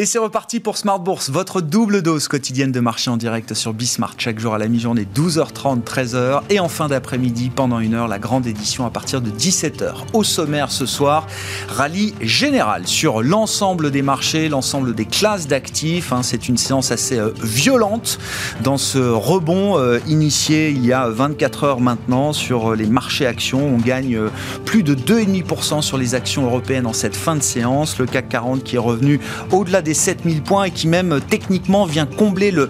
Et 0.00 0.06
c'est 0.06 0.18
reparti 0.18 0.60
pour 0.60 0.78
Smart 0.78 0.98
Bourse, 0.98 1.28
votre 1.28 1.60
double 1.60 2.00
dose 2.00 2.26
quotidienne 2.26 2.72
de 2.72 2.80
marché 2.80 3.10
en 3.10 3.18
direct 3.18 3.52
sur 3.52 3.74
Bismart, 3.74 4.14
chaque 4.16 4.40
jour 4.40 4.54
à 4.54 4.58
la 4.58 4.66
mi-journée, 4.66 5.06
12h30, 5.14 5.82
13h. 5.82 6.40
Et 6.48 6.58
en 6.58 6.70
fin 6.70 6.88
d'après-midi, 6.88 7.50
pendant 7.54 7.80
une 7.80 7.92
heure, 7.92 8.08
la 8.08 8.18
grande 8.18 8.46
édition 8.46 8.86
à 8.86 8.90
partir 8.90 9.20
de 9.20 9.30
17h. 9.30 9.92
Au 10.14 10.24
sommaire 10.24 10.72
ce 10.72 10.86
soir, 10.86 11.26
rallye 11.68 12.14
général 12.22 12.86
sur 12.86 13.22
l'ensemble 13.22 13.90
des 13.90 14.00
marchés, 14.00 14.48
l'ensemble 14.48 14.94
des 14.94 15.04
classes 15.04 15.48
d'actifs. 15.48 16.14
Hein. 16.14 16.22
c'est 16.22 16.48
une 16.48 16.56
séance 16.56 16.92
assez 16.92 17.18
euh, 17.18 17.34
violente 17.42 18.18
dans 18.62 18.78
ce 18.78 18.96
rebond 18.96 19.76
euh, 19.76 19.98
initié 20.06 20.70
il 20.70 20.86
y 20.86 20.94
a 20.94 21.10
24 21.10 21.64
heures 21.64 21.80
maintenant 21.80 22.32
sur 22.32 22.72
euh, 22.72 22.74
les 22.74 22.86
marchés 22.86 23.26
actions. 23.26 23.66
On 23.66 23.76
gagne 23.76 24.18
plus 24.64 24.82
de 24.82 24.94
2,5% 24.94 25.82
sur 25.82 25.98
les 25.98 26.14
actions 26.14 26.46
européennes 26.46 26.86
en 26.86 26.94
cette 26.94 27.16
fin 27.16 27.36
de 27.36 27.42
séance. 27.42 27.98
Le 27.98 28.06
CAC 28.06 28.30
40 28.30 28.64
qui 28.64 28.76
est 28.76 28.78
revenu 28.78 29.20
au-delà 29.50 29.82
des 29.82 29.89
7000 29.94 30.42
points 30.42 30.64
et 30.64 30.70
qui 30.70 30.88
même 30.88 31.20
techniquement 31.28 31.84
vient 31.84 32.06
combler 32.06 32.50
le, 32.50 32.68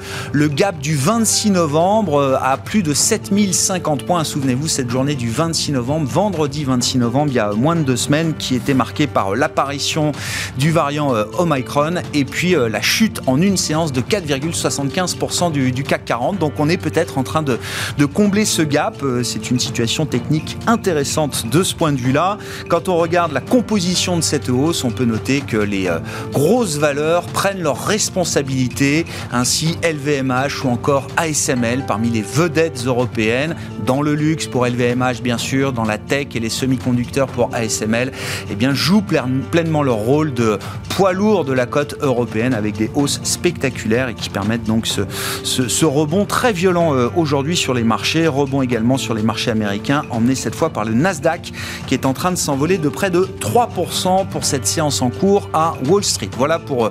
gap 0.48 0.78
du 0.78 0.96
26 0.96 1.50
novembre 1.50 2.20
euh, 2.20 2.36
à 2.42 2.56
plus 2.56 2.82
de 2.82 2.92
7050 2.94 4.04
points. 4.04 4.24
Souvenez-vous, 4.24 4.68
cette 4.68 4.90
journée 4.90 5.14
du 5.14 5.30
26 5.30 5.72
novembre, 5.72 6.08
vendredi 6.08 6.64
26 6.64 6.98
novembre, 6.98 7.30
il 7.30 7.34
y 7.34 7.38
a 7.38 7.52
moins 7.52 7.76
de 7.76 7.82
deux 7.82 7.96
semaines, 7.96 8.34
qui 8.34 8.54
était 8.54 8.74
marquée 8.74 9.06
par 9.06 9.34
l'apparition 9.34 10.12
du 10.58 10.70
variant 10.70 11.14
euh, 11.14 11.24
Omicron 11.38 11.96
et 12.14 12.24
puis 12.24 12.54
euh, 12.54 12.68
la 12.68 12.80
chute 12.80 13.20
en 13.26 13.40
une 13.40 13.56
séance 13.56 13.92
de 13.92 14.00
4,75% 14.00 15.52
du, 15.52 15.82
CAC 15.82 16.04
40. 16.04 16.38
Donc 16.38 16.54
on 16.58 16.68
est 16.68 16.76
peut-être 16.76 17.18
en 17.18 17.22
train 17.22 17.42
de 17.42 17.58
combler 18.06 18.44
ce 18.44 18.62
gap. 18.62 19.02
C'est 19.22 19.50
une 19.50 19.58
situation 19.58 20.06
technique 20.06 20.56
intéressante 20.66 21.46
de 21.50 21.62
ce 21.62 21.74
point 21.74 21.92
de 21.92 21.98
vue-là. 21.98 22.38
Quand 22.68 22.88
on 22.88 22.96
regarde 22.96 23.32
la 23.32 23.40
composition 23.40 24.16
de 24.16 24.22
cette 24.22 24.48
hausse, 24.48 24.84
on 24.84 24.90
peut 24.90 25.04
noter 25.04 25.40
que 25.40 25.56
les 25.56 25.88
grosses 26.32 26.76
valeurs 26.76 27.09
prennent 27.32 27.62
leurs 27.62 27.84
responsabilités. 27.84 29.06
Ainsi, 29.32 29.76
LVMH 29.82 30.64
ou 30.64 30.68
encore 30.68 31.06
ASML 31.16 31.84
parmi 31.86 32.10
les 32.10 32.22
vedettes 32.22 32.84
européennes, 32.86 33.56
dans 33.86 34.02
le 34.02 34.14
luxe 34.14 34.46
pour 34.46 34.66
LVMH 34.66 35.22
bien 35.22 35.38
sûr, 35.38 35.72
dans 35.72 35.84
la 35.84 35.98
tech 35.98 36.28
et 36.34 36.40
les 36.40 36.48
semi-conducteurs 36.48 37.26
pour 37.26 37.50
ASML, 37.54 38.12
eh 38.50 38.54
bien, 38.54 38.74
jouent 38.74 39.04
pleinement 39.50 39.82
leur 39.82 39.96
rôle 39.96 40.32
de 40.34 40.58
poids 40.90 41.12
lourd 41.12 41.44
de 41.44 41.52
la 41.52 41.66
cote 41.66 41.96
européenne 42.00 42.54
avec 42.54 42.76
des 42.76 42.90
hausses 42.94 43.20
spectaculaires 43.22 44.08
et 44.08 44.14
qui 44.14 44.28
permettent 44.28 44.64
donc 44.64 44.86
ce, 44.86 45.02
ce, 45.44 45.84
rebond 45.84 46.24
très 46.24 46.52
violent 46.52 46.94
euh, 46.94 47.08
aujourd'hui 47.16 47.56
sur 47.56 47.74
les 47.74 47.84
marchés, 47.84 48.26
rebond 48.26 48.62
également 48.62 48.98
sur 48.98 49.14
les 49.14 49.22
marchés 49.22 49.50
américains, 49.50 50.02
emmené 50.10 50.34
cette 50.34 50.54
fois 50.54 50.70
par 50.70 50.84
le 50.84 50.92
Nasdaq 50.92 51.52
qui 51.86 51.94
est 51.94 52.06
en 52.06 52.12
train 52.12 52.30
de 52.30 52.36
s'envoler 52.36 52.78
de 52.78 52.88
près 52.88 53.10
de 53.10 53.28
3% 53.40 54.26
pour 54.28 54.44
cette 54.44 54.66
séance 54.66 55.02
en 55.02 55.10
cours 55.10 55.48
à 55.52 55.74
Wall 55.88 56.04
Street. 56.04 56.30
Voilà 56.36 56.58
pour 56.58 56.86
euh, 56.86 56.90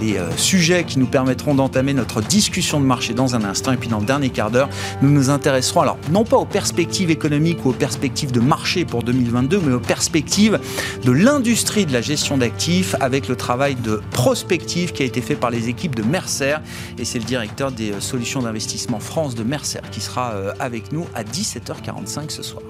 les 0.00 0.18
euh, 0.18 0.30
sujets 0.36 0.84
qui 0.84 0.98
nous 0.98 1.06
permettront 1.06 1.54
d'entamer 1.54 1.94
notre 1.94 2.20
discussion 2.20 2.80
de 2.80 2.84
marché 2.84 3.14
dans 3.14 3.34
un 3.34 3.44
instant. 3.44 3.72
Et 3.72 3.76
puis 3.76 3.88
dans 3.88 4.00
le 4.00 4.06
dernier 4.06 4.30
quart 4.30 4.50
d'heure, 4.50 4.68
nous 5.02 5.10
nous 5.10 5.30
intéresserons 5.30 5.80
alors 5.80 5.98
non 6.10 6.24
pas 6.24 6.36
aux 6.36 6.44
perspectives 6.44 7.10
économiques 7.10 7.64
ou 7.64 7.70
aux 7.70 7.74
perspectives 7.74 8.32
de 8.32 8.40
marché 8.40 8.84
pour 8.84 9.02
2022, 9.02 9.60
mais 9.64 9.74
aux 9.74 9.80
perspectives 9.80 10.58
de 11.04 11.12
l'industrie 11.12 11.86
de 11.86 11.92
la 11.92 12.00
gestion 12.00 12.38
d'actifs 12.38 12.94
avec 13.00 13.28
le 13.28 13.36
travail 13.36 13.74
de 13.74 14.00
prospective 14.10 14.92
qui 14.92 15.02
a 15.02 15.06
été 15.06 15.20
fait 15.20 15.36
par 15.36 15.50
les 15.50 15.68
équipes 15.68 15.94
de 15.94 16.02
Mercer. 16.02 16.56
Et 16.98 17.04
c'est 17.04 17.18
le 17.18 17.24
directeur 17.24 17.72
des 17.72 17.92
euh, 17.92 18.00
solutions 18.00 18.42
d'investissement 18.42 19.00
France 19.00 19.34
de 19.34 19.42
Mercer 19.42 19.80
qui 19.90 20.00
sera 20.00 20.32
euh, 20.32 20.52
avec 20.60 20.92
nous 20.92 21.06
à 21.14 21.24
17h45 21.24 22.30
ce 22.30 22.42
soir. 22.42 22.62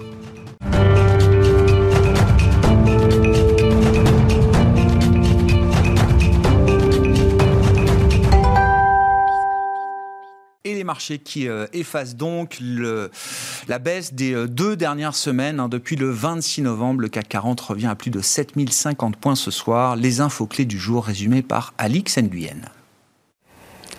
Marché 10.96 11.18
qui 11.18 11.46
euh, 11.46 11.67
efface 11.74 12.17
donc 12.17 12.58
la 13.68 13.79
baisse 13.79 14.14
des 14.14 14.33
euh, 14.33 14.48
deux 14.48 14.77
dernières 14.77 15.14
semaines. 15.14 15.61
Hein. 15.61 15.68
depuis 15.68 15.95
le 15.95 16.08
26 16.08 16.62
novembre, 16.62 17.02
le 17.02 17.08
CAC 17.08 17.29
40 17.29 17.61
revient 17.61 17.89
à 17.89 17.95
plus 17.95 18.11
de 18.11 18.23
7050 18.23 19.17
points 19.17 19.34
ce 19.34 19.51
soir. 19.51 19.96
Les 19.96 20.23
infos 20.23 20.46
clés 20.46 20.64
du 20.64 20.79
jour 20.79 21.05
résumées 21.05 21.42
par 21.42 21.74
Alix 21.77 22.17
Nguyen. 22.17 22.62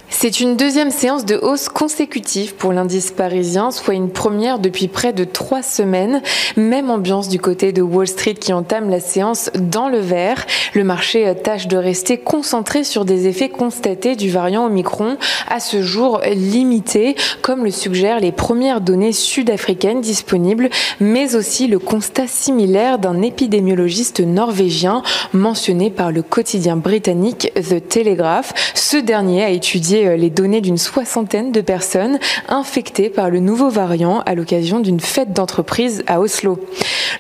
C'est 0.09 0.40
une 0.40 0.56
deuxième 0.56 0.90
séance 0.90 1.25
de 1.25 1.35
hausse 1.35 1.68
consécutive 1.68 2.56
pour 2.56 2.72
l'indice 2.72 3.12
parisien, 3.12 3.72
soit 3.72 3.94
une 3.94 4.09
première 4.09 4.57
depuis 4.57 4.88
près 4.88 5.12
de 5.12 5.25
trois 5.25 5.62
semaines. 5.62 6.22
Même 6.56 6.90
ambiance 6.90 7.28
du 7.28 7.40
côté 7.40 7.73
de 7.73 7.81
Wall 7.81 8.07
Street 8.07 8.34
qui 8.34 8.53
entame 8.53 8.90
la 8.90 9.01
séance 9.01 9.51
dans 9.56 9.90
le 9.90 10.00
vert. 10.00 10.46
Le 10.73 10.84
marché 10.84 11.31
tâche 11.44 11.67
de 11.67 11.78
rester 11.78 12.17
concentré 12.17 12.84
sur 12.84 13.03
des 13.03 13.28
effets 13.28 13.50
constatés 13.50 14.16
du 14.16 14.29
variant 14.29 14.66
Omicron, 14.66 15.17
à 15.50 15.59
ce 15.59 15.84
jour 15.84 16.22
limité, 16.34 17.16
comme 17.41 17.66
le 17.66 17.72
suggèrent 17.72 18.22
les 18.22 18.31
premières 18.31 18.81
données 18.81 19.12
sud-africaines 19.12 20.01
disponibles, 20.01 20.69
mais 21.00 21.35
aussi 21.35 21.67
le 21.67 21.79
constat 21.79 22.28
similaire 22.28 22.97
d'un 22.97 23.22
épidémiologiste 23.22 24.22
norvégien 24.22 25.03
mentionné 25.34 25.91
par 25.91 26.12
le 26.12 26.22
quotidien 26.22 26.78
britannique 26.78 27.51
The 27.56 27.85
Telegraph. 27.88 28.53
Ce 28.73 28.97
dernier 28.97 29.44
a 29.44 29.50
étudié 29.50 29.97
euh, 30.06 30.16
les 30.16 30.30
données 30.30 30.62
d'une 30.62 30.78
soixantaine 30.78 31.52
de 31.52 31.62
personnes 31.62 32.19
infectées 32.47 33.09
par 33.09 33.30
le 33.30 33.40
nouveau 33.40 33.69
variant 33.69 34.19
à 34.25 34.35
l'occasion 34.35 34.80
d'une 34.80 35.00
fête 35.00 35.34
d'entreprise 35.34 36.03
à 36.06 36.19
Oslo. 36.19 36.59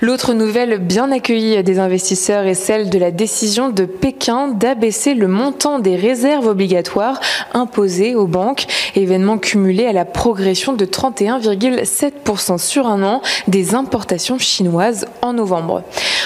L'autre 0.01 0.33
nouvelle 0.33 0.77
bien 0.77 1.11
accueillie 1.11 1.63
des 1.63 1.79
investisseurs 1.79 2.45
est 2.45 2.53
celle 2.53 2.89
de 2.89 2.99
la 2.99 3.11
décision 3.11 3.69
de 3.69 3.85
Pékin 3.85 4.49
d'abaisser 4.49 5.13
le 5.13 5.27
montant 5.27 5.79
des 5.79 5.95
réserves 5.95 6.47
obligatoires 6.47 7.19
imposées 7.53 8.15
aux 8.15 8.27
banques, 8.27 8.65
événement 8.95 9.37
cumulé 9.37 9.85
à 9.85 9.93
la 9.93 10.05
progression 10.05 10.73
de 10.73 10.85
31,7% 10.85 12.57
sur 12.57 12.87
un 12.87 13.03
an 13.03 13.21
des 13.47 13.73
importations 13.73 14.37
chinoises 14.37 15.07
en 15.21 15.33
novembre. 15.33 15.83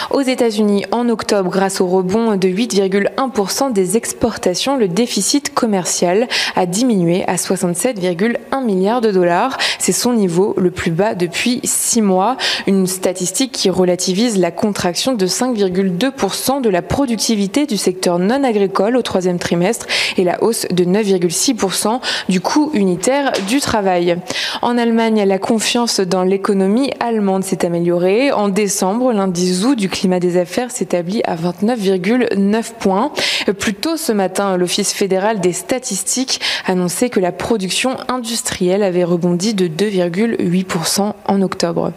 Aux 0.09 0.21
États-Unis, 0.21 0.85
en 0.91 1.07
octobre, 1.09 1.49
grâce 1.49 1.79
au 1.79 1.87
rebond 1.87 2.35
de 2.35 2.47
8,1% 2.47 3.71
des 3.71 3.97
exportations, 3.97 4.75
le 4.75 4.87
déficit 4.87 5.53
commercial 5.53 6.27
a 6.55 6.65
diminué 6.65 7.23
à 7.27 7.35
67,1 7.35 8.63
milliards 8.63 9.01
de 9.01 9.11
dollars. 9.11 9.57
C'est 9.79 9.91
son 9.91 10.13
niveau 10.13 10.53
le 10.57 10.71
plus 10.71 10.91
bas 10.91 11.15
depuis 11.15 11.61
six 11.63 12.01
mois. 12.01 12.37
Une 12.67 12.87
statistique 12.87 13.51
qui 13.51 13.69
relativise 13.69 14.37
la 14.37 14.51
contraction 14.51 15.13
de 15.13 15.27
5,2% 15.27 16.61
de 16.61 16.69
la 16.69 16.81
productivité 16.81 17.65
du 17.65 17.77
secteur 17.77 18.19
non 18.19 18.43
agricole 18.43 18.97
au 18.97 19.01
troisième 19.01 19.39
trimestre 19.39 19.87
et 20.17 20.23
la 20.23 20.43
hausse 20.43 20.67
de 20.71 20.83
9,6% 20.83 21.99
du 22.29 22.39
coût 22.39 22.71
unitaire 22.73 23.31
du 23.47 23.59
travail. 23.59 24.17
En 24.61 24.77
Allemagne, 24.77 25.23
la 25.25 25.39
confiance 25.39 25.99
dans 25.99 26.23
l'économie 26.23 26.91
allemande 26.99 27.43
s'est 27.43 27.65
améliorée. 27.65 28.31
En 28.31 28.49
décembre, 28.49 29.11
l'indice 29.13 29.61
ZOO 29.61 29.75
du 29.75 29.89
climat 29.89 30.19
des 30.19 30.37
affaires 30.37 30.71
s'établit 30.71 31.21
à 31.25 31.35
29,9 31.35 32.73
points. 32.79 33.11
Plus 33.59 33.73
tôt 33.73 33.97
ce 33.97 34.11
matin, 34.11 34.57
l'Office 34.57 34.93
fédéral 34.93 35.39
des 35.39 35.53
statistiques 35.53 36.30
annonçait 36.65 37.09
que 37.09 37.19
la 37.19 37.31
production 37.31 37.97
industrielle 38.07 38.83
avait 38.83 39.03
rebondi 39.03 39.53
de 39.53 39.67
2,8% 39.67 41.13
en 41.25 41.41
octobre. 41.41 41.91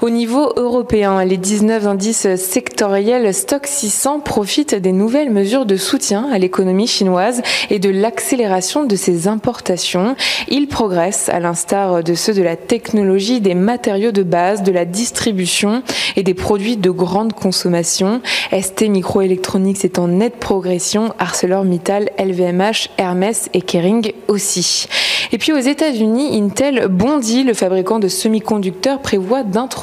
Au 0.00 0.10
niveau 0.10 0.52
européen, 0.56 1.24
les 1.24 1.36
19 1.36 1.86
indices 1.86 2.34
sectoriels 2.36 3.34
Stock 3.34 3.66
600 3.66 4.20
profitent 4.20 4.74
des 4.74 4.92
nouvelles 4.92 5.30
mesures 5.30 5.66
de 5.66 5.76
soutien 5.76 6.28
à 6.32 6.38
l'économie 6.38 6.86
chinoise 6.86 7.42
et 7.70 7.78
de 7.78 7.90
l'accélération 7.90 8.84
de 8.84 8.96
ses 8.96 9.28
importations. 9.28 10.16
Ils 10.48 10.66
progressent 10.66 11.28
à 11.28 11.40
l'instar 11.40 12.02
de 12.02 12.14
ceux 12.14 12.32
de 12.32 12.42
la 12.42 12.56
technologie, 12.56 13.40
des 13.40 13.54
matériaux 13.54 14.12
de 14.12 14.22
base, 14.22 14.62
de 14.62 14.72
la 14.72 14.84
distribution 14.84 15.82
et 16.16 16.22
des 16.22 16.34
produits 16.34 16.76
de 16.76 16.90
grande 16.90 17.34
consommation. 17.34 18.22
ST 18.50 18.88
Microelectronics 18.88 19.84
est 19.84 19.98
en 19.98 20.08
nette 20.08 20.36
progression, 20.36 21.12
ArcelorMittal, 21.18 22.10
LVMH, 22.18 22.88
Hermès 22.98 23.50
et 23.52 23.60
Kering 23.60 24.12
aussi. 24.28 24.86
Et 25.32 25.38
puis 25.38 25.52
aux 25.52 25.58
États-Unis, 25.58 26.38
Intel 26.38 26.88
bondit, 26.88 27.44
le 27.44 27.54
fabricant 27.54 27.98
de 27.98 28.08
semi-conducteurs 28.08 29.00
prévoit 29.00 29.42
d'introduire 29.42 29.81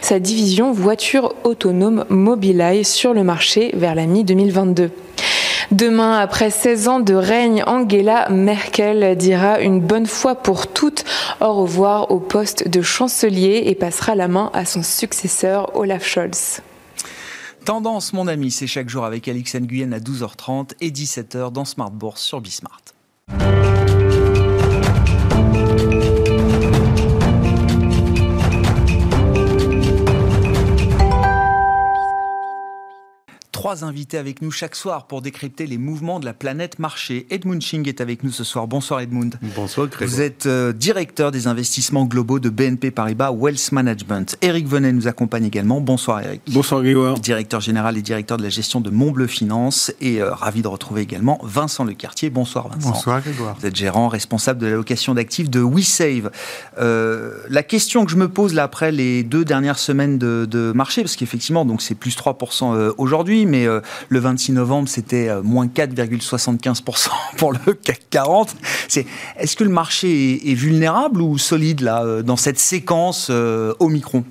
sa 0.00 0.18
division 0.18 0.72
voiture 0.72 1.34
autonome 1.44 2.04
Mobileye 2.08 2.84
sur 2.84 3.12
le 3.12 3.22
marché 3.22 3.70
vers 3.74 3.94
la 3.94 4.06
mi-2022. 4.06 4.90
Demain, 5.72 6.18
après 6.18 6.50
16 6.50 6.88
ans 6.88 7.00
de 7.00 7.12
règne, 7.12 7.62
Angela 7.66 8.28
Merkel 8.30 9.16
dira 9.16 9.60
une 9.60 9.80
bonne 9.80 10.06
fois 10.06 10.36
pour 10.36 10.68
toutes 10.68 11.04
au 11.40 11.52
revoir 11.52 12.10
au 12.10 12.20
poste 12.20 12.68
de 12.68 12.82
chancelier 12.82 13.64
et 13.66 13.74
passera 13.74 14.14
la 14.14 14.28
main 14.28 14.50
à 14.54 14.64
son 14.64 14.82
successeur 14.82 15.76
Olaf 15.76 16.06
Scholz. 16.06 16.60
Tendance, 17.64 18.12
mon 18.12 18.28
ami, 18.28 18.52
c'est 18.52 18.68
chaque 18.68 18.88
jour 18.88 19.04
avec 19.04 19.26
Alix 19.26 19.54
Nguyen 19.56 19.92
à 19.92 19.98
12h30 19.98 20.70
et 20.80 20.90
17h 20.90 21.52
dans 21.52 21.64
Smart 21.64 21.90
Bourse 21.90 22.22
sur 22.22 22.40
Bismart. 22.40 22.80
Trois 33.66 33.82
invités 33.82 34.16
avec 34.16 34.42
nous 34.42 34.52
chaque 34.52 34.76
soir 34.76 35.08
pour 35.08 35.22
décrypter 35.22 35.66
les 35.66 35.76
mouvements 35.76 36.20
de 36.20 36.24
la 36.24 36.32
planète 36.32 36.78
marché. 36.78 37.26
Edmund 37.30 37.60
Ching 37.60 37.88
est 37.88 38.00
avec 38.00 38.22
nous 38.22 38.30
ce 38.30 38.44
soir. 38.44 38.68
Bonsoir 38.68 39.00
Edmund. 39.00 39.40
Bonsoir 39.56 39.88
Grégoire. 39.88 40.08
Vous 40.08 40.20
êtes 40.20 40.46
euh, 40.46 40.72
directeur 40.72 41.32
des 41.32 41.48
investissements 41.48 42.04
globaux 42.04 42.38
de 42.38 42.48
BNP 42.48 42.92
Paribas 42.92 43.32
Wealth 43.32 43.72
Management. 43.72 44.36
Eric 44.40 44.68
Venet 44.68 44.92
nous 44.92 45.08
accompagne 45.08 45.46
également. 45.46 45.80
Bonsoir 45.80 46.20
Eric. 46.20 46.42
Bonsoir 46.46 46.80
Grégoire. 46.80 47.18
Directeur 47.18 47.60
général 47.60 47.98
et 47.98 48.02
directeur 48.02 48.36
de 48.36 48.44
la 48.44 48.50
gestion 48.50 48.80
de 48.80 48.88
Montbleu 48.88 49.26
Finance. 49.26 49.92
Et 50.00 50.22
euh, 50.22 50.32
ravi 50.32 50.62
de 50.62 50.68
retrouver 50.68 51.02
également 51.02 51.40
Vincent 51.42 51.82
Lecartier. 51.82 52.30
Bonsoir 52.30 52.68
Vincent. 52.68 52.90
Bonsoir 52.90 53.20
Grégoire. 53.20 53.56
Vous 53.58 53.66
êtes 53.66 53.74
gérant, 53.74 54.06
responsable 54.06 54.60
de 54.60 54.66
l'allocation 54.66 55.12
d'actifs 55.14 55.50
de 55.50 55.58
WeSave. 55.58 56.30
Euh, 56.78 57.32
la 57.48 57.64
question 57.64 58.04
que 58.04 58.12
je 58.12 58.16
me 58.16 58.28
pose 58.28 58.54
là 58.54 58.62
après 58.62 58.92
les 58.92 59.24
deux 59.24 59.44
dernières 59.44 59.80
semaines 59.80 60.18
de, 60.18 60.46
de 60.48 60.70
marché, 60.70 61.02
parce 61.02 61.16
qu'effectivement, 61.16 61.64
donc 61.64 61.82
c'est 61.82 61.96
plus 61.96 62.16
3% 62.16 62.76
euh, 62.76 62.92
aujourd'hui, 62.96 63.44
mais 63.44 63.55
euh, 63.64 63.80
le 64.08 64.18
26 64.18 64.52
novembre, 64.52 64.88
c'était 64.88 65.28
euh, 65.28 65.42
moins 65.42 65.66
4,75% 65.66 67.08
pour 67.36 67.52
le 67.52 67.72
CAC 67.72 68.02
40. 68.10 68.56
C'est, 68.88 69.06
est-ce 69.38 69.56
que 69.56 69.64
le 69.64 69.70
marché 69.70 70.50
est, 70.50 70.54
vulnérable 70.54 71.22
ou 71.22 71.38
solide 71.38 71.80
là, 71.80 72.02
euh, 72.02 72.22
dans 72.22 72.36
cette 72.36 72.58
séquence 72.58 73.28
euh, 73.30 73.72
Omicron? 73.78 74.24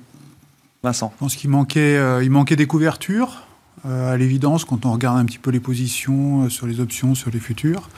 Vincent 0.82 1.12
Je 1.14 1.18
pense 1.18 1.36
qu'il 1.36 1.50
manquait, 1.50 1.96
euh, 1.96 2.22
il 2.22 2.30
manquait 2.30 2.56
des 2.56 2.66
couvertures, 2.66 3.42
à 3.84 4.16
l'évidence, 4.16 4.64
quand 4.64 4.84
on 4.84 4.90
regarde 4.90 5.16
un 5.16 5.24
petit 5.24 5.38
peu 5.38 5.52
les 5.52 5.60
positions 5.60 6.50
sur 6.50 6.66
les 6.66 6.80
options, 6.80 7.14
sur 7.14 7.30
les 7.30 7.38
futurs. 7.38 7.88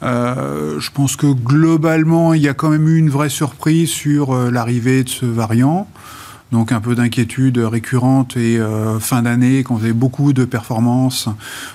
Je 0.00 0.90
pense 0.92 1.16
que 1.16 1.26
globalement, 1.26 2.32
il 2.32 2.42
y 2.42 2.48
a 2.48 2.54
quand 2.54 2.68
même 2.68 2.86
eu 2.86 2.96
une 2.96 3.10
vraie 3.10 3.30
surprise 3.30 3.88
sur 3.88 4.36
l'arrivée 4.52 5.02
de 5.02 5.08
ce 5.08 5.26
variant. 5.26 5.88
Donc 6.52 6.70
un 6.70 6.80
peu 6.80 6.94
d'inquiétude 6.94 7.58
récurrente 7.58 8.36
et 8.36 8.56
euh, 8.58 9.00
fin 9.00 9.22
d'année, 9.22 9.64
quand 9.64 9.74
vous 9.74 9.82
avez 9.82 9.92
beaucoup 9.92 10.32
de 10.32 10.44
performances, 10.44 11.28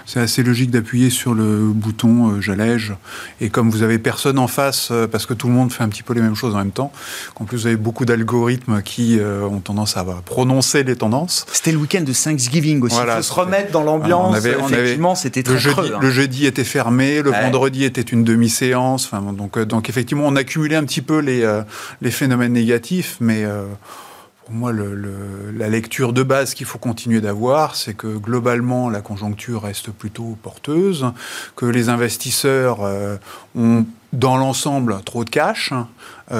c'est 0.05 0.21
assez 0.21 0.43
logique 0.43 0.71
d'appuyer 0.71 1.09
sur 1.09 1.33
le 1.33 1.67
bouton 1.73 2.29
euh, 2.31 2.41
j'allège. 2.41 2.93
Et 3.41 3.49
comme 3.49 3.69
vous 3.69 3.83
avez 3.83 3.99
personne 3.99 4.39
en 4.39 4.47
face, 4.47 4.87
euh, 4.91 5.07
parce 5.07 5.25
que 5.25 5.33
tout 5.33 5.47
le 5.47 5.53
monde 5.53 5.73
fait 5.73 5.83
un 5.83 5.89
petit 5.89 6.03
peu 6.03 6.13
les 6.13 6.21
mêmes 6.21 6.35
choses 6.35 6.55
en 6.55 6.59
même 6.59 6.71
temps, 6.71 6.93
qu'en 7.35 7.43
plus 7.43 7.57
vous 7.57 7.67
avez 7.67 7.75
beaucoup 7.75 8.05
d'algorithmes 8.05 8.81
qui 8.81 9.19
euh, 9.19 9.43
ont 9.43 9.59
tendance 9.59 9.97
à 9.97 10.05
prononcer 10.25 10.83
les 10.83 10.95
tendances. 10.95 11.45
C'était 11.51 11.73
le 11.73 11.77
week-end 11.77 12.01
de 12.05 12.13
Thanksgiving 12.13 12.81
aussi. 12.81 12.95
Voilà, 12.95 13.15
Il 13.15 13.17
faut 13.17 13.23
se 13.23 13.33
remettre 13.33 13.71
dans 13.73 13.83
l'ambiance. 13.83 14.31
on 14.31 14.33
avait- 14.35 14.55
on 14.55 14.67
avait- 14.67 14.75
effectivement, 14.77 15.15
c'était 15.15 15.41
Le 15.41 15.45
très 15.51 15.59
jeudi, 15.59 15.75
creux. 15.75 15.91
hein. 15.95 15.99
le 16.01 16.11
jeudi 16.11 16.45
était 16.45 16.63
fermé, 16.63 17.21
le 17.21 17.31
Ouais. 17.31 17.41
vendredi 17.43 17.83
était 17.83 17.99
une 18.01 18.23
demi-séance. 18.23 19.09
Enfin, 19.11 19.33
donc, 19.33 19.57
euh, 19.57 19.65
donc 19.65 19.89
effectivement, 19.89 20.23
on 20.27 20.35
accumulait 20.37 20.77
un 20.77 20.85
petit 20.85 21.01
peu 21.01 21.19
les, 21.19 21.43
euh, 21.43 21.61
les 22.01 22.11
phénomènes 22.11 22.53
négatifs, 22.53 23.17
mais 23.19 23.43
euh, 23.43 23.63
moi, 24.51 24.71
la 24.73 25.69
lecture 25.69 26.13
de 26.13 26.23
base 26.23 26.53
qu'il 26.53 26.65
faut 26.65 26.77
continuer 26.77 27.21
d'avoir, 27.21 27.75
c'est 27.75 27.93
que 27.93 28.17
globalement, 28.17 28.89
la 28.89 29.01
conjoncture 29.01 29.63
reste 29.63 29.91
plutôt 29.91 30.37
porteuse, 30.41 31.05
que 31.55 31.65
les 31.65 31.89
investisseurs 31.89 32.79
euh, 32.81 33.17
ont 33.55 33.85
dans 34.13 34.37
l'ensemble 34.37 35.01
trop 35.05 35.23
de 35.23 35.29
cash, 35.29 35.71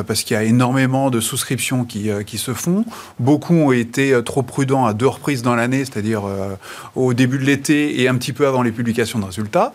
parce 0.06 0.24
qu'il 0.24 0.36
y 0.36 0.38
a 0.38 0.44
énormément 0.44 1.10
de 1.10 1.20
souscriptions 1.20 1.84
qui, 1.84 2.10
euh, 2.10 2.24
qui 2.24 2.38
se 2.38 2.54
font. 2.54 2.86
Beaucoup 3.20 3.54
ont 3.54 3.72
été 3.72 4.14
euh, 4.14 4.22
trop 4.22 4.42
prudents 4.44 4.86
à 4.86 4.94
deux 4.94 5.08
reprises 5.08 5.42
dans 5.42 5.56
l'année, 5.56 5.86
c'est-à-dire 5.86 6.26
euh, 6.26 6.56
au 6.96 7.14
début 7.14 7.38
de 7.38 7.44
l'été 7.44 8.02
et 8.02 8.08
un 8.08 8.16
petit 8.16 8.34
peu 8.34 8.48
avant 8.48 8.62
les 8.62 8.72
publications 8.72 9.20
de 9.20 9.26
résultats. 9.26 9.74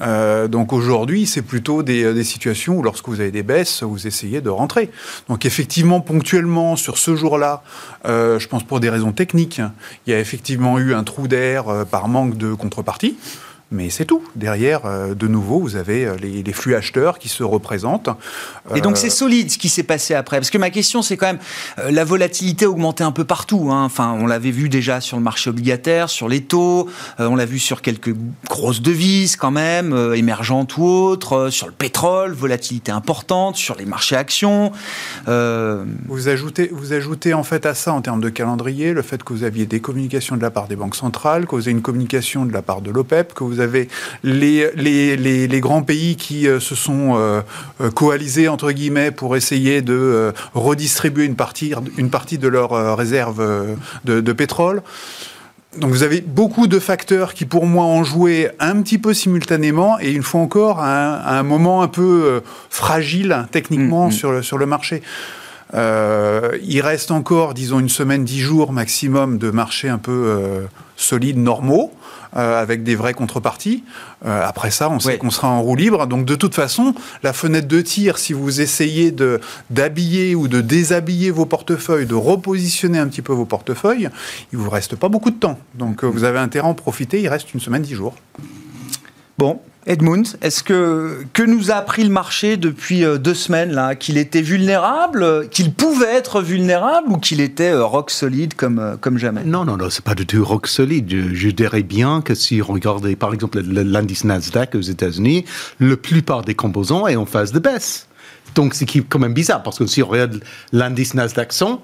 Euh, 0.00 0.48
donc 0.48 0.72
aujourd'hui, 0.72 1.26
c'est 1.26 1.42
plutôt 1.42 1.82
des, 1.82 2.04
euh, 2.04 2.14
des 2.14 2.24
situations 2.24 2.78
où 2.78 2.82
lorsque 2.82 3.08
vous 3.08 3.20
avez 3.20 3.30
des 3.30 3.42
baisses, 3.42 3.82
vous 3.82 4.06
essayez 4.06 4.40
de 4.40 4.50
rentrer. 4.50 4.90
Donc 5.28 5.44
effectivement, 5.44 6.00
ponctuellement, 6.00 6.76
sur 6.76 6.98
ce 6.98 7.14
jour-là, 7.14 7.62
euh, 8.06 8.38
je 8.38 8.48
pense 8.48 8.64
pour 8.64 8.80
des 8.80 8.90
raisons 8.90 9.12
techniques, 9.12 9.60
il 10.06 10.12
y 10.12 10.14
a 10.14 10.20
effectivement 10.20 10.78
eu 10.78 10.94
un 10.94 11.04
trou 11.04 11.28
d'air 11.28 11.68
euh, 11.68 11.84
par 11.84 12.08
manque 12.08 12.36
de 12.36 12.54
contrepartie. 12.54 13.16
Mais 13.72 13.88
c'est 13.90 14.04
tout. 14.04 14.22
Derrière, 14.36 14.82
euh, 14.84 15.14
de 15.14 15.26
nouveau, 15.26 15.58
vous 15.58 15.76
avez 15.76 16.04
euh, 16.04 16.14
les, 16.20 16.42
les 16.42 16.52
flux 16.52 16.74
acheteurs 16.74 17.18
qui 17.18 17.28
se 17.28 17.42
représentent. 17.42 18.10
Et 18.76 18.80
donc 18.82 18.92
Euh, 18.92 19.00
c'est 19.00 19.10
solide 19.10 19.50
ce 19.50 19.56
qui 19.56 19.70
s'est 19.70 19.82
passé 19.82 20.14
après. 20.14 20.36
Parce 20.38 20.50
que 20.50 20.58
ma 20.58 20.68
question 20.70 21.00
c'est 21.00 21.16
quand 21.16 21.26
même, 21.26 21.38
euh, 21.78 21.90
la 21.90 22.04
volatilité 22.04 22.66
a 22.66 22.68
augmenté 22.68 23.02
un 23.02 23.12
peu 23.12 23.24
partout. 23.24 23.70
hein. 23.72 23.84
Enfin, 23.84 24.14
on 24.20 24.26
l'avait 24.26 24.50
vu 24.50 24.68
déjà 24.68 25.00
sur 25.00 25.16
le 25.16 25.22
marché 25.22 25.48
obligataire, 25.50 26.10
sur 26.10 26.28
les 26.28 26.42
taux, 26.42 26.88
euh, 27.18 27.26
on 27.28 27.34
l'a 27.34 27.46
vu 27.46 27.58
sur 27.58 27.80
quelques 27.80 28.14
grosses 28.50 28.82
devises 28.82 29.36
quand 29.36 29.50
même, 29.50 29.92
euh, 29.94 30.12
émergentes 30.14 30.76
ou 30.76 30.84
autres, 30.84 31.32
euh, 31.34 31.50
sur 31.50 31.66
le 31.66 31.72
pétrole, 31.72 32.32
volatilité 32.32 32.92
importante, 32.92 33.56
sur 33.56 33.74
les 33.76 33.86
marchés 33.86 34.16
actions. 34.16 34.70
Euh, 35.28 35.84
Vous 36.08 36.28
ajoutez, 36.28 36.68
vous 36.72 36.92
ajoutez 36.92 37.32
en 37.32 37.42
fait 37.42 37.64
à 37.64 37.74
ça 37.74 37.92
en 37.94 38.02
termes 38.02 38.20
de 38.20 38.28
calendrier 38.28 38.92
le 38.92 39.00
fait 39.02 39.22
que 39.24 39.32
vous 39.32 39.44
aviez 39.44 39.64
des 39.64 39.80
communications 39.80 40.36
de 40.36 40.42
la 40.42 40.50
part 40.50 40.68
des 40.68 40.76
banques 40.76 40.96
centrales, 40.96 41.46
que 41.46 41.54
vous 41.56 41.62
avez 41.62 41.70
une 41.72 41.80
communication 41.82 42.44
de 42.44 42.52
la 42.52 42.60
part 42.62 42.82
de 42.82 42.90
l'OPEP, 42.90 43.32
que 43.32 43.44
vous 43.44 43.60
avez 43.62 43.88
les, 44.22 44.68
les, 44.74 45.16
les, 45.16 45.48
les 45.48 45.60
grands 45.60 45.82
pays 45.82 46.16
qui 46.16 46.46
euh, 46.46 46.60
se 46.60 46.74
sont 46.74 47.14
euh, 47.16 47.40
euh, 47.80 47.90
coalisés 47.90 48.48
entre 48.48 48.72
guillemets 48.72 49.10
pour 49.10 49.36
essayer 49.36 49.80
de 49.80 50.32
redistribuer 50.54 51.24
une 51.24 51.36
partie, 51.36 51.74
une 51.96 52.10
partie 52.10 52.38
de 52.38 52.48
leurs 52.48 52.96
réserves 52.96 53.76
de, 54.04 54.20
de 54.20 54.32
pétrole. 54.32 54.82
Donc 55.78 55.90
vous 55.90 56.02
avez 56.02 56.20
beaucoup 56.20 56.66
de 56.66 56.78
facteurs 56.78 57.32
qui 57.32 57.46
pour 57.46 57.64
moi 57.64 57.86
ont 57.86 58.04
joué 58.04 58.50
un 58.60 58.82
petit 58.82 58.98
peu 58.98 59.14
simultanément 59.14 59.98
et 60.00 60.10
une 60.10 60.22
fois 60.22 60.42
encore 60.42 60.80
à 60.80 60.90
un, 60.90 61.14
à 61.14 61.38
un 61.38 61.42
moment 61.42 61.82
un 61.82 61.88
peu 61.88 62.42
fragile 62.68 63.46
techniquement 63.50 64.02
Mm, 64.02 64.08
mm. 64.08 64.12
sur, 64.12 64.32
le, 64.32 64.42
sur 64.42 64.58
le 64.58 64.66
marché. 64.66 65.02
Euh, 65.74 66.58
il 66.62 66.80
reste 66.80 67.10
encore, 67.10 67.54
disons, 67.54 67.80
une 67.80 67.88
semaine, 67.88 68.24
dix 68.24 68.40
jours 68.40 68.72
maximum 68.72 69.38
de 69.38 69.50
marchés 69.50 69.88
un 69.88 69.98
peu 69.98 70.12
euh, 70.12 70.66
solides, 70.96 71.38
normaux, 71.38 71.92
euh, 72.36 72.60
avec 72.60 72.82
des 72.82 72.94
vraies 72.94 73.14
contreparties. 73.14 73.82
Euh, 74.26 74.46
après 74.46 74.70
ça, 74.70 74.90
on 74.90 75.00
sait 75.00 75.18
qu'on 75.18 75.30
sera 75.30 75.48
en 75.48 75.62
roue 75.62 75.76
libre. 75.76 76.06
Donc, 76.06 76.24
de 76.24 76.34
toute 76.34 76.54
façon, 76.54 76.94
la 77.22 77.32
fenêtre 77.32 77.68
de 77.68 77.80
tir, 77.80 78.18
si 78.18 78.32
vous 78.32 78.60
essayez 78.60 79.14
d'habiller 79.70 80.34
ou 80.34 80.48
de 80.48 80.60
déshabiller 80.60 81.30
vos 81.30 81.46
portefeuilles, 81.46 82.06
de 82.06 82.14
repositionner 82.14 82.98
un 82.98 83.08
petit 83.08 83.22
peu 83.22 83.32
vos 83.32 83.46
portefeuilles, 83.46 84.10
il 84.52 84.58
vous 84.58 84.70
reste 84.70 84.96
pas 84.96 85.08
beaucoup 85.08 85.30
de 85.30 85.38
temps. 85.38 85.58
Donc, 85.74 86.04
vous 86.04 86.24
avez 86.24 86.38
intérêt 86.38 86.66
à 86.66 86.70
en 86.70 86.74
profiter. 86.74 87.20
Il 87.20 87.28
reste 87.28 87.54
une 87.54 87.60
semaine, 87.60 87.82
dix 87.82 87.94
jours. 87.94 88.14
Bon, 89.38 89.60
Edmund, 89.86 90.26
est-ce 90.42 90.62
que 90.62 91.24
que 91.32 91.42
nous 91.42 91.70
a 91.72 91.74
appris 91.74 92.04
le 92.04 92.08
marché 92.10 92.56
depuis 92.56 93.04
euh, 93.04 93.18
deux 93.18 93.34
semaines 93.34 93.72
là? 93.72 93.94
Qu'il 93.96 94.16
était 94.16 94.40
vulnérable, 94.42 95.48
qu'il 95.50 95.72
pouvait 95.72 96.14
être 96.14 96.40
vulnérable 96.40 97.08
ou 97.10 97.16
qu'il 97.18 97.40
était 97.40 97.70
euh, 97.70 97.84
rock 97.84 98.10
solide 98.10 98.54
comme 98.54 98.78
euh, 98.78 98.96
comme 98.96 99.18
jamais? 99.18 99.42
Non, 99.44 99.64
non, 99.64 99.76
non, 99.76 99.90
c'est 99.90 100.04
pas 100.04 100.14
du 100.14 100.24
tout 100.24 100.44
rock 100.44 100.68
solide. 100.68 101.10
Je, 101.34 101.48
dirais 101.50 101.82
bien 101.82 102.20
que 102.22 102.34
si 102.34 102.62
on 102.62 102.72
regardait 102.72 103.16
par 103.16 103.34
exemple 103.34 103.60
le- 103.60 103.82
l'indice 103.82 104.24
Nasdaq 104.24 104.74
aux 104.76 104.80
États-Unis, 104.80 105.44
la 105.80 105.96
plupart 105.96 106.42
des 106.42 106.54
composants 106.54 107.06
est 107.08 107.16
en 107.16 107.26
phase 107.26 107.50
de 107.52 107.58
baisse. 107.58 108.06
Donc 108.54 108.74
c'est 108.74 108.86
quand 108.86 109.18
même 109.18 109.34
bizarre 109.34 109.62
parce 109.62 109.78
que 109.78 109.86
si 109.86 110.02
on 110.02 110.06
regarde 110.08 110.40
l'indice 110.72 111.14
Nasdaq 111.14 111.52
100, 111.52 111.82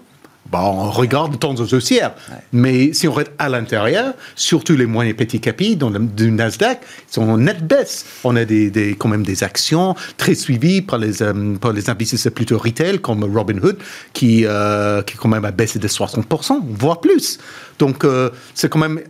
bah, 0.50 0.61
on 0.64 0.90
regarde 0.90 1.33
de 1.33 1.37
tendance 1.37 1.73
haussière. 1.73 2.12
Mais 2.52 2.93
si 2.93 3.07
on 3.09 3.12
regarde 3.12 3.33
à 3.38 3.49
l'intérieur, 3.49 4.14
surtout 4.35 4.76
les 4.76 4.87
moyens 4.87 5.17
petits 5.17 5.40
capis 5.40 5.76
dans 5.76 5.90
le, 5.90 5.99
du 5.99 6.31
Nasdaq, 6.31 6.81
ils 7.11 7.12
sont 7.14 7.28
en 7.28 7.37
nette 7.38 7.67
baisse. 7.67 8.07
On 8.25 8.35
a 8.37 8.45
des, 8.45 8.71
des- 8.71 8.95
quand 8.97 9.09
même 9.09 9.23
des 9.25 9.43
actions 9.45 9.95
très 10.17 10.35
suivies 10.35 10.81
par 10.83 10.99
les, 10.99 11.23
euh, 11.23 11.57
par 11.57 11.73
les 11.73 11.90
investisseurs 11.90 12.33
plutôt 12.33 12.59
retail 12.59 12.99
comme 13.00 13.25
Robinhood 13.25 13.76
qui, 14.12 14.45
euh, 14.47 15.02
qui 15.02 15.17
quand 15.17 15.28
même 15.28 15.45
a 15.45 15.50
baissé 15.50 15.78
de 15.78 15.88
60%, 15.88 16.61
voire 16.71 17.00
plus. 17.00 17.38
Donc 17.78 18.05
euh, 18.05 18.31
c'est 18.55 18.69
quand 18.71 18.78
même 18.78 19.00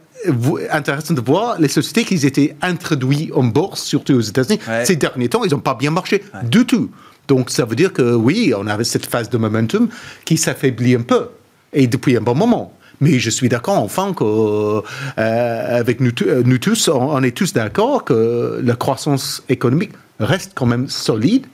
intéressant 0.70 1.14
de 1.14 1.20
voir 1.20 1.60
les 1.60 1.68
sociétés 1.68 2.04
qui 2.04 2.14
étaient 2.26 2.56
introduites 2.60 3.30
en 3.34 3.44
bourse, 3.44 3.84
surtout 3.84 4.14
aux 4.14 4.20
États-Unis. 4.20 4.58
Ouais. 4.68 4.84
Ces 4.84 4.96
derniers 4.96 5.28
temps, 5.28 5.44
ils 5.44 5.52
n'ont 5.52 5.60
pas 5.60 5.74
bien 5.74 5.92
marché 5.92 6.24
du 6.42 6.66
tout. 6.66 6.90
Donc 7.28 7.50
ça 7.50 7.64
veut 7.64 7.76
dire 7.76 7.92
que 7.92 8.14
oui, 8.14 8.52
on 8.56 8.66
avait 8.66 8.84
cette 8.84 9.06
phase 9.06 9.28
de 9.30 9.38
momentum 9.38 9.88
qui 10.24 10.36
s'affaiblit 10.36 10.94
un 10.96 11.02
peu, 11.02 11.28
et 11.72 11.86
depuis 11.86 12.16
un 12.16 12.20
bon 12.22 12.34
moment. 12.34 12.72
Mais 13.00 13.20
je 13.20 13.30
suis 13.30 13.48
d'accord, 13.48 13.78
enfin, 13.78 14.12
que, 14.12 14.24
euh, 14.24 15.78
avec 15.78 16.00
nous, 16.00 16.10
tous- 16.10 16.26
euh, 16.26 16.42
nous 16.44 16.58
tous, 16.58 16.88
on 16.88 17.22
est 17.22 17.36
tous 17.36 17.52
d'accord 17.52 18.04
que 18.04 18.60
la 18.64 18.74
croissance 18.74 19.44
économique 19.48 19.92
reste 20.18 20.52
quand 20.56 20.66
même 20.66 20.88
solide, 20.88 21.46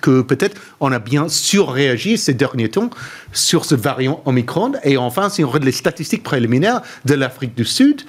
que 0.00 0.20
peut-être 0.20 0.56
on 0.78 0.92
a 0.92 1.00
bien 1.00 1.28
surréagi 1.28 2.16
ces 2.16 2.34
derniers 2.34 2.68
temps 2.68 2.90
sur 3.32 3.64
ce 3.64 3.74
variant 3.74 4.22
Omicron. 4.26 4.72
Et 4.84 4.96
enfin, 4.98 5.30
si 5.30 5.42
on 5.42 5.48
regarde 5.48 5.64
les 5.64 5.72
statistiques 5.72 6.22
préliminaires 6.22 6.82
de 7.06 7.14
l'Afrique 7.14 7.56
du 7.56 7.64
Sud, 7.64 8.02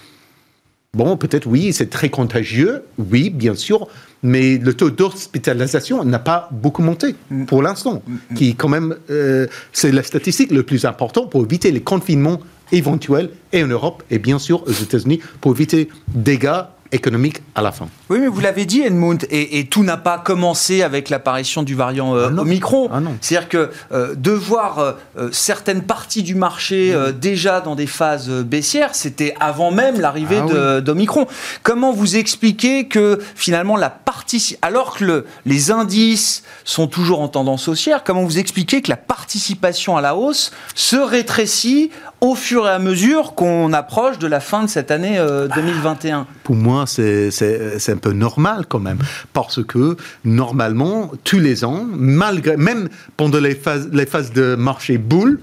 Bon, 0.97 1.17
peut-être 1.17 1.45
oui, 1.45 1.71
c'est 1.71 1.91
très 1.91 2.09
contagieux, 2.09 2.83
oui, 2.97 3.29
bien 3.29 3.53
sûr, 3.53 3.87
mais 4.23 4.57
le 4.57 4.73
taux 4.73 4.89
d'hospitalisation 4.89 6.03
n'a 6.03 6.17
pas 6.17 6.49
beaucoup 6.51 6.81
monté 6.81 7.13
pour 7.45 7.61
l'instant, 7.61 8.01
qui 8.35 8.55
quand 8.55 8.69
même, 8.69 8.95
euh, 9.11 9.45
c'est 9.71 9.91
la 9.91 10.01
statistique 10.01 10.49
le 10.49 10.63
plus 10.63 10.85
importante 10.85 11.29
pour 11.29 11.43
éviter 11.45 11.69
les 11.69 11.81
confinements 11.81 12.39
éventuels 12.71 13.29
et 13.53 13.63
en 13.63 13.67
Europe 13.67 14.01
et 14.09 14.17
bien 14.17 14.39
sûr 14.39 14.63
aux 14.67 14.71
États-Unis 14.71 15.19
pour 15.41 15.51
éviter 15.51 15.89
dégâts 16.07 16.63
économique 16.91 17.41
à 17.55 17.61
la 17.61 17.71
fin. 17.71 17.87
Oui, 18.09 18.19
mais 18.19 18.27
vous 18.27 18.39
l'avez 18.39 18.65
dit, 18.65 18.81
Edmund, 18.81 19.25
et, 19.29 19.65
tout 19.65 19.83
n'a 19.83 19.97
pas 19.97 20.17
commencé 20.17 20.81
avec 20.81 21.09
l'apparition 21.09 21.61
du 21.63 21.75
variant 21.75 22.15
euh, 22.15 22.29
ah 22.31 22.41
Omicron. 22.41 22.89
Ah 22.91 22.99
C'est-à-dire 23.21 23.49
que 23.49 23.69
euh, 23.91 24.15
de 24.15 24.31
voir 24.31 24.79
euh, 24.79 25.29
certaines 25.31 25.83
parties 25.83 26.23
du 26.23 26.35
marché 26.35 26.95
déjà 27.19 27.61
dans 27.61 27.75
des 27.75 27.87
phases 27.87 28.29
baissières, 28.29 28.95
c'était 28.95 29.33
avant 29.39 29.71
même 29.71 29.99
l'arrivée 29.99 30.41
ah 30.41 30.81
d'Omicron. 30.81 31.27
Comment 31.63 31.91
vous 31.91 32.17
expliquez 32.17 32.87
que 32.87 33.19
finalement 33.35 33.77
la 33.77 33.89
partie, 33.89 34.57
alors 34.61 34.97
que 34.97 35.25
les 35.45 35.71
indices 35.71 36.43
sont 36.63 36.87
toujours 36.87 37.21
en 37.21 37.27
tendance 37.27 37.67
haussière, 37.67 38.03
comment 38.03 38.23
vous 38.23 38.39
expliquez 38.39 38.81
que 38.81 38.89
la 38.89 38.97
participation 38.97 39.97
à 39.97 40.01
la 40.01 40.15
hausse 40.15 40.51
se 40.75 40.95
rétrécit 40.95 41.91
au 42.21 42.35
fur 42.35 42.67
et 42.67 42.69
à 42.69 42.79
mesure 42.79 43.33
qu'on 43.33 43.71
approche 43.73 44.19
de 44.19 44.27
la 44.27 44.39
fin 44.39 44.63
de 44.63 44.67
cette 44.67 44.91
année 44.91 45.17
2021 45.55 46.27
Pour 46.43 46.55
moi, 46.55 46.85
c'est 46.85 47.89
un 47.89 47.97
peu 47.97 48.11
normal 48.11 48.65
quand 48.67 48.79
même. 48.79 48.99
Parce 49.33 49.63
que 49.63 49.95
normalement, 50.25 51.11
tous 51.23 51.39
les 51.39 51.63
ans, 51.63 51.85
malgré, 51.89 52.57
même 52.57 52.89
pendant 53.17 53.39
les 53.39 53.55
phases, 53.55 53.89
les 53.93 54.05
phases 54.05 54.33
de 54.33 54.55
marché 54.55 54.97
boule, 54.97 55.39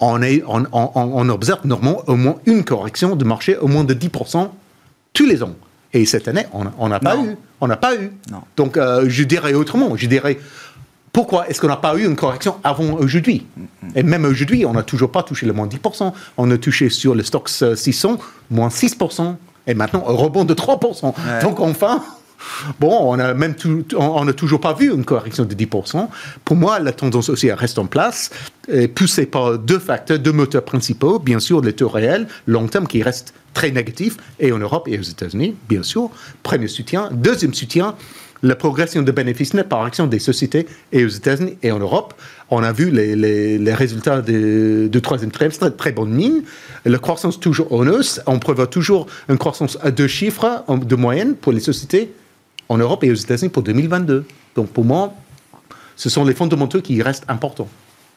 on, 0.00 0.20
est, 0.20 0.42
on, 0.46 0.64
on, 0.72 1.28
observe 1.28 1.60
normalement 1.64 2.02
au 2.08 2.16
moins 2.16 2.36
une 2.46 2.64
correction 2.64 3.14
de 3.14 3.24
marché 3.24 3.56
au 3.56 3.68
moins 3.68 3.84
de 3.84 3.94
10% 3.94 4.50
tous 5.12 5.26
les 5.26 5.42
ans. 5.42 5.54
Et 5.94 6.06
cette 6.06 6.26
année, 6.26 6.46
on 6.52 6.88
n'a 6.88 7.00
pas 7.00 7.16
eu. 7.16 7.36
On 7.60 7.68
n'a 7.68 7.76
pas 7.76 7.94
eu. 7.94 8.10
Donc, 8.56 8.76
euh, 8.76 9.04
je 9.06 9.22
dirais 9.24 9.54
autrement. 9.54 9.96
Je 9.96 10.06
dirais, 10.06 10.38
pourquoi 11.12 11.48
est-ce 11.48 11.60
qu'on 11.60 11.68
n'a 11.68 11.76
pas 11.76 11.94
eu 11.96 12.04
une 12.04 12.16
correction 12.16 12.56
avant 12.64 12.94
aujourd'hui? 12.94 13.46
Et 13.94 14.02
même 14.02 14.24
aujourd'hui, 14.24 14.64
on 14.64 14.72
n'a 14.72 14.82
toujours 14.82 15.10
pas 15.10 15.22
touché 15.22 15.46
le 15.46 15.52
moins 15.52 15.66
10%. 15.66 16.12
On 16.38 16.50
a 16.50 16.58
touché 16.58 16.88
sur 16.88 17.14
le 17.14 17.22
stocks 17.22 17.50
600, 17.74 18.18
moins 18.50 18.68
6%. 18.68 19.36
Et 19.66 19.74
maintenant, 19.74 20.04
un 20.08 20.12
rebond 20.12 20.44
de 20.44 20.54
3%. 20.54 21.12
Donc 21.42 21.60
enfin, 21.60 22.02
Bon, 22.80 23.12
on 23.12 23.16
n'a 23.16 23.34
même 23.34 23.54
on, 23.96 24.26
toujours 24.32 24.60
pas 24.60 24.72
vu 24.72 24.92
une 24.92 25.04
correction 25.04 25.44
de 25.44 25.54
10%. 25.54 26.08
Pour 26.44 26.56
moi, 26.56 26.78
la 26.80 26.92
tendance 26.92 27.28
aussi 27.28 27.50
reste 27.52 27.78
en 27.78 27.86
place, 27.86 28.30
poussée 28.94 29.26
par 29.26 29.58
deux 29.58 29.78
facteurs, 29.78 30.18
deux 30.18 30.32
moteurs 30.32 30.64
principaux. 30.64 31.18
Bien 31.18 31.38
sûr, 31.38 31.60
les 31.60 31.72
taux 31.72 31.88
réels, 31.88 32.26
long 32.46 32.66
terme, 32.66 32.86
qui 32.86 33.02
restent 33.02 33.34
très 33.54 33.70
négatifs, 33.70 34.16
et 34.40 34.50
en 34.52 34.58
Europe 34.58 34.88
et 34.88 34.98
aux 34.98 35.02
États-Unis, 35.02 35.54
bien 35.68 35.82
sûr. 35.82 36.10
Premier 36.42 36.68
soutien. 36.68 37.10
Deuxième 37.12 37.54
soutien, 37.54 37.94
la 38.42 38.56
progression 38.56 39.02
de 39.02 39.12
bénéfices 39.12 39.54
nets 39.54 39.68
par 39.68 39.82
action 39.84 40.06
des 40.06 40.18
sociétés 40.18 40.66
et 40.92 41.04
aux 41.04 41.08
États-Unis 41.08 41.58
et 41.62 41.70
en 41.70 41.78
Europe. 41.78 42.14
On 42.50 42.62
a 42.62 42.72
vu 42.72 42.90
les, 42.90 43.74
résultats 43.74 44.20
du 44.20 45.00
troisième 45.02 45.30
trimestre, 45.30 45.74
très 45.76 45.92
bonne 45.92 46.16
ligne. 46.16 46.42
La 46.84 46.98
croissance 46.98 47.38
toujours 47.38 47.72
en 47.72 47.86
hausse. 47.86 48.20
On 48.26 48.38
prévoit 48.38 48.66
toujours 48.66 49.06
une 49.28 49.38
croissance 49.38 49.78
à 49.80 49.90
deux 49.90 50.08
chiffres 50.08 50.64
de 50.68 50.96
moyenne 50.96 51.34
pour 51.34 51.52
les 51.52 51.60
sociétés 51.60 52.12
en 52.68 52.78
Europe 52.78 53.04
et 53.04 53.10
aux 53.10 53.14
États-Unis 53.14 53.50
pour 53.50 53.62
2022. 53.62 54.24
Donc 54.56 54.68
pour 54.70 54.84
moi, 54.84 55.14
ce 55.96 56.10
sont 56.10 56.24
les 56.24 56.34
fondamentaux 56.34 56.80
qui 56.80 57.00
restent 57.00 57.24
importants. 57.28 57.68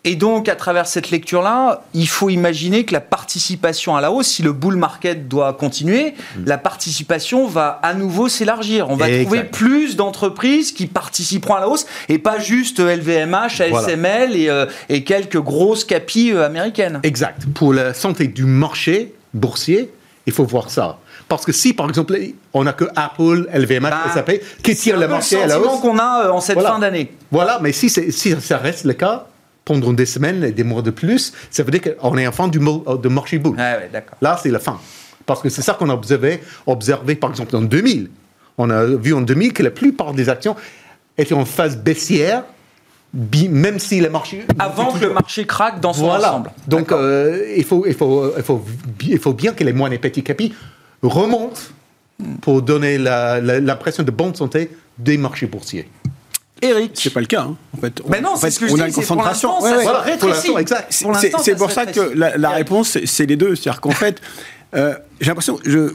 Et 0.08 0.16
donc, 0.16 0.48
à 0.50 0.56
travers 0.56 0.86
cette 0.86 1.10
lecture-là, 1.10 1.82
il 1.96 2.08
faut 2.08 2.30
imaginer 2.30 2.86
que 2.86 2.94
la 2.94 3.02
participation 3.02 3.96
à 3.96 4.02
la 4.02 4.12
hausse, 4.12 4.28
si 4.28 4.44
le 4.44 4.54
bull 4.54 4.76
market 4.76 5.28
doit 5.28 5.52
continuer, 5.54 6.14
mm. 6.38 6.44
la 6.46 6.60
participation 6.60 7.48
va 7.48 7.80
à 7.82 7.96
nouveau 7.96 8.30
s'élargir. 8.30 8.88
On 8.92 8.96
va 8.96 9.08
trouver 9.24 9.44
plus 9.44 9.96
d'entreprises 9.96 10.72
qui 10.72 10.86
participeront 10.86 11.56
à 11.56 11.60
la 11.62 11.70
hausse 11.70 11.88
et 12.08 12.20
pas 12.20 12.38
juste 12.38 12.80
LVMH, 12.80 13.62
ASML 13.62 14.34
euh, 14.36 14.68
et, 14.90 15.04
quelques 15.04 15.40
grosses 15.40 15.84
capis 15.84 16.32
euh, 16.32 16.46
américaines. 16.46 17.00
Exact. 17.02 17.48
Pour 17.56 17.74
la 17.74 17.96
santé 17.96 18.28
du 18.28 18.46
marché 18.46 19.16
boursier, 19.34 19.92
il 20.28 20.34
faut 20.34 20.46
voir 20.46 20.70
ça. 20.70 21.00
Parce 21.28 21.46
que 21.46 21.52
si, 21.52 21.74
par 21.74 21.90
exemple, 21.90 22.16
on 22.54 22.64
n'a 22.64 22.74
que 22.74 22.86
Apple, 22.96 23.50
LVMH, 23.52 23.90
bah, 23.90 24.12
SAP 24.14 24.34
qui 24.62 24.76
tirent 24.76 25.00
le 25.00 25.08
marché 25.08 25.42
à 25.42 25.48
la 25.48 25.60
hausse. 25.60 25.80
qu'on 25.82 25.98
a 25.98 26.28
euh, 26.28 26.32
en 26.32 26.42
cette 26.42 26.62
fin 26.62 26.78
d'année. 26.78 27.12
Voilà, 27.32 27.58
mais 27.60 27.72
si, 27.72 27.90
si 27.90 28.36
ça 28.40 28.60
reste 28.60 28.86
le 28.86 28.94
cas, 28.94 29.26
pendant 29.66 29.94
des 29.94 30.06
semaines 30.06 30.44
et 30.44 30.52
des 30.52 30.64
mois 30.64 30.84
de 30.84 30.92
plus, 30.92 31.34
ça 31.50 31.64
veut 31.64 31.72
dire 31.72 31.82
qu'on 31.98 32.18
est 32.18 32.28
en 32.28 32.32
fin 32.32 32.48
du 32.48 32.60
de 32.60 33.10
marché 33.10 33.40
boule. 33.40 33.58
Ah 33.60 33.80
Là, 34.22 34.40
c'est 34.42 34.52
la 34.52 34.60
fin. 34.60 34.80
Parce 35.26 35.42
que 35.42 35.50
c'est 35.50 35.64
ça 35.64 35.74
qu'on 35.74 35.90
a 35.90 35.94
observé, 35.94 36.40
observé, 36.68 37.16
par 37.16 37.32
exemple, 37.32 37.56
en 37.56 37.62
2000. 37.62 38.10
On 38.60 38.70
a 38.70 38.86
vu 38.86 39.14
en 39.14 39.22
2000 39.22 39.54
que 39.54 39.64
la 39.64 39.72
plupart 39.72 40.14
des 40.14 40.30
actions 40.30 40.56
étaient 41.18 41.34
en 41.34 41.46
phase 41.46 41.78
baissière, 41.78 42.44
même 43.50 43.80
si 43.80 44.00
le 44.00 44.10
marché... 44.10 44.46
Avant 44.60 44.92
que 44.92 45.04
le 45.04 45.14
marché 45.14 45.46
craque 45.46 45.80
dans 45.80 45.94
son 45.94 46.10
ensemble. 46.10 46.52
Donc, 46.68 46.92
euh, 46.92 47.54
il, 47.58 47.64
faut, 47.64 47.86
il, 47.88 47.96
faut, 47.96 48.34
il, 48.38 48.44
faut, 48.44 48.64
il 49.02 49.20
faut 49.20 49.34
bien 49.34 49.54
que 49.54 49.64
les 49.64 49.74
moines 49.74 49.94
et 49.94 49.98
petits 49.98 50.24
capis 50.24 50.54
remontent 51.02 51.62
pour 52.42 52.62
donner 52.62 52.98
l'impression 52.98 54.04
de 54.04 54.12
bonne 54.12 54.36
santé 54.36 54.70
des 54.98 55.18
marchés 55.18 55.48
boursiers. 55.48 55.90
Eric. 56.62 56.92
C'est 56.96 57.10
pas 57.10 57.20
le 57.20 57.26
cas, 57.26 57.42
hein, 57.42 57.58
en 57.76 57.82
fait. 57.82 58.02
Mais 58.10 58.22
non, 58.22 58.36
c'est 58.38 58.50
ce 58.50 58.60
que 58.60 58.72
on 58.72 58.80
a 58.80 58.88
une 58.88 58.94
concentration. 58.94 59.52
C'est 60.90 61.56
pour 61.56 61.72
ça 61.72 61.86
que 61.86 62.14
la, 62.16 62.50
réponse, 62.50 62.98
c'est 63.06 63.26
les 63.26 63.36
deux. 63.36 63.56
C'est-à-dire 63.56 63.82
qu'en 63.82 63.92
fait, 63.92 64.22
euh, 64.76 64.96
j'ai 65.20 65.28
l'impression, 65.28 65.60
je, 65.66 65.92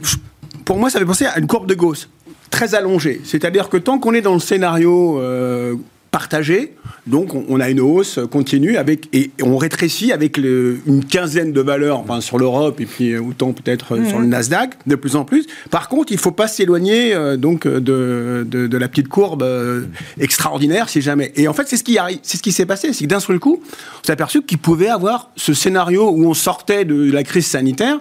pour 0.65 0.77
moi, 0.77 0.89
ça 0.89 0.99
fait 0.99 1.05
penser 1.05 1.25
à 1.25 1.39
une 1.39 1.47
courbe 1.47 1.67
de 1.67 1.75
Gauss 1.75 2.09
très 2.49 2.75
allongée. 2.75 3.21
C'est-à-dire 3.23 3.69
que 3.69 3.77
tant 3.77 3.97
qu'on 3.97 4.13
est 4.13 4.21
dans 4.21 4.33
le 4.33 4.39
scénario 4.39 5.19
euh, 5.19 5.75
partagé. 6.11 6.75
Donc, 7.07 7.33
on, 7.33 7.59
a 7.61 7.69
une 7.69 7.79
hausse 7.79 8.19
continue 8.29 8.75
avec, 8.75 9.07
et 9.13 9.31
on 9.41 9.57
rétrécit 9.57 10.11
avec 10.11 10.37
une 10.37 11.05
quinzaine 11.09 11.53
de 11.53 11.61
valeurs 11.61 11.99
enfin, 11.99 12.19
sur 12.19 12.37
l'Europe 12.37 12.81
et 12.81 12.85
puis 12.85 13.17
autant 13.17 13.53
peut-être 13.53 13.95
sur 14.05 14.19
le 14.19 14.25
mhm. 14.25 14.31
Nasdaq 14.31 14.77
de 14.85 14.95
plus 14.95 15.15
en 15.15 15.23
plus. 15.23 15.47
Par 15.69 15.87
contre, 15.87 16.11
il 16.11 16.15
ne 16.15 16.19
faut 16.19 16.31
pas 16.31 16.49
s'éloigner 16.49 17.15
euh, 17.15 17.37
donc 17.37 17.65
de, 17.65 18.45
de, 18.47 18.77
la 18.77 18.87
petite 18.89 19.07
courbe 19.07 19.41
euh, 19.41 19.85
extraordinaire 20.19 20.89
si 20.89 21.01
jamais. 21.01 21.31
Et 21.37 21.47
en 21.47 21.53
fait, 21.53 21.67
c'est 21.67 21.77
ce 21.77 21.83
qui 21.83 21.97
arrive, 21.97 22.19
c'est 22.23 22.37
ce 22.37 22.43
qui 22.43 22.51
s'est 22.51 22.65
passé, 22.65 22.91
c'est 22.91 23.05
que 23.05 23.09
d'un 23.09 23.19
seul 23.21 23.39
coup, 23.39 23.61
on 23.63 24.05
s'est 24.05 24.11
aperçu 24.11 24.41
qu'il 24.41 24.57
pouvait 24.57 24.89
avoir 24.89 25.31
ce 25.37 25.53
scénario 25.53 26.09
où 26.09 26.25
on 26.27 26.33
sortait 26.33 26.83
de 26.83 27.09
la 27.11 27.23
crise 27.23 27.47
sanitaire 27.47 27.99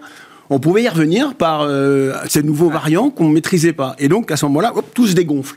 on 0.53 0.59
pouvait 0.59 0.83
y 0.83 0.89
revenir 0.89 1.35
par 1.35 1.63
euh, 1.63 2.13
ces 2.29 2.43
nouveaux 2.43 2.71
variants 2.71 3.11
qu'on 3.11 3.29
ne 3.29 3.35
maîtrisait 3.35 3.73
pas. 3.73 3.95
Et 4.01 4.09
donc, 4.09 4.33
à 4.33 4.37
ce 4.37 4.45
moment-là, 4.47 4.75
tout 4.95 5.07
se 5.07 5.15
dégonfle. 5.15 5.55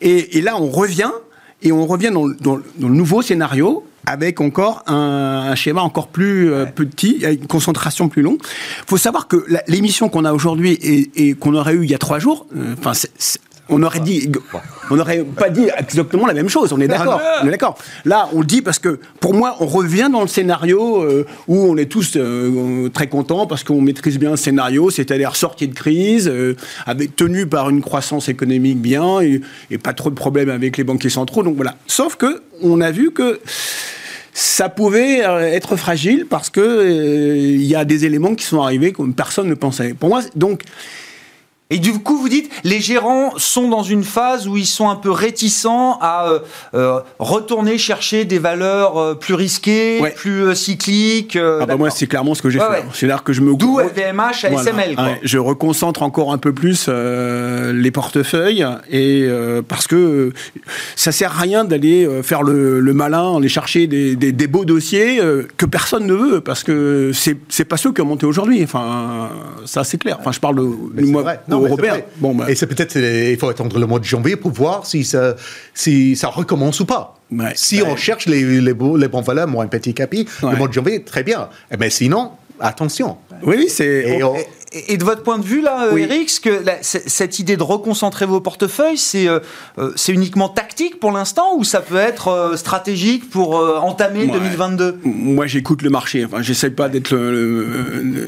Et, 0.00 0.38
et, 0.38 0.40
là, 0.40 0.56
on 0.58 0.70
revient 0.70 1.10
et 1.62 1.72
on 1.72 1.86
revient 1.86 2.10
dans, 2.12 2.56
le 2.56 2.62
nouveau 2.88 3.22
scénario 3.22 3.84
avec 4.06 4.40
encore 4.40 4.82
un, 4.86 5.54
schéma 5.54 5.80
encore 5.80 6.08
plus 6.08 6.52
euh, 6.52 6.66
petit, 6.66 7.24
avec 7.24 7.40
une 7.40 7.46
concentration 7.46 8.08
plus 8.08 8.22
longue. 8.22 8.38
Il 8.42 8.88
faut 8.88 8.98
savoir 8.98 9.28
que 9.28 9.46
l'émission 9.66 10.10
qu'on 10.10 10.26
a 10.26 10.32
aujourd'hui 10.32 10.72
et, 10.72 11.10
et 11.28 11.34
qu'on 11.34 11.54
aurait 11.54 11.74
eu 11.74 11.84
il 11.84 11.90
y 11.90 11.94
a 11.94 11.98
trois 11.98 12.18
jours, 12.18 12.46
euh, 12.54 12.74
enfin, 12.78 12.92
on 13.68 13.82
aurait 13.82 14.00
dit, 14.00 14.30
on 14.90 14.96
n'aurait 14.96 15.24
pas 15.24 15.48
dit 15.48 15.68
exactement 15.76 16.26
la 16.26 16.34
même 16.34 16.48
chose. 16.48 16.72
On 16.72 16.80
est 16.80 16.88
d'accord. 16.88 17.20
On 17.42 17.46
est 17.46 17.50
d'accord. 17.50 17.78
Là, 18.04 18.28
on 18.32 18.40
le 18.40 18.46
dit 18.46 18.62
parce 18.62 18.78
que 18.78 19.00
pour 19.20 19.34
moi, 19.34 19.56
on 19.60 19.66
revient 19.66 20.08
dans 20.12 20.20
le 20.20 20.28
scénario 20.28 21.02
euh, 21.02 21.26
où 21.48 21.58
on 21.58 21.76
est 21.76 21.86
tous 21.86 22.12
euh, 22.16 22.88
très 22.90 23.06
contents 23.06 23.46
parce 23.46 23.64
qu'on 23.64 23.80
maîtrise 23.80 24.18
bien 24.18 24.32
le 24.32 24.36
scénario, 24.36 24.90
c'est-à-dire 24.90 25.36
sortie 25.36 25.68
de 25.68 25.74
crise, 25.74 26.28
euh, 26.28 26.56
avec, 26.86 27.16
tenu 27.16 27.46
par 27.46 27.70
une 27.70 27.80
croissance 27.80 28.28
économique 28.28 28.80
bien 28.80 29.20
et, 29.20 29.40
pas 29.82 29.92
trop 29.92 30.10
de 30.10 30.14
problèmes 30.14 30.50
avec 30.50 30.76
les 30.76 30.84
banquiers 30.84 31.10
centraux. 31.10 31.42
Donc 31.42 31.56
voilà. 31.56 31.76
Sauf 31.86 32.16
que 32.16 32.42
on 32.62 32.80
a 32.80 32.90
vu 32.90 33.12
que 33.12 33.40
ça 34.32 34.68
pouvait 34.68 35.18
être 35.18 35.76
fragile 35.76 36.26
parce 36.28 36.50
que 36.50 37.34
il 37.36 37.62
y 37.62 37.74
a 37.74 37.84
des 37.84 38.04
éléments 38.04 38.34
qui 38.34 38.44
sont 38.44 38.60
arrivés 38.60 38.92
comme 38.92 39.14
personne 39.14 39.48
ne 39.48 39.54
pensait. 39.54 39.94
Pour 39.94 40.08
moi, 40.08 40.22
donc 40.34 40.62
et 41.70 41.78
du 41.78 41.98
coup, 41.98 42.18
vous 42.18 42.28
dites, 42.28 42.50
les 42.62 42.78
gérants 42.78 43.32
sont 43.38 43.68
dans 43.68 43.82
une 43.82 44.04
phase 44.04 44.46
où 44.46 44.58
ils 44.58 44.66
sont 44.66 44.90
un 44.90 44.96
peu 44.96 45.10
réticents 45.10 45.98
à 45.98 46.28
euh, 46.28 46.38
euh, 46.74 47.00
retourner 47.18 47.78
chercher 47.78 48.26
des 48.26 48.38
valeurs 48.38 48.98
euh, 48.98 49.14
plus 49.14 49.32
risquées, 49.32 50.02
plus 50.14 50.54
cycliques. 50.54 51.36
ah 51.36 51.64
bah 51.64 51.76
moi, 51.76 51.88
c'est 51.88 52.06
clairement 52.06 52.34
ce 52.34 52.42
que 52.42 52.50
j'ai 52.50 52.58
fait. 52.58 52.84
C'est 52.92 53.06
là 53.06 53.18
que 53.18 53.32
je 53.32 53.40
me. 53.40 53.54
D'où 53.54 53.80
LVMH 53.80 54.44
à 54.44 54.62
SML. 54.62 54.96
je 55.22 55.38
reconcentre 55.38 56.02
encore 56.02 56.34
un 56.34 56.38
peu 56.38 56.52
plus 56.52 56.88
les 56.88 57.90
portefeuilles 57.90 58.66
et 58.90 59.26
parce 59.66 59.86
que 59.86 60.34
ça 60.96 61.12
sert 61.12 61.32
à 61.32 61.40
rien 61.40 61.64
d'aller 61.64 62.06
faire 62.22 62.42
le, 62.42 62.92
malin, 62.92 63.38
aller 63.38 63.48
chercher 63.48 63.86
des, 63.86 64.14
des, 64.16 64.46
beaux 64.46 64.66
dossiers 64.66 65.18
que 65.56 65.64
personne 65.64 66.06
ne 66.06 66.14
veut 66.14 66.40
parce 66.42 66.62
que 66.62 67.12
c'est 67.14 67.64
pas 67.64 67.78
ceux 67.78 67.92
qui 67.92 68.02
ont 68.02 68.06
monté 68.06 68.26
aujourd'hui. 68.26 68.62
Enfin, 68.62 69.30
ça 69.64 69.82
c'est 69.82 69.98
clair. 69.98 70.18
Enfin, 70.20 70.30
je 70.30 70.40
parle 70.40 70.56
de, 70.56 71.53
européen. 71.62 72.00
Bon, 72.16 72.34
bah. 72.34 72.46
Et 72.48 72.54
c'est 72.54 72.66
peut-être, 72.66 72.96
il 72.96 73.36
faut 73.38 73.48
attendre 73.48 73.78
le 73.78 73.86
mois 73.86 73.98
de 73.98 74.04
janvier 74.04 74.36
pour 74.36 74.50
voir 74.50 74.86
si 74.86 75.04
ça, 75.04 75.36
si 75.74 76.16
ça 76.16 76.28
recommence 76.28 76.80
ou 76.80 76.86
pas. 76.86 77.18
si 77.54 77.82
on 77.82 77.96
cherche 77.96 78.26
les, 78.26 78.60
les, 78.60 78.74
beaux, 78.74 78.96
les 78.96 79.08
bons 79.08 79.22
valeurs, 79.22 79.48
moi, 79.48 79.64
un 79.64 79.68
petit 79.68 79.94
capi, 79.94 80.26
le 80.42 80.56
mois 80.56 80.68
de 80.68 80.72
janvier, 80.72 81.02
très 81.02 81.22
bien. 81.22 81.48
Mais 81.70 81.74
eh 81.74 81.76
ben, 81.76 81.90
sinon, 81.90 82.32
attention. 82.60 83.16
Oui, 83.42 83.66
c'est. 83.68 83.84
Et, 83.86 84.22
de 84.96 85.04
votre 85.04 85.22
point 85.22 85.38
de 85.38 85.44
vue, 85.44 85.60
là, 85.60 85.88
Eric, 85.96 86.30
que 86.42 86.62
cette 86.82 87.38
idée 87.38 87.56
de 87.56 87.62
reconcentrer 87.62 88.26
vos 88.26 88.40
portefeuilles, 88.40 88.98
c'est 88.98 89.28
euh, 89.28 89.40
euh, 89.78 89.92
c'est 89.96 90.12
uniquement 90.12 90.48
tactique 90.48 91.00
pour 91.00 91.12
l'instant 91.12 91.56
ou 91.56 91.64
ça 91.64 91.80
peut 91.80 91.96
être 91.96 92.28
euh, 92.28 92.56
stratégique 92.56 93.30
pour 93.30 93.54
entamer 93.82 94.26
2022 94.26 95.00
Moi, 95.04 95.46
j'écoute 95.46 95.82
le 95.82 95.90
marché. 95.90 96.24
Enfin, 96.24 96.42
j'essaie 96.42 96.70
pas 96.70 96.88
d'être 96.88 97.12
le, 97.12 97.66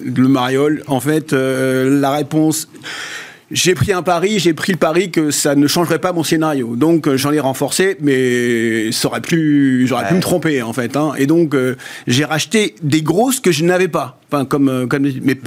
le, 0.04 0.28
mariole. 0.28 0.82
En 0.86 1.00
fait, 1.00 1.32
la 1.32 2.10
réponse 2.10 2.68
j'ai 3.50 3.74
pris 3.74 3.92
un 3.92 4.02
pari, 4.02 4.38
j'ai 4.38 4.54
pris 4.54 4.72
le 4.72 4.78
pari 4.78 5.10
que 5.10 5.30
ça 5.30 5.54
ne 5.54 5.66
changerait 5.66 6.00
pas 6.00 6.12
mon 6.12 6.24
scénario. 6.24 6.74
Donc 6.74 7.06
euh, 7.06 7.16
j'en 7.16 7.32
ai 7.32 7.40
renforcé, 7.40 7.96
mais 8.00 8.90
ça 8.90 9.08
aurait 9.08 9.20
pu, 9.20 9.86
j'aurais 9.86 10.08
pu 10.08 10.14
me 10.14 10.20
tromper 10.20 10.62
en 10.62 10.72
fait. 10.72 10.96
hein. 10.96 11.12
Et 11.16 11.26
donc 11.26 11.54
euh, 11.54 11.76
j'ai 12.06 12.24
racheté 12.24 12.74
des 12.82 13.02
grosses 13.02 13.40
que 13.40 13.52
je 13.52 13.64
n'avais 13.64 13.88
pas. 13.88 14.18
Enfin 14.30 14.44
comme, 14.44 14.68
euh, 14.68 14.86
comme 14.86 15.08
mais 15.22 15.38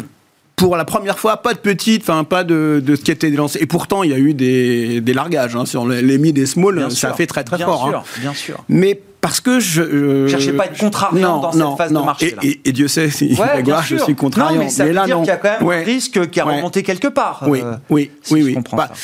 pour 0.60 0.76
la 0.78 0.86
première 0.86 1.18
fois, 1.18 1.38
pas 1.38 1.54
de 1.54 1.60
petites, 1.60 2.04
enfin 2.04 2.24
pas 2.24 2.44
de, 2.44 2.82
de 2.86 2.96
ce 2.96 3.02
qui 3.02 3.12
était 3.12 3.30
lancé. 3.30 3.60
Et 3.62 3.66
pourtant 3.66 4.04
il 4.04 4.12
y 4.12 4.14
a 4.14 4.18
eu 4.20 4.34
des, 4.34 5.02
des 5.02 5.14
largages 5.14 5.56
hein, 5.56 5.66
sur 5.66 5.88
les, 5.88 6.18
mid 6.18 6.38
et 6.38 6.46
small. 6.46 6.76
Bien 6.76 6.90
ça 6.90 6.96
sûr, 6.96 7.10
a 7.10 7.14
fait 7.14 7.26
très 7.28 7.44
très 7.44 7.58
bien 7.58 7.66
fort. 7.66 7.88
Sûr, 7.88 7.98
hein. 8.00 8.04
Bien 8.20 8.34
sûr. 8.34 8.64
Mais 8.68 9.00
parce 9.22 9.40
que 9.42 9.60
je. 9.60 9.82
euh, 9.82 10.28
Cherchez 10.28 10.54
pas 10.54 10.64
à 10.64 10.66
être 10.68 10.78
contrariant 10.78 11.40
dans 11.40 11.52
cette 11.52 11.78
phase 11.78 11.92
de 11.92 11.98
marché, 11.98 12.28
Et, 12.28 12.36
là. 12.36 12.42
et- 12.44 12.62
et 12.66 12.72
Dieu 12.74 12.88
sait 12.88 13.10
si 13.10 13.34
Ouais, 13.34 13.38
la 13.48 13.54
bien 13.56 13.62
gloire, 13.64 13.84
je 13.84 13.96
sûr. 13.96 14.06
suis 14.06 14.16
contrariant. 14.16 14.58
Non, 14.58 14.64
mais 14.66 14.70
ça 14.70 14.86
veut 14.86 14.92
là, 14.92 15.06
dire 15.06 15.16
non. 15.18 15.22
qu'il 15.24 15.30
y 15.30 15.34
a 15.34 15.38
quand 15.38 15.50
même 15.60 15.64
Ouais. 15.68 15.82
un 15.82 15.84
risque 15.84 16.30
qui 16.30 16.40
a 16.40 16.46
Ouais. 16.46 16.58
remonté 16.58 16.84
quelque 16.84 17.08
part. 17.08 17.44
Oui, 17.48 17.62
euh, 17.64 17.76
oui, 17.90 18.12
si 18.22 18.34
oui, 18.34 18.42
je 18.42 18.46
oui. 18.48 18.54
comprends 18.56 18.78
Bah, 18.78 18.90
ça. 18.94 19.00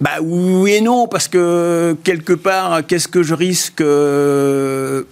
Bah 0.00 0.10
oui 0.20 0.72
et 0.72 0.80
non, 0.80 1.06
parce 1.06 1.28
que 1.28 1.96
quelque 2.02 2.32
part, 2.32 2.84
qu'est-ce 2.86 3.06
que 3.08 3.22
je 3.22 3.34
risque 3.34 3.80
euh, 3.80 5.04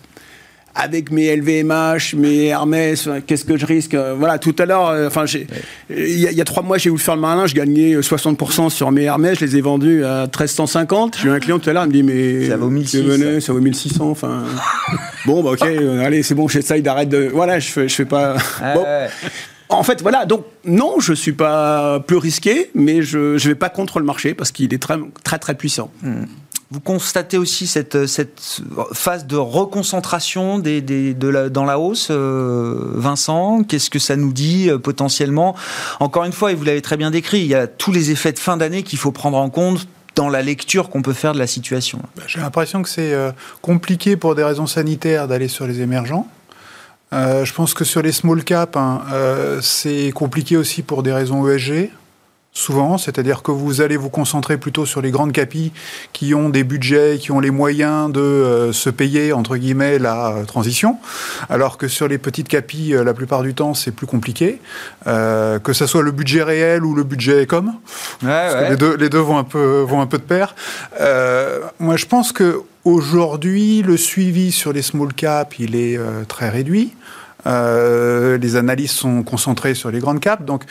avec 0.74 1.10
mes 1.10 1.34
LVMH, 1.34 2.14
mes 2.16 2.46
Hermès, 2.46 3.06
enfin, 3.06 3.20
qu'est-ce 3.20 3.44
que 3.44 3.56
je 3.56 3.66
risque 3.66 3.94
euh, 3.94 4.14
Voilà, 4.16 4.38
tout 4.38 4.54
à 4.58 4.66
l'heure, 4.66 4.88
euh, 4.88 5.08
enfin, 5.08 5.24
il 5.26 6.18
y, 6.20 6.26
a- 6.26 6.30
il 6.30 6.36
y 6.36 6.40
a 6.40 6.44
trois 6.44 6.62
mois, 6.62 6.78
j'ai 6.78 6.90
voulu 6.90 7.02
faire 7.02 7.16
le 7.16 7.20
malin, 7.20 7.46
je 7.46 7.54
gagnais 7.54 7.94
euh, 7.94 8.02
60% 8.02 8.70
sur 8.70 8.90
mes 8.92 9.02
Hermès, 9.02 9.38
je 9.38 9.44
les 9.44 9.56
ai 9.56 9.60
vendus 9.60 10.04
à 10.04 10.22
1350. 10.22 11.18
J'ai 11.20 11.28
eu 11.28 11.30
un 11.32 11.40
client 11.40 11.58
tout 11.58 11.68
à 11.68 11.72
l'heure, 11.72 11.84
il 11.84 11.88
me 11.88 11.92
dit, 11.92 12.02
mais. 12.02 12.48
Ça 12.48 12.56
vaut 12.56 12.70
1600. 12.70 12.98
tu 13.04 13.10
venais, 13.10 13.40
ça 13.40 13.52
vaut 13.52 13.60
1600, 13.60 14.08
enfin. 14.10 14.44
bon, 15.26 15.42
bah 15.42 15.50
ok, 15.50 15.62
euh, 15.62 16.04
allez, 16.04 16.22
c'est 16.22 16.34
bon, 16.34 16.46
j'essaye 16.48 16.82
d'arrêter 16.82 17.10
de. 17.16 17.28
Voilà, 17.32 17.58
je 17.58 17.68
fais, 17.70 17.88
je 17.88 17.94
fais 17.94 18.04
pas. 18.04 18.36
Bon. 18.74 18.82
ouais. 18.82 19.08
En 19.72 19.84
fait, 19.84 20.02
voilà. 20.02 20.24
Donc, 20.24 20.44
non, 20.64 20.94
je 20.98 21.12
suis 21.12 21.32
pas 21.32 22.00
plus 22.00 22.16
risqué, 22.16 22.70
mais 22.74 23.02
je 23.02 23.34
ne 23.34 23.38
vais 23.38 23.54
pas 23.54 23.68
contre 23.68 24.00
le 24.00 24.04
marché 24.04 24.34
parce 24.34 24.50
qu'il 24.50 24.74
est 24.74 24.82
très, 24.82 24.96
très, 25.22 25.38
très 25.38 25.54
puissant. 25.54 25.92
Vous 26.70 26.80
constatez 26.80 27.36
aussi 27.36 27.66
cette, 27.66 28.06
cette 28.06 28.62
phase 28.92 29.26
de 29.26 29.36
reconcentration 29.36 30.60
dans 30.60 31.64
la 31.64 31.78
hausse, 31.80 32.08
euh, 32.10 32.92
Vincent? 32.94 33.64
Qu'est-ce 33.64 33.90
que 33.90 33.98
ça 33.98 34.14
nous 34.14 34.32
dit 34.32 34.70
euh, 34.70 34.78
potentiellement? 34.78 35.56
Encore 35.98 36.24
une 36.24 36.32
fois, 36.32 36.52
et 36.52 36.54
vous 36.54 36.64
l'avez 36.64 36.82
très 36.82 36.96
bien 36.96 37.10
décrit, 37.10 37.40
il 37.40 37.48
y 37.48 37.56
a 37.56 37.66
tous 37.66 37.90
les 37.90 38.12
effets 38.12 38.32
de 38.32 38.38
fin 38.38 38.56
d'année 38.56 38.84
qu'il 38.84 38.98
faut 38.98 39.10
prendre 39.10 39.38
en 39.38 39.50
compte 39.50 39.88
dans 40.14 40.28
la 40.28 40.42
lecture 40.42 40.90
qu'on 40.90 41.02
peut 41.02 41.12
faire 41.12 41.32
de 41.32 41.38
la 41.38 41.46
situation. 41.46 42.00
J'ai 42.26 42.40
l'impression 42.40 42.82
que 42.82 42.88
c'est 42.88 43.14
euh, 43.14 43.32
compliqué 43.62 44.16
pour 44.16 44.34
des 44.34 44.44
raisons 44.44 44.66
sanitaires 44.66 45.28
d'aller 45.28 45.48
sur 45.48 45.66
les 45.66 45.80
émergents. 45.80 46.26
Euh, 47.12 47.44
je 47.44 47.52
pense 47.52 47.74
que 47.74 47.84
sur 47.84 48.02
les 48.02 48.12
small 48.12 48.44
caps, 48.44 48.76
hein, 48.76 49.02
euh, 49.12 49.60
c'est 49.60 50.12
compliqué 50.12 50.56
aussi 50.56 50.82
pour 50.82 51.02
des 51.02 51.12
raisons 51.12 51.48
ESG. 51.48 51.90
Souvent, 52.52 52.98
c'est-à-dire 52.98 53.42
que 53.42 53.52
vous 53.52 53.80
allez 53.80 53.96
vous 53.96 54.10
concentrer 54.10 54.58
plutôt 54.58 54.84
sur 54.84 55.00
les 55.00 55.12
grandes 55.12 55.30
capis 55.32 55.72
qui 56.12 56.34
ont 56.34 56.48
des 56.48 56.64
budgets, 56.64 57.16
qui 57.20 57.30
ont 57.30 57.38
les 57.38 57.52
moyens 57.52 58.10
de 58.12 58.20
euh, 58.20 58.72
se 58.72 58.90
payer 58.90 59.32
entre 59.32 59.56
guillemets 59.56 60.00
la 60.00 60.30
euh, 60.30 60.44
transition, 60.44 60.96
alors 61.48 61.78
que 61.78 61.86
sur 61.86 62.08
les 62.08 62.18
petites 62.18 62.48
capis, 62.48 62.92
euh, 62.92 63.04
la 63.04 63.14
plupart 63.14 63.42
du 63.42 63.54
temps, 63.54 63.74
c'est 63.74 63.92
plus 63.92 64.06
compliqué, 64.08 64.60
Euh, 65.06 65.58
que 65.60 65.72
ça 65.72 65.86
soit 65.86 66.02
le 66.02 66.10
budget 66.10 66.42
réel 66.42 66.84
ou 66.84 66.94
le 66.94 67.04
budget 67.04 67.46
com. 67.46 67.72
Parce 68.20 68.54
que 68.54 68.70
Les, 68.70 68.76
deux, 68.76 68.96
les 68.96 69.08
deux 69.08 69.18
vont 69.18 69.38
un 69.38 69.44
peu, 69.44 69.82
vont 69.82 70.00
un 70.00 70.06
peu 70.06 70.18
de 70.18 70.22
pair. 70.22 70.54
Euh, 71.00 71.60
moi, 71.78 71.96
je 71.96 72.06
pense 72.06 72.32
que 72.32 72.60
aujourd'hui, 72.84 73.82
le 73.82 73.96
suivi 73.96 74.52
sur 74.52 74.72
les 74.72 74.82
small 74.82 75.12
caps, 75.14 75.56
il 75.58 75.74
est 75.76 75.96
euh, 75.96 76.24
très 76.26 76.48
réduit. 76.50 76.92
Euh, 77.46 78.38
les 78.38 78.56
analyses 78.56 78.90
sont 78.90 79.22
concentrées 79.22 79.74
sur 79.74 79.90
les 79.90 79.98
grandes 79.98 80.20
caps. 80.20 80.44
Donc, 80.44 80.64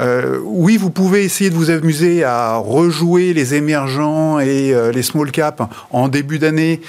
euh, 0.00 0.38
oui, 0.44 0.76
vous 0.76 0.90
pouvez 0.90 1.24
essayer 1.24 1.50
de 1.50 1.54
vous 1.54 1.70
amuser 1.70 2.24
à 2.24 2.56
rejouer 2.56 3.32
les 3.32 3.54
émergents 3.54 4.38
et 4.38 4.74
euh, 4.74 4.92
les 4.92 5.02
small 5.02 5.30
caps 5.30 5.62
en 5.90 6.08
début 6.08 6.38
d'année 6.38 6.80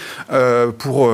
pour 0.77 1.11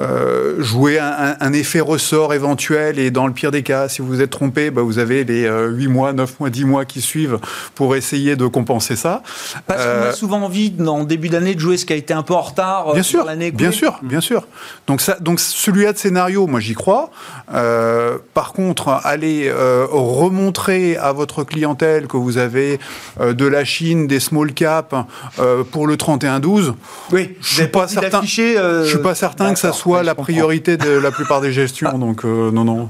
euh, 0.00 0.04
euh, 0.08 0.62
jouer 0.62 0.98
un, 0.98 1.06
un- 1.18 1.36
un 1.40 1.52
effet 1.52 1.80
ressort 1.80 2.34
éventuel. 2.34 2.98
Et 2.98 3.10
dans 3.10 3.26
le 3.26 3.32
pire 3.32 3.50
des 3.50 3.62
cas, 3.62 3.88
si 3.88 4.00
vous 4.02 4.08
vous 4.08 4.20
êtes 4.22 4.30
trompé, 4.30 4.70
bah, 4.70 4.82
vous 4.82 4.98
avez 4.98 5.24
les 5.24 5.44
euh, 5.46 5.68
8 5.68 5.88
mois, 5.88 6.12
9 6.12 6.40
mois, 6.40 6.50
10 6.50 6.64
mois 6.64 6.84
qui 6.84 7.00
suivent 7.00 7.38
pour 7.74 7.94
essayer 7.96 8.34
de 8.36 8.46
compenser 8.46 8.96
ça. 8.96 9.22
Parce 9.66 9.82
qu'on 9.82 9.88
Euh, 9.88 10.10
a 10.10 10.12
souvent 10.12 10.40
envie, 10.42 10.72
en 10.86 11.04
début 11.04 11.28
d'année, 11.28 11.54
de 11.54 11.60
jouer 11.60 11.76
ce 11.76 11.84
qui 11.86 11.92
a 11.92 11.96
été 11.96 12.14
un 12.14 12.22
peu 12.22 12.34
en 12.34 12.40
retard 12.40 12.90
euh, 12.90 12.94
Bien 12.94 13.02
sûr, 13.02 13.24
l'année 13.24 13.50
bien 13.50 13.70
sûr, 13.70 13.98
bien 14.02 14.20
sûr. 14.20 14.46
Donc, 14.86 15.00
ça, 15.00 15.16
donc 15.20 15.40
celui-là 15.40 15.92
de 15.92 15.98
scénario, 15.98 16.46
moi 16.46 16.60
j'y 16.60 16.74
crois. 16.74 17.10
Euh, 17.54 18.18
par 18.34 18.52
contre, 18.52 18.88
allez 19.04 19.48
euh, 19.48 19.86
remontrer 19.90 20.96
à 20.96 21.12
votre 21.12 21.44
clientèle 21.44 22.06
que 22.06 22.16
vous 22.16 22.38
avez 22.38 22.78
euh, 23.20 23.32
de 23.32 23.46
la 23.46 23.64
Chine, 23.64 24.06
des 24.06 24.20
small 24.20 24.52
caps 24.52 24.94
euh, 25.38 25.64
pour 25.64 25.86
le 25.86 25.96
31-12. 25.96 26.74
Oui, 27.12 27.36
Je 27.40 27.54
suis 27.54 27.66
pas 27.68 27.88
certain. 27.88 28.20
euh, 28.38 28.84
Je 28.84 28.88
suis 28.88 28.98
pas 28.98 29.14
certain 29.14 29.52
que 29.52 29.58
ça 29.58 29.72
soit 29.72 29.87
la 29.96 30.14
priorité 30.14 30.76
de 30.76 30.90
la 30.90 31.10
plupart 31.10 31.40
des 31.40 31.52
gestions. 31.52 31.98
Donc 31.98 32.24
euh, 32.24 32.50
non, 32.50 32.64
non. 32.64 32.88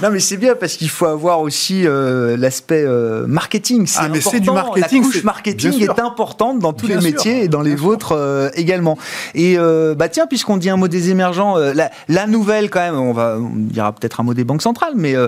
Non, 0.00 0.10
mais 0.12 0.20
c'est 0.20 0.36
bien 0.36 0.54
parce 0.54 0.74
qu'il 0.74 0.90
faut 0.90 1.06
avoir 1.06 1.40
aussi 1.40 1.84
euh, 1.84 2.36
l'aspect 2.36 2.84
euh, 2.86 3.26
marketing. 3.26 3.84
C'est 3.88 3.98
Ah, 4.00 4.08
mais 4.08 4.20
c'est 4.20 4.38
du 4.38 4.48
important. 4.48 4.66
marketing, 4.78 5.02
La 5.02 5.08
couche 5.08 5.24
marketing 5.24 5.82
est 5.82 5.98
importante 5.98 6.60
dans 6.60 6.72
tous 6.72 6.86
Bien 6.86 6.96
les 6.96 7.02
sûr, 7.02 7.10
métiers 7.10 7.42
et 7.42 7.48
dans 7.48 7.62
les 7.62 7.76
sûr. 7.76 7.84
vôtres 7.84 8.12
euh, 8.12 8.48
également. 8.54 8.96
Et 9.34 9.58
euh, 9.58 9.96
bah 9.96 10.08
tiens, 10.08 10.28
puisqu'on 10.28 10.56
dit 10.56 10.70
un 10.70 10.76
mot 10.76 10.86
des 10.86 11.10
émergents, 11.10 11.56
euh, 11.58 11.72
la, 11.74 11.90
la 12.08 12.28
nouvelle 12.28 12.70
quand 12.70 12.78
même, 12.78 12.94
on 12.94 13.12
va, 13.12 13.38
on 13.40 13.50
dira 13.56 13.90
peut-être 13.92 14.20
un 14.20 14.22
mot 14.22 14.34
des 14.34 14.44
banques 14.44 14.62
centrales, 14.62 14.92
mais 14.94 15.16
euh, 15.16 15.26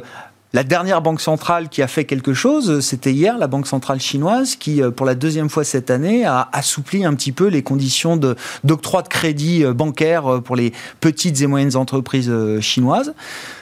la 0.53 0.65
dernière 0.65 1.01
banque 1.01 1.21
centrale 1.21 1.69
qui 1.69 1.81
a 1.81 1.87
fait 1.87 2.05
quelque 2.05 2.35
chose, 2.35 2.81
c'était 2.81 3.13
hier 3.13 3.39
la 3.39 3.47
banque 3.47 3.69
centrale 3.69 4.01
chinoise 4.01 4.57
qui, 4.57 4.83
euh, 4.83 4.91
pour 4.91 5.07
la 5.07 5.15
deuxième 5.15 5.49
fois 5.49 5.63
cette 5.63 5.91
année, 5.91 6.25
a 6.25 6.49
assoupli 6.53 7.05
un 7.05 7.15
petit 7.15 7.31
peu 7.31 7.47
les 7.47 7.63
conditions 7.63 8.17
d'octroi 8.65 9.03
de, 9.03 9.09
crédit 9.09 9.65
euh, 9.65 9.73
bancaire 9.73 10.27
euh, 10.27 10.41
pour 10.41 10.57
les 10.57 10.73
petites 10.99 11.41
et 11.41 11.47
moyennes 11.47 11.77
entreprises 11.77 12.33
chinoises. 12.61 13.15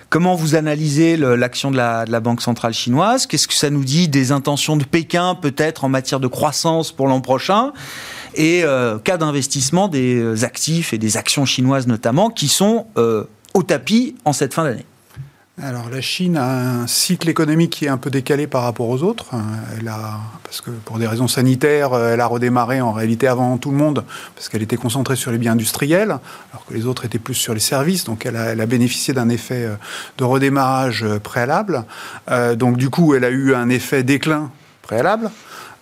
Comment 0.09 0.35
vous 0.35 0.55
analysez 0.55 1.19
l'action 1.19 1.71
de 1.71 1.77
la, 1.77 2.21
Banque 2.21 2.41
centrale 2.41 2.73
chinoise? 2.73 3.27
Qu'est-ce 3.27 3.47
que 3.47 3.53
ça 3.53 3.69
nous 3.69 3.85
dit 3.85 4.09
des 4.09 4.33
intentions 4.33 4.79
de 4.79 4.85
Pékin, 4.85 5.35
peut-être 5.35 5.85
en 5.85 5.91
matière 5.91 6.21
de 6.21 6.29
croissance 6.29 6.93
pour 6.93 7.09
l'an 7.09 7.21
prochain? 7.21 7.75
Et 8.35 8.65
cas 9.05 9.19
d'investissement 9.19 9.89
des 9.89 10.45
actifs 10.45 10.95
et 10.95 10.99
des 10.99 11.19
actions 11.19 11.45
chinoises 11.45 11.87
notamment, 11.87 12.31
qui 12.31 12.49
sont 12.49 12.87
au 13.53 13.63
tapis 13.63 14.15
en 14.25 14.33
cette 14.33 14.55
fin 14.55 14.65
d'année 14.65 14.87
Alors 15.61 15.91
la 15.91 16.01
Chine 16.01 16.37
a 16.37 16.83
un 16.83 16.87
cycle 16.87 17.29
économique 17.29 17.71
qui 17.71 17.87
est 17.87 17.89
un 17.89 17.97
peu 17.97 18.11
décalé 18.11 18.47
par 18.47 18.63
rapport 18.63 18.89
aux 18.89 19.03
autres. 19.03 19.27
Elle 19.77 19.89
a, 19.89 20.21
parce 20.45 20.61
que 20.61 20.71
pour 20.71 20.99
des 20.99 21.07
raisons 21.09 21.27
sanitaires, 21.27 21.97
elle 21.97 22.21
a 22.21 22.27
redémarré 22.27 22.81
en 22.81 22.93
réalité 22.93 23.27
avant 23.27 23.59
tout 23.59 23.73
le 23.73 23.77
monde, 23.77 24.05
parce 24.37 24.49
qu'elle 24.49 24.63
était 24.63 24.77
concentrée 24.77 25.17
sur 25.17 25.33
les 25.33 25.39
biens 25.39 25.53
industriels, 25.53 26.19
alors 26.53 26.65
que 26.69 26.75
les 26.75 26.87
autres 26.87 27.05
étaient 27.07 27.19
plus 27.19 27.35
sur 27.35 27.55
les 27.55 27.61
services. 27.61 28.05
Donc 28.05 28.25
elle 28.25 28.37
a, 28.37 28.53
elle 28.53 28.61
a 28.61 28.67
bénéficié 28.67 29.15
d'un 29.15 29.29
effet 29.31 29.65
euh, 29.65 29.75
de 30.19 30.25
redémarrage 30.25 31.03
euh, 31.03 31.19
préalable. 31.19 31.85
Euh, 32.31 32.55
donc 32.55 32.77
du 32.77 32.89
coup, 32.89 33.15
elle 33.15 33.25
a 33.25 33.31
eu 33.31 33.53
un 33.53 33.69
effet 33.69 34.05
déclin 34.05 34.53
préalable 34.83 35.29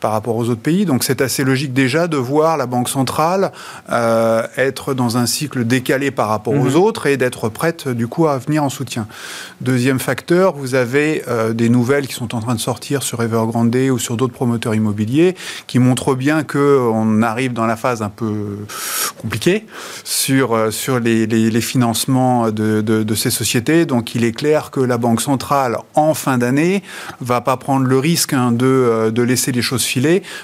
par 0.06 0.12
rapport 0.12 0.36
aux 0.36 0.48
autres 0.50 0.60
pays. 0.60 0.84
Donc 0.86 1.02
c'est 1.02 1.20
assez 1.20 1.42
logique 1.42 1.72
déjà 1.72 2.06
de 2.06 2.16
voir 2.16 2.56
la 2.56 2.66
Banque 2.66 2.88
centrale 2.88 3.50
euh, 3.90 4.46
être 4.56 4.94
dans 4.94 5.16
un 5.16 5.26
cycle 5.26 5.64
décalé 5.64 6.12
par 6.12 6.28
rapport 6.28 6.54
aux 6.54 6.76
autres 6.76 7.06
et 7.08 7.16
d'être 7.16 7.48
prête 7.48 7.88
du 7.88 8.06
coup 8.06 8.28
à 8.28 8.38
venir 8.38 8.62
en 8.62 8.68
soutien. 8.68 9.08
Deuxième 9.60 9.98
facteur, 9.98 10.54
vous 10.54 10.76
avez 10.76 11.24
euh, 11.26 11.52
des 11.54 11.68
nouvelles 11.68 12.06
qui 12.06 12.12
sont 12.14 12.36
en 12.36 12.40
train 12.40 12.54
de 12.54 12.60
sortir 12.60 13.02
sur 13.02 13.20
Evergrande 13.20 13.74
ou 13.90 13.98
sur 13.98 14.16
d'autres 14.16 14.32
promoteurs 14.32 14.76
immobiliers 14.76 15.34
qui 15.66 15.80
montrent 15.80 16.14
bien 16.14 16.44
que 16.44 16.78
on 16.92 17.20
arrive 17.22 17.52
dans 17.52 17.66
la 17.66 17.76
phase 17.76 18.00
un 18.00 18.08
peu 18.08 18.58
compliquée 19.20 19.66
sur, 20.04 20.54
euh, 20.54 20.70
sur 20.70 21.00
les, 21.00 21.26
les- 21.26 21.50
les 21.50 21.60
financements 21.60 22.52
de, 22.52 22.80
de- 22.80 23.02
de 23.02 23.14
ces 23.16 23.30
sociétés. 23.30 23.86
Donc 23.86 24.14
il 24.14 24.22
est 24.22 24.30
clair 24.32 24.70
que 24.70 24.78
la 24.78 24.98
Banque 24.98 25.20
centrale, 25.20 25.78
en 25.96 26.14
fin 26.14 26.38
d'année, 26.38 26.84
va 27.20 27.40
pas 27.40 27.56
prendre 27.56 27.86
le 27.86 27.98
risque 27.98 28.34
hein, 28.34 28.52
de, 28.52 28.66
euh, 28.66 29.10
de 29.10 29.22
laisser 29.22 29.50
les 29.50 29.62
choses 29.62 29.82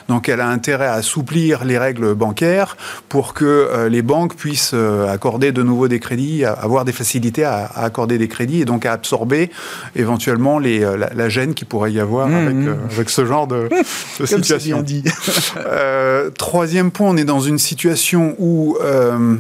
Donc 0.09 0.29
elle 0.29 0.41
a 0.41 0.49
intérêt 0.49 0.87
à 0.87 0.95
assouplir 0.95 1.65
les 1.65 1.79
règles 1.79 2.15
bancaires 2.15 2.77
pour 3.09 3.35
que 3.35 3.45
euh, 3.45 3.89
les 3.89 4.03
banques 4.03 4.37
puissent 4.37 4.73
euh, 4.75 5.13
accorder 5.13 5.53
de 5.53 5.63
nouveau 5.63 5.89
des 5.89 6.01
crédits, 6.01 6.45
avoir 6.45 6.85
des 6.85 6.93
facilités 6.93 7.45
à, 7.45 7.67
à 7.67 7.85
accorder 7.85 8.19
des 8.19 8.29
crédits 8.29 8.63
et 8.63 8.65
donc 8.65 8.87
à 8.87 8.93
absorber 8.93 9.51
éventuellement 9.95 10.59
les, 10.59 10.83
euh, 10.83 10.97
la, 10.97 11.11
la 11.15 11.29
gêne 11.29 11.55
qu'il 11.55 11.67
pourrait 11.67 11.93
y 11.93 12.01
avoir 12.01 12.23
Mmh, 12.33 12.35
avec, 12.35 12.55
mmh. 12.55 12.77
avec 12.91 13.11
ce 13.11 13.27
genre 13.27 13.47
de, 13.47 13.69
situation. 14.25 14.77
bien 14.77 14.83
dit. 14.83 15.05
Euh, 15.57 16.31
troisième 16.31 16.91
point, 16.91 17.11
on 17.11 17.17
est 17.17 17.25
dans 17.25 17.41
une 17.41 17.59
situation 17.59 18.35
où 18.39 18.77
euh, 18.81 19.37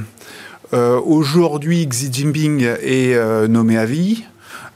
euh, 0.73 1.01
aujourd'hui 1.01 1.87
Xi 1.87 2.11
Jinping 2.13 2.67
est 2.83 3.49
nommé 3.49 3.79
à 3.79 3.85
vie. 3.85 4.25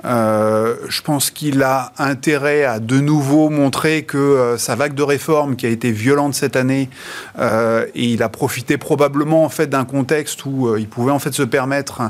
Euh, 0.04 0.76
je 0.88 1.00
pense 1.00 1.30
qu'il 1.30 1.62
a 1.62 1.92
intérêt 1.98 2.64
à 2.64 2.80
de 2.80 3.00
nouveau 3.00 3.48
montrer 3.48 4.02
que 4.02 4.18
euh, 4.18 4.59
sa 4.59 4.76
vague 4.76 4.94
de 4.94 5.02
réformes 5.02 5.56
qui 5.56 5.66
a 5.66 5.70
été 5.70 5.90
violente 5.90 6.35
cette 6.35 6.56
année, 6.56 6.90
euh, 7.38 7.87
et 7.94 8.04
il 8.04 8.22
a 8.22 8.28
profité 8.28 8.76
probablement 8.76 9.44
en 9.44 9.48
fait 9.48 9.68
d'un 9.68 9.85
contexte 9.85 10.44
où 10.44 10.76
il 10.76 10.88
pouvait 10.88 11.12
en 11.12 11.18
fait 11.18 11.32
se 11.32 11.42
permettre 11.42 12.02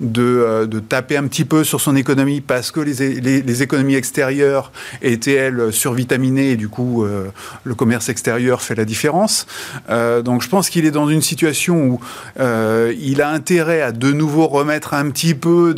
de, 0.00 0.66
taper 0.88 1.16
un 1.16 1.26
petit 1.26 1.44
peu 1.44 1.64
sur 1.64 1.80
son 1.80 1.96
économie 1.96 2.40
parce 2.40 2.70
que 2.70 2.80
les, 2.80 3.62
économies 3.62 3.94
extérieures 3.94 4.72
étaient 5.02 5.34
elles 5.34 5.72
survitaminées 5.72 6.52
et 6.52 6.56
du 6.56 6.68
coup 6.68 7.04
le 7.64 7.74
commerce 7.74 8.08
extérieur 8.08 8.62
fait 8.62 8.74
la 8.74 8.84
différence. 8.84 9.46
donc 10.24 10.42
je 10.42 10.48
pense 10.48 10.70
qu'il 10.70 10.86
est 10.86 10.90
dans 10.90 11.08
une 11.08 11.22
situation 11.22 11.76
où 11.84 12.00
il 12.98 13.22
a 13.22 13.30
intérêt 13.30 13.82
à 13.82 13.92
de 13.92 14.12
nouveau 14.12 14.46
remettre 14.46 14.94
un 14.94 15.10
petit 15.10 15.34
peu 15.34 15.74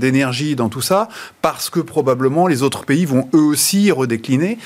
d'énergie 0.00 0.56
dans 0.56 0.68
tout 0.68 0.82
ça, 0.84 1.08
parce 1.42 1.70
que 1.70 1.80
probablement 1.80 2.46
les 2.46 2.62
autres 2.62 2.84
pays 2.84 3.04
vont 3.04 3.28
eux 3.34 3.42
aussi 3.42 3.90
redécliner. 3.90 4.58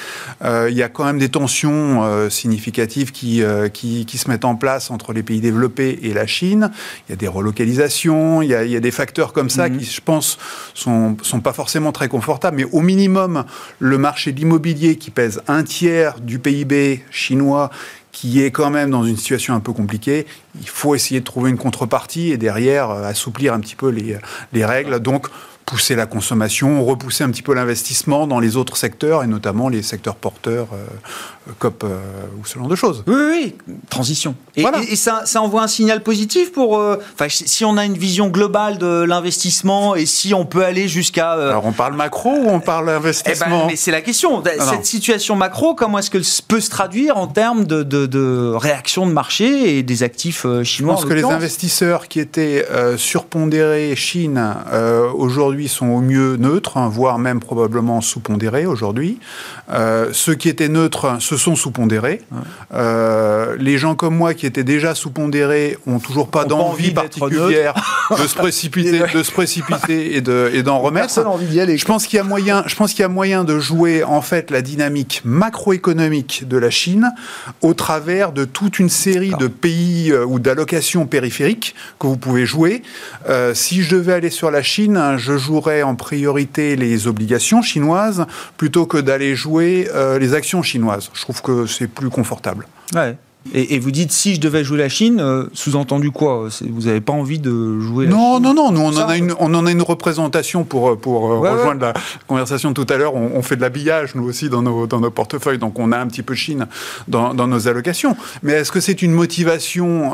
Euh, 0.45 0.69
il 0.71 0.77
y 0.77 0.83
a 0.83 0.89
quand 0.89 1.05
même 1.05 1.19
des 1.19 1.29
tensions 1.29 2.05
euh, 2.05 2.29
significatives 2.29 3.13
euh, 3.25 3.69
qui, 3.69 4.05
qui, 4.05 4.19
se 4.19 4.29
mettent 4.29 4.45
en 4.45 4.57
place 4.57 4.91
entre 4.91 5.13
les 5.13 5.23
pays 5.23 5.41
développés 5.41 6.01
et 6.03 6.13
la 6.13 6.27
Chine. 6.27 6.71
Il 7.09 7.13
y 7.13 7.15
a 7.15 7.17
des 7.17 7.29
relocalisations, 7.29 8.43
il 8.43 8.49
y 8.49 8.55
a, 8.55 8.65
il 8.65 8.71
y 8.71 8.77
a 8.77 8.81
des 8.81 8.91
facteurs 8.91 9.33
comme 9.33 9.51
ça 9.51 9.69
mhm. 9.69 9.79
qui, 9.79 9.85
je 9.85 10.01
pense, 10.01 10.39
sont, 10.75 11.17
sont 11.23 11.41
pas 11.41 11.53
forcément 11.53 11.93
très 11.93 12.09
confortables, 12.09 12.57
mais 12.57 12.67
au 12.73 12.81
minimum, 12.81 13.45
le 13.79 13.99
marché 13.99 14.33
de 14.33 14.39
l'immobilier 14.39 14.97
qui 14.97 15.11
pèse 15.11 15.41
un 15.49 15.63
tiers 15.63 16.21
du 16.21 16.39
PIB 16.39 17.05
chinois 17.11 17.71
qui 18.11 18.43
est 18.43 18.51
quand 18.51 18.71
même 18.71 18.91
dans 18.91 19.05
une 19.05 19.17
situation 19.17 19.55
un 19.55 19.61
peu 19.61 19.73
compliquée, 19.73 20.27
il 20.61 20.69
faut 20.69 20.97
essayer 20.97 21.21
de 21.21 21.25
trouver 21.25 21.51
une 21.51 21.57
contrepartie 21.57 22.33
et 22.33 22.37
derrière 22.37 22.91
assouplir 22.91 23.55
un 23.55 23.61
petit 23.61 23.77
peu 23.77 23.91
les, 23.91 24.17
les 24.53 24.65
règles. 24.65 24.99
Donc, 24.99 25.29
pousser 25.69 25.95
la 25.95 26.07
consommation, 26.07 26.83
repousser 26.83 27.25
un 27.25 27.31
petit 27.31 27.43
peu 27.43 27.53
l'investissement 27.53 28.27
dans 28.27 28.41
les 28.41 28.57
autres 28.57 28.79
secteurs, 28.79 29.23
et 29.23 29.27
notamment 29.27 29.69
les 29.69 29.83
secteurs 29.83 30.17
porteurs, 30.17 30.69
euh, 30.73 31.53
COP 31.59 31.85
euh, 31.85 31.99
ou 32.41 32.47
ce 32.47 32.59
genre 32.59 32.69
de 32.69 32.75
choses. 32.75 33.05
Oui, 33.07 33.15
oui, 33.15 33.55
transition. 33.91 34.35
Et, 34.57 34.65
et, 34.91 34.97
ça, 34.97 35.23
ça, 35.27 35.43
envoie 35.43 35.63
un 35.63 35.69
signal 35.69 36.03
positif 36.03 36.53
pour... 36.53 36.79
Euh, 36.79 36.97
si 37.29 37.67
on 37.67 37.77
a 37.77 37.85
une 37.85 37.99
vision 37.99 38.29
globale 38.29 38.79
de 38.79 39.03
l'investissement 39.03 39.95
et 39.95 40.07
si 40.07 40.33
on 40.33 40.47
peut 40.47 40.65
aller 40.65 40.89
jusqu'à... 40.89 41.33
Alors 41.33 41.67
on 41.67 41.73
parle 41.73 41.95
macro 41.95 42.31
ou 42.31 42.49
on 42.49 42.61
parle 42.61 42.89
investissement 42.89 43.47
eh 43.47 43.51
ben, 43.51 43.67
Mais 43.69 43.77
c'est 43.77 43.91
la 43.91 44.01
question. 44.01 44.43
Cette 44.45 44.87
situation 44.87 45.37
macro, 45.37 45.75
comment 45.75 45.99
est-ce 45.99 46.11
qu'elle 46.11 46.23
peut 46.49 46.61
se 46.61 46.71
traduire 46.71 47.19
en 47.19 47.27
termes 47.27 47.67
de, 47.67 47.83
de, 47.83 48.07
de, 48.07 48.55
réaction 48.55 49.07
de 49.07 49.13
marché 49.13 49.77
et 49.77 49.83
des 49.83 50.03
actifs 50.03 50.47
chinois 50.63 50.95
Je 50.95 51.03
pense 51.03 51.05
que 51.05 51.15
les 51.15 51.25
investisseurs 51.25 52.09
qui 52.09 52.21
étaient 52.21 52.67
surpondérés 52.97 53.95
Chine 53.97 54.55
aujourd'hui 55.15 55.58
sont 55.67 55.87
au 55.87 56.01
mieux 56.01 56.37
neutres, 56.37 56.77
hein, 56.77 56.89
voire 56.89 57.19
même 57.19 57.41
probablement 57.41 58.01
sous-pondérés 58.01 58.67
aujourd'hui. 58.67 59.19
Euh, 59.71 60.11
ceux 60.13 60.35
qui 60.35 60.49
étaient 60.49 60.69
neutres 60.69 61.21
se 61.21 61.37
sont 61.37 61.57
sous-pondérés. 61.57 62.23
Euh, 62.73 63.57
les 63.59 63.79
gens 63.79 63.95
comme 63.95 64.17
moi 64.17 64.35
qui 64.35 64.47
étaient 64.47 64.65
déjà 64.65 64.95
sous-pondérés 64.95 65.77
ont 65.87 65.99
toujours 65.99 66.29
pas 66.29 66.45
d'envie 66.45 66.93
particulière 66.93 67.75
de 68.11 68.27
se 68.27 68.35
précipiter, 68.35 69.03
de 69.15 69.23
se 69.23 69.33
précipiter 69.33 70.17
et 70.17 70.21
de 70.21 70.51
et 70.53 70.63
d'en 70.63 70.79
remettre. 70.79 71.09
Je 71.09 71.85
pense 71.85 72.07
qu'il 72.07 72.17
y 72.17 72.21
a 72.21 72.25
moyen, 72.25 72.63
je 72.67 72.77
pense 72.77 72.93
qu'il 72.93 73.01
y 73.01 73.05
a 73.05 73.09
moyen 73.09 73.45
de 73.45 73.59
jouer 73.59 74.05
en 74.05 74.23
fait 74.23 74.51
la 74.51 74.63
dynamique 74.63 75.23
macroéconomique 75.25 76.47
de 76.47 76.57
la 76.57 76.71
Chine 76.71 77.11
au 77.63 77.75
travers 77.75 78.33
de 78.33 78.45
toute 78.45 78.79
une 78.79 78.91
série 78.91 79.33
de 79.39 79.49
pays 79.49 80.13
euh, 80.13 80.25
ou 80.25 80.39
d'allocations 80.39 81.07
périphériques 81.07 81.75
que 81.99 82.07
vous 82.07 82.17
pouvez 82.17 82.47
jouer. 82.47 82.83
si 83.55 83.83
je 83.83 83.97
devais 83.97 84.13
aller 84.13 84.31
sur 84.31 84.51
la 84.51 84.63
Chine, 84.63 85.17
je 85.17 85.37
jouerais 85.49 85.83
en 85.83 85.95
priorité 85.95 86.77
les 86.77 87.07
obligations 87.07 87.63
chinoises 87.63 88.27
plutôt 88.59 88.85
que 88.87 88.99
d'aller 88.99 89.35
jouer 89.35 89.89
euh, 89.95 90.19
les 90.19 90.35
actions 90.35 90.63
chinoises. 90.63 91.11
Je 91.15 91.23
trouve 91.23 91.41
que 91.41 91.67
c'est 91.67 91.89
plus 91.89 92.11
confortable. 92.11 92.67
Et, 93.55 93.79
vous 93.79 93.91
dites 93.91 94.13
si 94.13 94.35
je 94.35 94.41
devais 94.41 94.63
jouer 94.63 94.79
la 94.79 94.89
Chine, 94.89 95.21
euh, 95.21 95.45
sous-entendu 95.55 96.11
quoi 96.11 96.49
Vous 96.69 96.83
n'avez 96.83 97.01
pas 97.01 97.13
envie 97.13 97.39
de 97.39 97.81
jouer 97.81 98.05
la 98.05 98.11
non, 98.11 98.35
Chine 98.35 98.43
Non, 98.43 98.55
non, 98.55 98.73
non. 98.73 98.85
on, 98.85 98.97
en 98.97 99.09
a 99.09 99.17
une, 99.17 99.35
on 99.39 99.55
en 99.55 99.65
a 99.65 99.71
une 99.71 99.83
représentation 99.83 100.65
pour, 100.65 100.91
euh, 100.91 100.97
pour 100.97 101.33
euh, 101.33 101.39
rejoindre 101.39 101.81
la 101.81 101.95
conversation 102.27 102.71
de 102.71 102.75
tout 102.75 102.93
à 102.93 102.97
l'heure. 102.97 103.15
On, 103.15 103.41
fait 103.43 103.57
de 103.57 103.63
l'habillage, 103.63 104.15
nous 104.15 104.25
aussi, 104.25 104.51
dans 104.51 104.61
nos, 104.61 104.87
dans 104.87 105.01
nos 105.01 105.11
portefeuilles. 105.11 105.59
Donc 105.59 105.79
on 105.79 105.93
a 105.93 105.99
un 105.99 106.07
petit 106.09 106.23
peu 106.23 106.35
Chine 106.35 106.67
dans, 107.07 107.33
dans 107.33 107.47
nos 107.47 107.69
allocations. 107.69 108.17
Mais 108.43 108.53
est-ce 108.53 108.71
que 108.71 108.81
c'est 108.81 109.01
une 109.01 109.13
motivation 109.13 110.13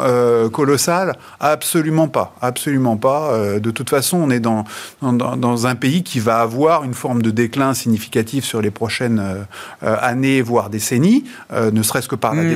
colossale? 0.53 1.17
Absolument 1.41 2.09
pas. 2.09 2.37
Absolument 2.41 2.97
pas. 2.97 3.59
de 3.59 3.71
toute 3.71 3.91
façon, 3.91 4.19
on 4.19 4.31
est 4.31 4.41
dans, 4.41 4.65
dans, 5.03 5.37
dans, 5.37 5.67
un 5.67 5.75
pays 5.75 6.03
qui 6.03 6.21
va 6.21 6.41
avoir 6.41 6.85
une 6.85 6.95
forme 6.95 7.23
de 7.23 7.31
déclin 7.31 7.75
significatif 7.75 8.45
sur 8.45 8.61
les 8.61 8.71
prochaines 8.71 9.47
années, 9.83 10.43
voire 10.43 10.71
décennies, 10.71 11.25
ne 11.53 11.83
serait-ce 11.83 12.09
que 12.09 12.17
par 12.17 12.35
la 12.35 12.43
mm. 12.43 12.49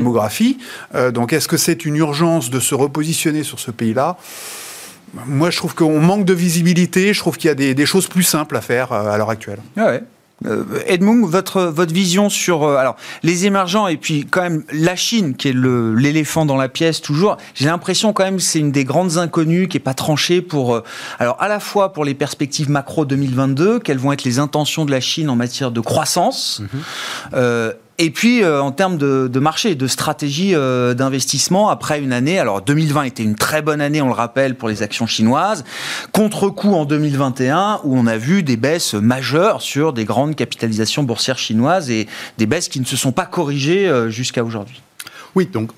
Euh, 0.95 1.11
donc 1.11 1.33
est-ce 1.33 1.49
que 1.49 1.57
c'est 1.57 1.85
une 1.85 1.97
urgence 1.97 2.51
de 2.51 2.61
se 2.61 2.75
repositionner 2.75 3.43
sur 3.43 3.61
ce 3.61 3.71
pays-là? 3.71 4.17
Moi, 5.27 5.51
je 5.51 5.57
trouve 5.57 5.75
qu'on 5.75 6.01
manque 6.01 6.25
de 6.25 6.35
visibilité. 6.35 7.15
Je 7.15 7.19
trouve 7.19 7.39
qu'il 7.39 7.49
y 7.49 7.51
a 7.51 7.75
des, 7.75 7.87
choses 7.87 8.09
plus 8.09 8.23
simples 8.23 8.57
à 8.57 8.61
faire 8.61 8.93
euh, 8.93 9.11
à 9.11 9.17
l'heure 9.17 9.31
actuelle. 9.31 9.61
Ah 9.77 9.87
ouais. 9.87 10.03
Euh, 10.47 10.63
Edmund, 10.87 11.29
votre, 11.29 11.63
votre 11.63 11.93
vision 11.93 12.29
sur 12.29 12.69
alors 12.69 12.95
les 13.25 13.47
émergents 13.47 13.89
et 13.89 13.97
puis 13.97 14.25
quand 14.25 14.43
même 14.43 14.63
la 14.73 14.95
Chine 14.95 15.35
qui 15.35 15.49
est 15.49 15.53
l'éléphant 15.53 16.47
dans 16.47 16.57
la 16.57 16.69
pièce 16.69 17.01
toujours. 17.01 17.39
J'ai 17.55 17.67
l'impression 17.67 18.13
quand 18.13 18.23
même 18.23 18.37
que 18.37 18.43
c'est 18.43 18.61
une 18.61 18.71
des 18.71 18.85
grandes 18.85 19.19
inconnues 19.19 19.67
qui 19.67 19.79
est 19.79 19.81
pas 19.81 19.95
tranchée 19.95 20.41
pour 20.41 20.81
alors 21.19 21.37
à 21.41 21.49
la 21.49 21.59
fois 21.59 21.93
pour 21.93 22.05
les 22.05 22.15
perspectives 22.15 22.71
macro 22.71 23.05
2022, 23.05 23.81
quelles 23.81 23.99
vont 23.99 24.13
être 24.13 24.23
les 24.23 24.39
intentions 24.39 24.85
de 24.85 24.93
la 24.93 25.01
Chine 25.01 25.29
en 25.29 25.35
matière 25.35 25.73
de 25.73 25.81
croissance. 25.81 26.63
Mm-hmm. 27.35 27.75
Et 28.01 28.11
puis, 28.11 28.45
euh, 28.45 28.63
en 28.63 28.71
termes 28.71 28.97
de, 28.97 29.39
marché, 29.41 29.75
de 29.75 29.89
stratégie 29.89 30.55
euh, 30.55 30.95
d'investissement, 30.95 31.69
après 31.69 31.99
une 32.01 32.13
année, 32.13 32.39
alors 32.39 32.63
2020 32.63 33.03
était 33.03 33.25
une 33.25 33.35
très 33.35 33.61
bonne 33.61 33.81
année, 33.81 34.01
on 34.01 34.07
le 34.07 34.13
rappelle, 34.13 34.55
pour 34.55 34.69
les 34.69 34.85
actions 34.85 35.09
chinoises, 35.09 35.65
contre-coup 36.13 36.75
en 36.75 36.85
2021, 36.85 37.81
où 37.83 37.99
on 37.99 38.07
a 38.07 38.17
vu 38.17 38.45
des 38.45 38.57
baisses 38.57 38.95
majeures 38.95 39.63
sur 39.63 39.93
des 39.93 40.05
grandes 40.05 40.37
capitalisations 40.37 41.03
boursières 41.03 41.39
chinoises 41.39 41.91
et 41.91 42.07
des 42.39 42.47
baisses 42.47 42.69
qui 42.69 42.79
ne 42.79 42.85
se 42.85 42.97
sont 42.97 43.11
pas 43.11 43.27
corrigées 43.27 43.89
euh, 43.89 44.11
jusqu'à 44.11 44.45
aujourd'hui. 44.45 44.81
Oui, 45.35 45.47
donc 45.47 45.73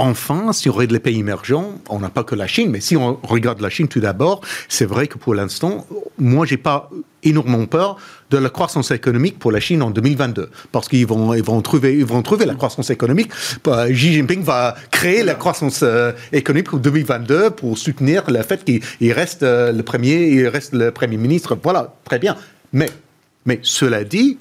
Enfin, 0.00 0.52
si 0.52 0.70
on 0.70 0.72
regarde 0.72 0.92
les 0.92 1.00
pays 1.00 1.18
émergents, 1.18 1.72
on 1.88 1.98
n'a 1.98 2.08
pas 2.08 2.22
que 2.22 2.36
la 2.36 2.46
Chine, 2.46 2.70
mais 2.70 2.80
si 2.80 2.96
on 2.96 3.18
regarde 3.24 3.60
la 3.60 3.68
Chine 3.68 3.88
tout 3.88 3.98
d'abord, 3.98 4.42
c'est 4.68 4.84
vrai 4.84 5.08
que 5.08 5.18
pour 5.18 5.34
l'instant, 5.34 5.88
moi, 6.18 6.46
j'ai 6.46 6.56
pas 6.56 6.88
énormément 7.24 7.66
peur 7.66 7.96
de 8.30 8.38
la 8.38 8.48
croissance 8.48 8.92
économique 8.92 9.40
pour 9.40 9.50
la 9.50 9.58
Chine 9.58 9.82
en 9.82 9.90
2022, 9.90 10.50
parce 10.70 10.88
qu'ils 10.88 11.04
vont, 11.04 11.34
ils 11.34 11.42
vont 11.42 11.60
trouver, 11.62 11.96
ils 11.96 12.04
vont 12.04 12.22
trouver 12.22 12.46
la 12.46 12.54
croissance 12.54 12.90
économique. 12.90 13.32
Euh, 13.66 13.88
Xi 13.88 14.12
Jinping 14.12 14.44
va 14.44 14.76
créer 14.92 15.24
la 15.24 15.34
croissance 15.34 15.80
euh, 15.82 16.12
économique 16.32 16.68
pour 16.68 16.78
2022 16.78 17.50
pour 17.50 17.76
soutenir 17.76 18.22
le 18.30 18.40
fait 18.42 18.64
qu'il 18.64 19.12
reste 19.12 19.42
euh, 19.42 19.72
le 19.72 19.82
premier, 19.82 20.28
il 20.28 20.46
reste 20.46 20.74
le 20.74 20.92
premier 20.92 21.16
ministre. 21.16 21.58
Voilà, 21.60 21.92
très 22.04 22.20
bien. 22.20 22.36
Mais, 22.72 22.88
mais 23.46 23.58
cela 23.62 24.04
dit, 24.04 24.38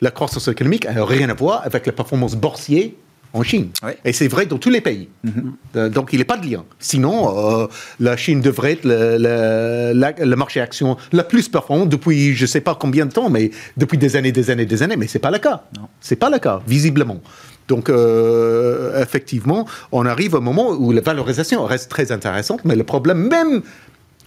la 0.00 0.10
croissance 0.10 0.48
économique 0.48 0.86
n'a 0.86 1.04
rien 1.04 1.28
à 1.28 1.34
voir 1.34 1.60
avec 1.64 1.84
la 1.84 1.92
performance 1.92 2.36
boursière 2.36 2.88
en 3.34 3.42
Chine. 3.42 3.70
Et 4.04 4.12
c'est 4.12 4.28
vrai 4.28 4.46
dans 4.46 4.58
tous 4.58 4.70
les 4.70 4.80
pays. 4.80 5.08
Mhm. 5.24 5.54
Euh, 5.76 5.88
donc 5.90 6.10
il 6.12 6.18
n'est 6.18 6.24
pas 6.24 6.38
de 6.38 6.48
lien. 6.48 6.64
Sinon, 6.78 7.62
euh, 7.62 7.66
la 7.98 8.16
Chine 8.16 8.40
devrait 8.40 8.72
être 8.72 8.84
le, 8.84 10.34
marché 10.36 10.60
action 10.60 10.96
le 11.12 11.22
plus 11.22 11.48
performant 11.48 11.84
depuis 11.84 12.34
je 12.34 12.42
ne 12.42 12.46
sais 12.46 12.60
pas 12.60 12.76
combien 12.76 13.06
de 13.06 13.12
temps, 13.12 13.28
mais 13.28 13.50
depuis 13.76 13.98
des 13.98 14.16
années, 14.16 14.32
des 14.32 14.50
années, 14.50 14.66
des 14.66 14.82
années. 14.82 14.96
Mais 14.96 15.08
ce 15.08 15.18
n'est 15.18 15.20
pas 15.20 15.32
le 15.32 15.38
cas. 15.38 15.64
Ce 16.00 16.14
n'est 16.14 16.18
pas 16.18 16.30
le 16.30 16.38
cas, 16.38 16.62
visiblement. 16.66 17.20
Donc, 17.66 17.88
euh, 17.88 19.02
effectivement, 19.02 19.66
on 19.90 20.06
arrive 20.06 20.34
au 20.34 20.40
moment 20.40 20.70
où 20.70 20.92
la 20.92 21.00
valorisation 21.00 21.64
reste 21.64 21.90
très 21.90 22.12
intéressante, 22.12 22.60
mais 22.64 22.76
le 22.76 22.84
problème, 22.84 23.26
même 23.28 23.62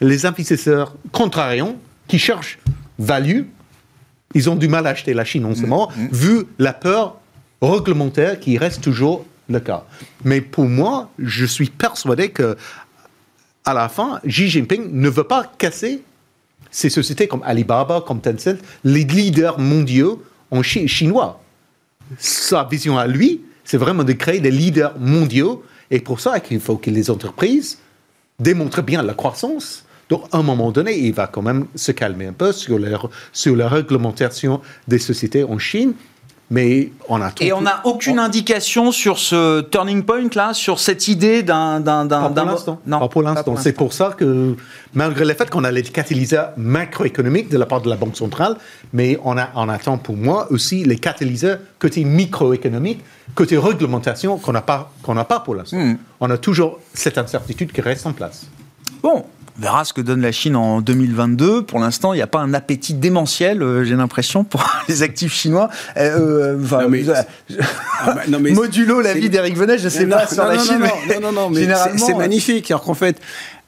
les 0.01 0.25
investisseurs 0.25 0.95
contrariants 1.11 1.75
qui 2.07 2.19
cherchent 2.19 2.59
value, 2.99 3.43
ils 4.33 4.49
ont 4.49 4.55
du 4.55 4.67
mal 4.67 4.85
à 4.85 4.89
acheter 4.89 5.13
la 5.13 5.23
Chine 5.23 5.45
en 5.45 5.55
ce 5.55 5.61
mhm. 5.61 5.69
moment, 5.69 5.91
vu 6.11 6.45
la 6.59 6.73
peur 6.73 7.17
réglementaire 7.61 8.39
qui 8.39 8.57
reste 8.57 8.81
toujours 8.81 9.25
le 9.49 9.59
cas. 9.59 9.85
Mais 10.23 10.41
pour 10.41 10.65
moi, 10.65 11.09
je 11.17 11.45
suis 11.45 11.69
persuadé 11.69 12.29
que 12.29 12.57
à 13.65 13.73
la 13.73 13.89
fin, 13.89 14.21
Xi 14.25 14.47
Jinping 14.47 14.89
ne 14.91 15.09
veut 15.09 15.25
pas 15.25 15.51
casser 15.57 16.01
ces 16.71 16.89
sociétés 16.89 17.27
comme 17.27 17.43
Alibaba, 17.43 18.01
comme 18.05 18.21
Tencent, 18.21 18.59
les 18.83 19.03
leaders 19.03 19.59
mondiaux 19.59 20.23
en 20.51 20.61
chinois. 20.61 21.41
Sa 22.17 22.63
vision 22.63 22.97
à 22.97 23.07
lui, 23.07 23.41
c'est 23.65 23.77
vraiment 23.77 24.05
de 24.05 24.13
créer 24.13 24.39
des 24.39 24.51
leaders 24.51 24.97
mondiaux. 24.97 25.63
Et 25.91 25.99
pour 25.99 26.19
ça, 26.21 26.35
il 26.49 26.59
faut 26.59 26.77
que 26.77 26.89
les 26.89 27.09
entreprises 27.09 27.79
démontrent 28.39 28.81
bien 28.81 29.03
la 29.03 29.13
croissance. 29.13 29.83
Donc, 30.09 30.23
à 30.31 30.37
un 30.37 30.43
moment 30.43 30.71
donné, 30.71 30.97
il 30.97 31.13
va 31.13 31.27
quand 31.27 31.41
même 31.41 31.67
se 31.75 31.91
calmer 31.91 32.27
un 32.27 32.33
peu 32.33 32.53
sur 32.53 32.79
sur 33.33 33.55
la 33.55 33.67
réglementation 33.67 34.61
des 34.87 34.99
sociétés 34.99 35.43
en 35.43 35.59
Chine 35.59 35.93
mais 36.49 36.91
on 37.09 37.21
attend. 37.21 37.43
Et 37.43 37.51
on 37.51 37.61
n'a 37.61 37.81
aucune 37.83 38.19
indication 38.19 38.91
sur 38.91 39.19
ce 39.19 39.61
turning 39.61 40.03
point 40.03 40.29
là, 40.33 40.53
sur 40.53 40.79
cette 40.79 41.07
idée 41.07 41.43
d'un 41.43 41.81
d'un 41.81 42.07
Pas 42.07 42.29
pour 42.29 42.45
l'instant. 42.45 42.79
Non, 42.85 42.99
Pas 42.99 43.07
pour 43.09 43.21
l'instant. 43.21 43.55
C'est 43.57 43.73
pour 43.73 43.91
ça 43.93 44.13
que, 44.17 44.55
malgré 44.93 45.25
le 45.25 45.33
fait 45.33 45.49
qu'on 45.49 45.65
a 45.65 45.71
les 45.71 45.83
catalyseurs 45.83 46.51
macroéconomiques 46.55 47.49
de 47.49 47.57
la 47.57 47.65
part 47.65 47.81
de 47.81 47.89
la 47.89 47.97
Banque 47.97 48.15
centrale, 48.15 48.55
mais 48.93 49.19
on, 49.25 49.37
a, 49.37 49.49
on 49.55 49.67
attend 49.67 49.97
pour 49.97 50.15
moi 50.15 50.47
aussi 50.51 50.85
les 50.85 50.97
catalyseurs 50.97 51.59
côté 51.79 52.05
microéconomique, 52.05 53.01
côté 53.35 53.57
réglementation 53.57 54.37
qu'on 54.37 54.53
n'a 54.53 54.61
pas, 54.61 54.91
qu'on 55.03 55.15
n'a 55.15 55.25
pas 55.25 55.41
pour 55.41 55.55
l'instant. 55.55 55.77
Hmm. 55.77 55.97
On 56.21 56.29
a 56.29 56.37
toujours 56.37 56.79
cette 56.93 57.17
incertitude 57.17 57.73
qui 57.73 57.81
reste 57.81 58.05
en 58.05 58.13
place. 58.13 58.47
Bon, 59.03 59.25
on 59.57 59.61
verra 59.61 59.85
ce 59.85 59.93
que 59.93 60.01
donne 60.01 60.21
la 60.21 60.31
Chine 60.31 60.55
en 60.55 60.81
2022. 60.81 61.63
Pour 61.63 61.79
l'instant, 61.79 62.13
il 62.13 62.17
n'y 62.17 62.21
a 62.21 62.27
pas 62.27 62.39
un 62.39 62.53
appétit 62.53 62.93
démentiel, 62.93 63.63
euh, 63.63 63.83
j'ai 63.83 63.95
l'impression, 63.95 64.43
pour 64.43 64.63
les 64.87 65.01
actifs 65.03 65.33
chinois. 65.33 65.69
Euh, 65.97 66.55
euh, 66.55 66.81
Non, 66.81 66.89
mais- 66.89 67.03
Ah 67.09 68.13
bah, 68.13 68.21
non, 68.27 68.39
mais 68.39 68.51
modulo 68.53 69.01
la 69.01 69.13
c'est- 69.13 69.19
vie 69.19 69.29
d'Éric 69.29 69.57
Venet, 69.57 69.79
je 69.79 69.85
ne 69.85 69.89
sais 69.89 70.05
Non, 70.05 70.17
pas 70.17 70.27
sur 70.27 70.45
la 70.45 70.59
Chine. 70.59 70.79
non, 70.79 70.87
mais 71.07 71.15
non, 71.15 71.21
non, 71.21 71.31
non, 71.31 71.49
mais 71.49 71.55
c'est- 71.55 71.61
généralement, 71.63 72.05
c'est 72.05 72.13
euh, 72.13 72.17
magnifique. 72.17 72.69
Alors 72.71 72.83
qu'en 72.83 72.93
fait, 72.93 73.19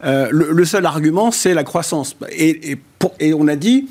euh, 0.03 0.27
le, 0.31 0.51
le 0.51 0.65
seul 0.65 0.85
argument, 0.85 1.31
c'est 1.31 1.53
la 1.55 1.63
croissance. 1.63 2.15
Et, 2.31 2.71
et, 2.71 2.79
pour- 2.99 3.13
et 3.19 3.33
on 3.33 3.47
a 3.47 3.55
dit 3.55 3.87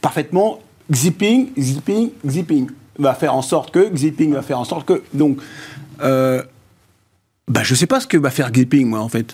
parfaitement, 0.00 0.60
Xiping, 0.90 1.50
Xiping, 1.56 2.10
Xiping 2.26 2.68
va 2.98 3.14
faire 3.14 3.34
en 3.36 3.42
sorte 3.42 3.70
que, 3.72 3.88
Xiping 3.94 4.32
va 4.34 4.42
faire 4.42 4.58
en 4.58 4.64
sorte 4.64 4.84
que. 4.86 5.02
Donc, 5.14 5.38
bah, 6.00 7.62
je 7.62 7.74
sais 7.74 7.86
pas 7.86 8.00
ce 8.00 8.06
que 8.06 8.16
va 8.16 8.30
faire 8.30 8.50
Xiping, 8.50 8.88
moi, 8.88 8.98
en 9.00 9.08
fait. 9.08 9.32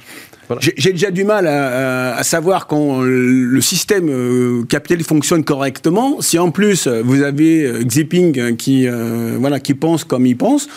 Voilà. 0.49 0.61
J'ai 0.63 0.93
déjà 0.93 1.11
du 1.11 1.25
mal 1.25 1.47
à, 1.47 2.13
à- 2.15 2.19
à 2.19 2.23
savoir 2.23 2.67
quand 2.67 3.01
le 3.03 3.61
système 3.61 4.09
euh, 4.09 4.63
capital 4.65 5.03
fonctionne 5.03 5.43
correctement. 5.45 6.21
Si 6.21 6.39
en 6.39 6.51
plus 6.51 6.87
vous 6.89 7.23
avez 7.23 7.65
euh, 7.65 7.83
Xiping 7.83 8.39
euh, 8.39 8.55
qui, 8.55 8.87
euh, 8.87 9.37
voilà, 9.41 9.59
qui 9.61 9.75
pense 9.75 10.05
comme 10.05 10.25
il 10.27 10.37
pense, 10.37 10.69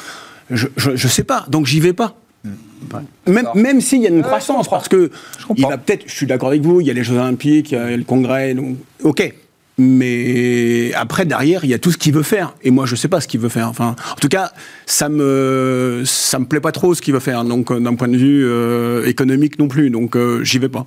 je, 0.50 0.68
je 0.76 1.08
sais 1.08 1.24
pas. 1.24 1.46
Donc 1.50 1.66
j'y 1.68 1.80
vais 1.80 1.94
pas. 1.94 2.16
Même, 3.28 3.48
même 3.56 3.82
s'il 3.82 4.02
y 4.02 4.08
a 4.08 4.10
une 4.10 4.24
croissance, 4.24 4.68
parce 4.70 4.88
que 4.88 5.12
il 5.58 5.64
va 5.72 5.78
peut-être, 5.78 6.04
je 6.08 6.14
suis 6.16 6.26
d'accord 6.26 6.48
avec 6.50 6.62
vous, 6.62 6.80
il 6.82 6.88
y 6.88 6.90
a 6.90 6.94
les 6.94 7.04
Jeux 7.04 7.16
Olympiques, 7.18 7.72
il 7.72 7.76
y 7.76 7.78
a 7.78 7.96
le 7.96 8.04
Congrès, 8.04 8.54
donc, 8.54 8.78
ok. 9.04 9.34
Mais 9.80 10.94
après, 10.94 11.26
derrière, 11.26 11.64
il 11.64 11.70
y 11.70 11.74
a 11.74 11.80
tout 11.80 11.92
ce 11.92 11.98
qu'il 11.98 12.14
veut 12.14 12.24
faire. 12.24 12.54
Et 12.64 12.72
moi, 12.72 12.86
je 12.86 12.96
sais 12.96 13.08
pas 13.08 13.22
ce 13.22 13.28
qu'il 13.28 13.40
veut 13.40 13.50
faire. 13.50 13.68
Enfin, 13.70 13.96
en 14.12 14.16
tout 14.20 14.28
cas, 14.28 14.52
ça 14.86 15.10
me, 15.10 16.04
ça 16.06 16.38
me 16.40 16.46
plaît 16.46 16.60
pas 16.60 16.72
trop 16.72 16.94
ce 16.94 17.02
qu'il 17.02 17.14
veut 17.14 17.20
faire. 17.20 17.44
Donc, 17.46 17.72
euh, 17.72 17.80
d'un 17.80 17.96
point 17.96 18.08
de 18.08 18.18
vue 18.18 18.46
euh, 18.46 19.06
économique 19.06 19.58
non 19.58 19.68
plus. 19.68 19.90
Donc, 19.90 20.16
euh, 20.16 20.44
j'y 20.44 20.60
vais 20.60 20.70
pas. 20.70 20.86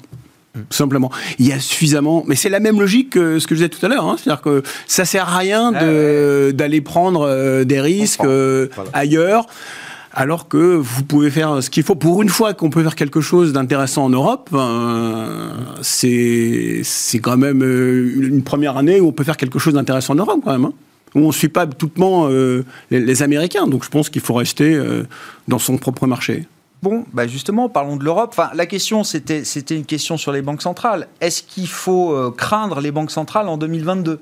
Tout 0.55 0.77
simplement. 0.77 1.11
Il 1.39 1.49
y 1.49 1.53
a 1.53 1.59
suffisamment. 1.59 2.25
Mais 2.27 2.37
c'est 2.37 2.51
la 2.51 2.61
même 2.61 2.79
logique 2.79 3.11
que 3.11 3.39
ce 3.39 3.47
que 3.47 3.55
je 3.55 3.61
disais 3.65 3.69
tout 3.71 3.85
à 3.87 3.89
l'heure. 3.89 4.05
hein. 4.07 4.17
C'est-à-dire 4.23 4.43
que 4.43 4.63
ça 4.87 5.07
sert 5.07 5.27
à 5.31 5.39
rien 5.39 5.73
de- 5.73 6.51
d'aller 6.55 6.83
prendre 6.83 7.65
des 7.65 7.81
risques 7.81 8.21
Voilà. 8.23 8.69
ailleurs. 8.93 9.47
Alors 10.15 10.47
que 10.49 10.77
vous 10.77 11.05
pouvez 11.05 11.31
faire 11.31 11.63
ce 11.63 11.71
qu'il 11.71 11.83
faut. 11.85 11.95
Pour 11.95 12.21
une 12.23 12.29
fois 12.29 12.53
qu'on 12.53 12.69
peut 12.69 12.83
faire 12.83 12.97
quelque 12.97 13.23
chose 13.23 13.53
d'intéressant 13.55 14.05
en 14.05 14.11
Europe, 14.11 14.51
euh, 14.53 15.53
c'est 15.81 16.83
quand 17.23 17.39
même 17.39 17.63
euh, 17.63 18.13
une 18.21 18.43
première 18.43 18.77
année 18.77 19.01
où 19.01 19.09
on 19.09 19.13
peut 19.13 19.25
faire 19.25 19.39
quelque 19.39 19.59
chose 19.59 19.73
d'intéressant 19.75 20.13
en 20.13 20.17
Europe 20.17 20.41
quand 20.45 20.53
même. 20.53 20.67
hein. 20.67 20.73
Où 21.15 21.21
on 21.21 21.29
ne 21.29 21.33
suit 21.33 21.49
pas 21.49 21.67
toutement 21.67 22.29
euh, 22.31 22.65
les, 22.91 23.01
les 23.01 23.23
Américains. 23.23 23.67
Donc 23.67 23.85
je 23.85 23.91
pense 23.91 24.11
qu'il 24.11 24.23
faut 24.23 24.35
rester 24.35 24.75
euh, 24.75 25.05
dans 25.49 25.59
son 25.59 25.79
propre 25.79 26.07
marché. 26.07 26.47
Bon, 26.83 27.05
bah 27.13 27.29
justement, 27.29 27.69
parlons 27.69 27.97
de 27.97 28.03
l'Europe. 28.05 28.31
Enfin, 28.33 28.51
la 28.55 28.67
question, 28.67 29.05
c'était, 29.05 29.45
c'était 29.45 29.77
une 29.77 29.85
question 29.85 30.17
sur 30.17 30.33
les 30.33 30.43
banques 30.43 30.63
centrales. 30.63 31.07
Est-ce 31.21 31.45
qu'il 31.45 31.69
faut 31.69 32.13
euh, 32.13 32.33
craindre 32.37 32.81
les 32.81 32.91
banques 32.91 33.13
centrales 33.13 33.49
en 33.49 33.57
2022 33.57 34.19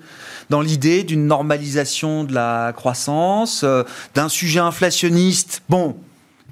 Dans 0.51 0.61
l'idée 0.61 1.03
d'une 1.03 1.27
normalisation 1.27 2.25
de 2.25 2.35
la 2.35 2.75
croissance, 2.77 3.63
euh, 3.65 3.83
d'un 4.15 4.29
sujet 4.29 4.61
inflationniste, 4.61 5.63
bon, 5.71 5.97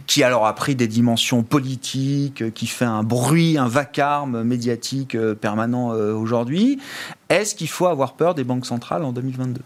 qui 0.06 0.22
alors 0.22 0.46
a 0.46 0.54
pris 0.54 0.74
des 0.74 0.86
dimensions 0.88 1.42
politiques, 1.42 2.40
euh, 2.40 2.50
qui 2.50 2.66
fait 2.68 2.86
un 2.86 3.02
bruit, 3.02 3.58
un 3.58 3.68
vacarme 3.68 4.42
médiatique 4.44 5.14
permanent 5.42 5.90
aujourd'hui. 5.90 6.78
Est-ce 7.28 7.54
qu'il 7.54 7.68
faut 7.68 7.86
avoir 7.86 8.14
peur 8.14 8.34
des 8.34 8.44
banques 8.44 8.64
centrales 8.64 9.04
en 9.04 9.12
2022 9.12 9.60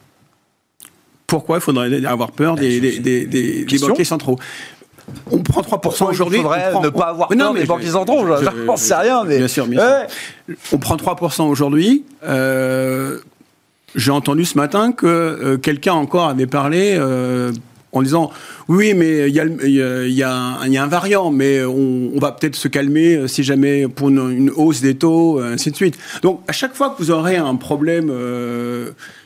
Pourquoi 1.28 1.58
il 1.58 1.60
faudrait 1.60 2.04
avoir 2.04 2.32
peur 2.32 2.56
des, 2.56 2.80
des, 2.80 2.98
des- 2.98 3.26
des- 3.26 3.64
des 3.64 3.78
banquiers 3.78 4.04
centraux? 4.04 4.38
On 5.30 5.38
prend 5.38 5.60
3% 5.62 5.80
Pourquoi 5.80 6.10
aujourd'hui. 6.10 6.38
il 6.38 6.42
faudrait 6.42 6.70
prend- 6.70 6.82
ne 6.82 6.88
pas 6.90 7.06
avoir 7.06 7.30
Mais 7.30 7.36
non, 7.36 7.46
peur 7.46 7.54
mais 7.54 7.60
des 7.60 7.66
banquiers 7.66 7.90
centraux 7.90 8.26
je- 8.26 8.44
Je 8.44 8.62
n'en 8.64 8.76
sais 8.76 8.94
rien, 8.94 9.24
mais... 9.24 9.38
Bien 9.38 9.48
sûr, 9.48 9.66
bien 9.66 9.80
Ouais. 9.80 10.06
sûr. 10.48 10.56
On 10.72 10.78
prend 10.78 10.96
3% 10.96 11.48
aujourd'hui. 11.48 12.04
Euh, 12.24 13.18
J'ai 13.94 14.10
entendu 14.10 14.44
ce 14.46 14.56
matin 14.56 14.92
que 14.92 15.06
euh, 15.06 15.56
quelqu'un 15.58 15.92
encore 15.92 16.28
avait 16.28 16.46
parlé 16.46 16.94
euh, 16.98 17.52
en 17.92 18.00
disant 18.02 18.30
oui, 18.68 18.94
mais 18.94 19.28
il 19.28 19.34
y, 19.34 19.40
a 19.40 19.44
y 20.06 20.12
y 20.72 20.78
un- 20.78 20.86
variant, 20.86 21.30
mais 21.30 21.62
on, 21.64 22.10
on 22.14 22.18
va 22.18 22.32
peut-être 22.32 22.56
se 22.56 22.68
calmer 22.68 23.28
si 23.28 23.42
jamais 23.42 23.86
pour 23.88 24.08
une, 24.08 24.30
une 24.30 24.50
hausse 24.50 24.80
des 24.80 24.94
taux, 24.94 25.40
ainsi 25.40 25.70
de 25.70 25.76
suite. 25.76 25.98
Donc 26.22 26.40
à 26.48 26.52
chaque 26.52 26.74
fois 26.74 26.88
que 26.90 27.02
vous 27.02 27.10
aurez 27.10 27.36
un 27.36 27.56
problème 27.56 28.10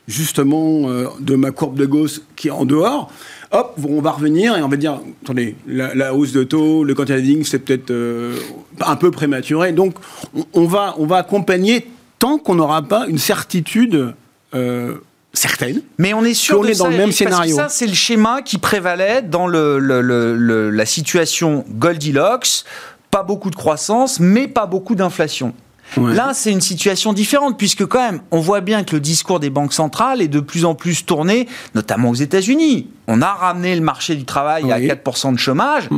justement 0.09 0.89
euh, 0.89 1.07
de 1.21 1.35
ma 1.35 1.51
courbe 1.51 1.77
de 1.79 1.87
Gauss 1.87 2.23
qui 2.37 2.49
est 2.49 2.53
en 2.53 2.65
dehors, 2.65 3.11
hop, 3.53 3.77
on 3.89 4.01
va 4.01 4.13
revenir 4.13 4.57
et 4.57 4.63
on 4.63 4.69
va 4.69 4.77
dire, 4.77 5.01
attendez, 5.23 5.57
la, 5.67 5.95
la 5.95 6.15
hausse 6.15 6.33
de 6.33 6.45
taux, 6.45 6.85
le 6.85 6.95
quantitative 6.95 7.47
c'est 7.47 7.59
peut-être 7.59 7.91
euh, 7.91 8.37
un 8.81 8.97
peu 8.97 9.11
prématuré. 9.11 9.73
Donc, 9.73 9.95
on, 10.35 10.45
on 10.55 10.65
va, 10.67 10.95
on 10.99 11.07
va 11.07 11.17
accompagner 11.19 11.87
tant 12.19 12.39
qu'on 12.39 12.55
n'aura 12.55 12.83
pas 12.83 13.07
une 13.09 13.19
certitude 13.19 14.15
euh, 14.55 14.95
certaine. 15.33 15.83
Mais 15.99 16.15
on 16.15 16.25
est 16.25 16.35
sûr 16.35 16.57
Qu'on 16.57 16.63
de 16.65 16.69
est 16.69 16.75
ça, 16.75 16.85
dans 16.85 16.91
le 16.91 16.97
même 16.97 17.07
parce 17.09 17.19
que 17.19 17.25
scénario. 17.25 17.57
ça, 17.57 17.69
c'est 17.69 17.87
le 17.87 17.95
schéma 17.95 18.41
qui 18.43 18.59
prévalait 18.59 19.21
dans 19.23 19.47
le, 19.47 19.79
le- 19.79 20.01
le- 20.01 20.35
le- 20.37 20.71
la 20.71 20.87
situation 20.87 21.65
Goldilocks. 21.71 22.65
Pas 23.11 23.23
beaucoup 23.23 23.51
de 23.51 23.57
croissance, 23.57 24.19
mais 24.19 24.49
pas 24.49 24.67
beaucoup 24.67 24.95
d'inflation. 24.95 25.53
Ouais. 25.97 26.15
Là, 26.15 26.33
c'est 26.35 26.53
une 26.53 26.61
situation 26.61 27.13
différente, 27.13 27.57
puisque 27.57 27.87
quand 27.87 28.01
même, 28.01 28.21
on 28.31 28.41
voit 28.41 28.61
bien 28.61 28.85
que 28.85 28.95
le 28.97 29.01
discours 29.01 29.41
des 29.41 29.51
banques 29.51 29.73
centrales 29.73 30.21
est 30.21 30.29
de 30.29 30.41
plus 30.41 30.65
en 30.65 30.75
plus 30.75 31.07
tourné, 31.07 31.49
notamment 31.75 32.11
aux 32.11 32.15
États-Unis. 32.15 32.89
On 33.07 33.23
a 33.23 33.33
ramené 33.33 33.75
le 33.75 33.81
marché 33.83 34.15
du 34.15 34.25
travail 34.25 34.71
à 34.73 34.77
Oui. 34.79 34.89
4% 34.89 35.33
de 35.33 35.39
chômage, 35.39 35.89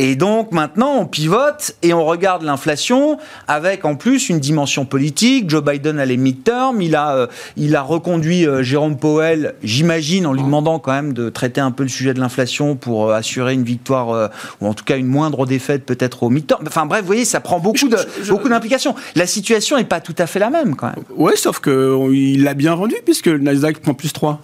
et 0.00 0.14
donc 0.14 0.52
maintenant, 0.52 0.94
on 0.96 1.06
pivote 1.06 1.72
et 1.82 1.92
on 1.92 2.04
regarde 2.06 2.42
l'inflation 2.42 3.18
avec 3.48 3.84
en 3.84 3.96
plus 3.96 4.28
une 4.28 4.38
dimension 4.38 4.84
politique. 4.84 5.50
Joe 5.50 5.62
Biden 5.62 5.98
a 5.98 6.04
les 6.06 6.16
midterms, 6.16 6.80
il 6.80 6.94
a, 6.94 7.14
euh, 7.16 7.26
il 7.56 7.74
a 7.74 7.82
reconduit 7.82 8.46
euh, 8.46 8.62
Jérôme 8.62 8.96
Powell, 8.96 9.54
j'imagine, 9.62 10.24
en 10.26 10.32
lui 10.32 10.42
demandant 10.42 10.78
quand 10.78 10.92
même 10.92 11.12
de 11.12 11.28
traiter 11.30 11.60
un 11.60 11.72
peu 11.72 11.82
le 11.82 11.88
sujet 11.88 12.14
de 12.14 12.20
l'inflation 12.20 12.76
pour 12.76 13.08
euh, 13.10 13.14
assurer 13.14 13.54
une 13.54 13.64
victoire, 13.64 14.10
euh, 14.10 14.28
ou 14.60 14.68
en 14.68 14.74
tout 14.74 14.84
cas 14.84 14.96
une 14.96 15.06
moindre 15.08 15.46
défaite 15.46 15.84
peut-être 15.84 16.22
au 16.22 16.30
midterm. 16.30 16.62
Enfin 16.66 16.86
bref, 16.86 17.00
vous 17.00 17.06
voyez, 17.08 17.24
ça 17.24 17.40
prend 17.40 17.58
beaucoup 17.58 17.88
de- 17.88 17.98
beaucoup 18.28 18.48
d'implications. 18.48 18.94
La 19.16 19.26
situation 19.26 19.76
n'est 19.76 19.84
pas 19.84 20.00
tout 20.00 20.14
à 20.18 20.26
fait 20.28 20.38
la 20.38 20.50
même 20.50 20.76
quand 20.76 20.86
même. 20.86 21.04
Ouais, 21.16 21.36
sauf 21.36 21.58
qu'il 21.60 22.44
l'a 22.44 22.54
bien 22.54 22.74
rendu 22.74 22.94
puisque 23.04 23.26
le 23.26 23.38
Nasdaq 23.38 23.80
prend 23.80 23.94
plus 23.94 24.12
3. 24.12 24.40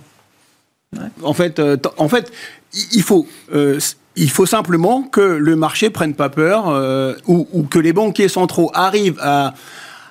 En 1.23 1.33
fait, 1.33 1.61
en 1.97 2.09
fait, 2.09 2.31
il- 2.93 3.03
faut, 3.03 3.27
il 4.16 4.31
faut 4.31 4.46
simplement 4.46 5.03
que 5.03 5.20
le 5.20 5.57
marché 5.57 5.90
prenne 5.90 6.14
pas 6.14 6.29
peur 6.29 6.68
euh, 6.68 7.14
ou, 7.27 7.48
ou 7.53 7.62
que 7.64 7.79
les 7.79 7.92
banquiers 7.92 8.29
centraux 8.29 8.70
arrivent 8.74 9.18
à, 9.20 9.55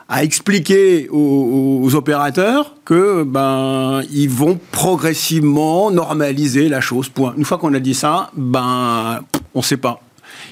à 0.09 0.23
expliquer 0.23 1.07
aux, 1.09 1.79
aux 1.81 1.95
opérateurs 1.95 2.75
que 2.85 3.23
ben 3.23 4.01
ils 4.11 4.29
vont 4.29 4.59
progressivement 4.71 5.89
normaliser 5.91 6.69
la 6.69 6.81
chose. 6.81 7.09
Point. 7.09 7.33
Une 7.37 7.45
fois 7.45 7.57
qu'on 7.57 7.73
a 7.73 7.79
dit 7.79 7.93
ça, 7.93 8.29
ben 8.35 9.21
on 9.55 9.61
sait 9.61 9.77
pas. 9.77 10.01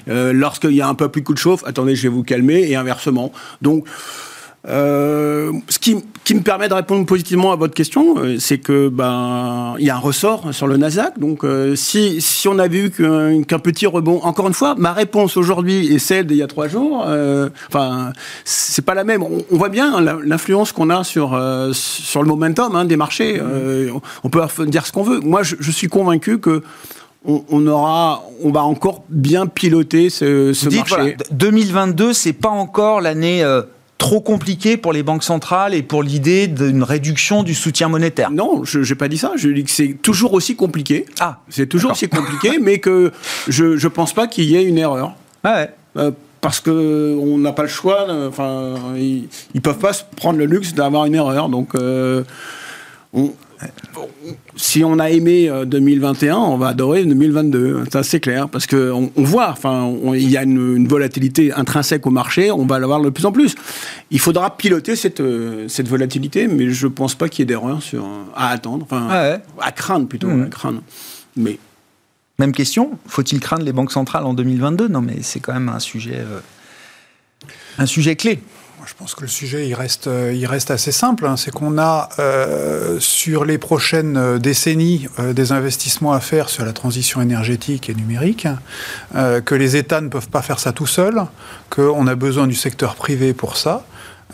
Euh, 0.08 0.32
Lorsqu'il 0.32 0.72
y 0.72 0.80
a 0.80 0.88
un 0.88 0.94
peu 0.94 1.08
plus 1.08 1.20
de 1.20 1.26
coup 1.26 1.34
de 1.34 1.38
chauffe, 1.38 1.62
attendez, 1.66 1.94
je 1.94 2.02
vais 2.02 2.08
vous 2.08 2.24
calmer 2.24 2.68
et 2.70 2.76
inversement. 2.76 3.32
Donc 3.60 3.84
euh, 4.68 5.52
ce 5.68 5.78
qui, 5.78 6.02
qui 6.24 6.34
me 6.34 6.40
permet 6.40 6.68
de 6.68 6.74
répondre 6.74 7.04
positivement 7.04 7.52
à 7.52 7.56
votre 7.56 7.74
question, 7.74 8.16
euh, 8.18 8.36
c'est 8.38 8.58
que 8.58 8.88
ben 8.88 9.74
il 9.78 9.84
y 9.86 9.90
a 9.90 9.96
un 9.96 9.98
ressort 9.98 10.54
sur 10.54 10.66
le 10.68 10.76
Nasdaq. 10.76 11.18
Donc 11.18 11.44
euh, 11.44 11.74
si, 11.74 12.20
si 12.20 12.46
on 12.46 12.58
avait 12.58 12.78
eu 12.78 12.90
qu'un 12.90 13.58
petit 13.58 13.86
rebond, 13.86 14.20
encore 14.22 14.46
une 14.46 14.54
fois, 14.54 14.74
ma 14.78 14.92
réponse 14.92 15.36
aujourd'hui 15.36 15.92
est 15.92 15.98
celle 15.98 16.26
d'il 16.26 16.36
y 16.36 16.42
a 16.42 16.46
trois 16.46 16.68
jours. 16.68 17.04
euh, 17.08 17.48
Enfin, 17.68 18.12
c'est 18.44 18.84
pas 18.84 18.94
la 18.94 19.02
même. 19.04 19.22
On, 19.22 19.44
on 19.50 19.56
voit 19.56 19.68
bien 19.68 20.00
la- 20.00 20.18
l'influence 20.24 20.70
qu'on 20.72 20.90
a 20.90 21.02
sur 21.02 21.34
euh, 21.34 21.72
sur 21.72 22.22
le 22.22 22.28
momentum 22.28 22.76
hein, 22.76 22.84
des 22.84 22.96
marchés. 22.96 23.40
Euh, 23.40 23.90
on- 24.22 24.28
peut 24.30 24.40
dire 24.66 24.86
ce 24.86 24.92
qu'on 24.92 25.02
veut. 25.02 25.20
Moi, 25.20 25.42
je, 25.42 25.56
je 25.60 25.70
suis 25.70 25.88
convaincu 25.88 26.38
que 26.38 26.62
on, 27.24 27.66
aura, 27.68 28.24
on 28.42 28.50
va 28.50 28.62
encore 28.64 29.04
bien 29.08 29.46
piloter 29.46 30.10
ce, 30.10 30.52
ce 30.52 30.64
Vous 30.64 30.70
dites, 30.70 30.78
marché. 30.80 30.94
voilà, 30.96 31.10
d- 31.12 31.24
2022, 31.30 32.12
c'est 32.12 32.32
pas 32.32 32.48
encore 32.48 33.00
l'année 33.00 33.44
euh, 33.44 33.62
trop 34.02 34.20
compliquée 34.20 34.76
pour 34.76 34.92
les 34.92 35.04
banques 35.04 35.22
centrales 35.22 35.74
et 35.74 35.82
pour 35.84 36.02
l'idée 36.02 36.48
d'une 36.48 36.82
réduction 36.82 37.44
du 37.44 37.54
soutien 37.54 37.86
monétaire. 37.88 38.32
Non, 38.32 38.64
je 38.64 38.80
n'ai 38.80 38.94
pas 38.96 39.06
dit 39.06 39.16
ça. 39.16 39.30
Je 39.36 39.48
dis 39.48 39.62
que 39.62 39.70
c'est 39.70 39.96
toujours 40.02 40.32
aussi 40.32 40.56
compliqué. 40.56 41.06
Ah, 41.20 41.38
C'est 41.48 41.68
toujours 41.68 41.92
aussi 41.92 42.08
compliqué, 42.08 42.58
mais 42.60 42.78
que 42.80 43.12
je 43.46 43.64
ne 43.80 43.88
pense 43.88 44.12
pas 44.12 44.26
qu'il 44.26 44.44
y 44.46 44.56
ait 44.56 44.64
une 44.64 44.78
erreur. 44.78 45.14
ouais. 45.44 45.70
Euh, 45.96 46.10
parce 46.40 46.58
que 46.58 47.16
on 47.20 47.38
n'a 47.38 47.52
pas 47.52 47.62
le 47.62 47.68
choix. 47.68 48.06
Enfin, 48.26 48.74
ils, 48.96 49.28
ils 49.54 49.60
peuvent 49.62 49.78
pas 49.78 49.92
se 49.92 50.02
prendre 50.16 50.40
le 50.40 50.46
luxe 50.46 50.74
d'avoir 50.74 51.04
une 51.06 51.14
erreur. 51.14 51.48
Donc, 51.48 51.76
euh, 51.76 52.24
on- 53.12 53.32
si 54.56 54.84
on 54.84 54.98
a 54.98 55.10
aimé 55.10 55.48
euh, 55.48 55.64
2021, 55.64 56.36
on 56.36 56.56
va 56.56 56.68
adorer 56.68 57.04
2022. 57.04 57.84
Ça, 57.92 58.02
c'est 58.02 58.20
clair. 58.20 58.48
Parce 58.48 58.66
qu'on 58.66 59.10
on 59.14 59.22
voit, 59.22 59.48
enfin, 59.50 59.82
on- 59.82 60.14
il 60.14 60.28
y 60.30 60.36
a 60.36 60.42
une, 60.42 60.76
une 60.76 60.88
volatilité 60.88 61.52
intrinsèque 61.52 62.06
au 62.06 62.10
marché, 62.10 62.50
on 62.50 62.64
va 62.66 62.78
l'avoir 62.78 63.00
de 63.00 63.10
plus 63.10 63.24
en 63.26 63.32
plus. 63.32 63.54
Il 64.10 64.20
faudra 64.20 64.56
piloter 64.56 64.96
cette, 64.96 65.20
euh, 65.20 65.66
cette 65.68 65.88
volatilité, 65.88 66.46
mais 66.48 66.70
je 66.70 66.86
ne 66.86 66.92
pense 66.92 67.14
pas 67.14 67.28
qu'il 67.28 67.40
y 67.40 67.42
ait 67.44 67.46
d'erreur 67.46 67.82
sur, 67.82 68.06
à 68.34 68.48
attendre, 68.50 68.84
enfin, 68.88 69.08
Ouais. 69.08 69.38
à 69.60 69.72
craindre 69.72 70.06
plutôt, 70.06 70.28
Mhm. 70.28 70.42
à 70.44 70.46
craindre. 70.46 70.82
Mais 71.36 71.58
Même 72.38 72.52
question, 72.52 72.92
faut-il 73.06 73.38
craindre 73.40 73.62
les 73.64 73.72
banques 73.72 73.92
centrales 73.92 74.24
en 74.24 74.32
2022 74.34 74.88
Non, 74.88 75.00
mais 75.02 75.18
c'est 75.20 75.38
quand 75.38 75.52
même 75.52 75.68
un 75.68 75.78
sujet, 75.78 76.16
euh, 76.18 76.40
un 77.78 77.86
sujet 77.86 78.16
clé. 78.16 78.40
Moi, 78.82 78.88
Je 78.90 78.96
pense 78.98 79.14
que 79.14 79.20
le 79.20 79.28
sujet, 79.28 79.68
il 79.68 79.74
reste, 79.74 80.08
euh, 80.08 80.32
il 80.34 80.44
reste 80.44 80.72
assez 80.72 80.90
simple. 80.90 81.24
hein. 81.26 81.36
C'est 81.36 81.52
qu'on 81.52 81.78
a, 81.78 82.08
euh, 82.18 82.98
sur 82.98 83.44
les 83.44 83.56
prochaines 83.56 84.16
euh, 84.16 84.38
décennies, 84.40 85.06
euh, 85.20 85.32
des 85.32 85.52
investissements 85.52 86.12
à 86.12 86.18
faire 86.18 86.48
sur 86.48 86.64
la 86.64 86.72
transition 86.72 87.22
énergétique 87.22 87.88
et 87.88 87.94
numérique, 87.94 88.48
euh, 89.14 89.40
que 89.40 89.54
les 89.54 89.76
États 89.76 90.00
ne 90.00 90.08
peuvent 90.08 90.28
pas 90.28 90.42
faire 90.42 90.58
ça 90.58 90.72
tout 90.72 90.88
seuls, 90.88 91.22
qu'on 91.70 92.08
a 92.08 92.16
besoin 92.16 92.48
du 92.48 92.56
secteur 92.56 92.96
privé 92.96 93.34
pour 93.34 93.56
ça. 93.56 93.84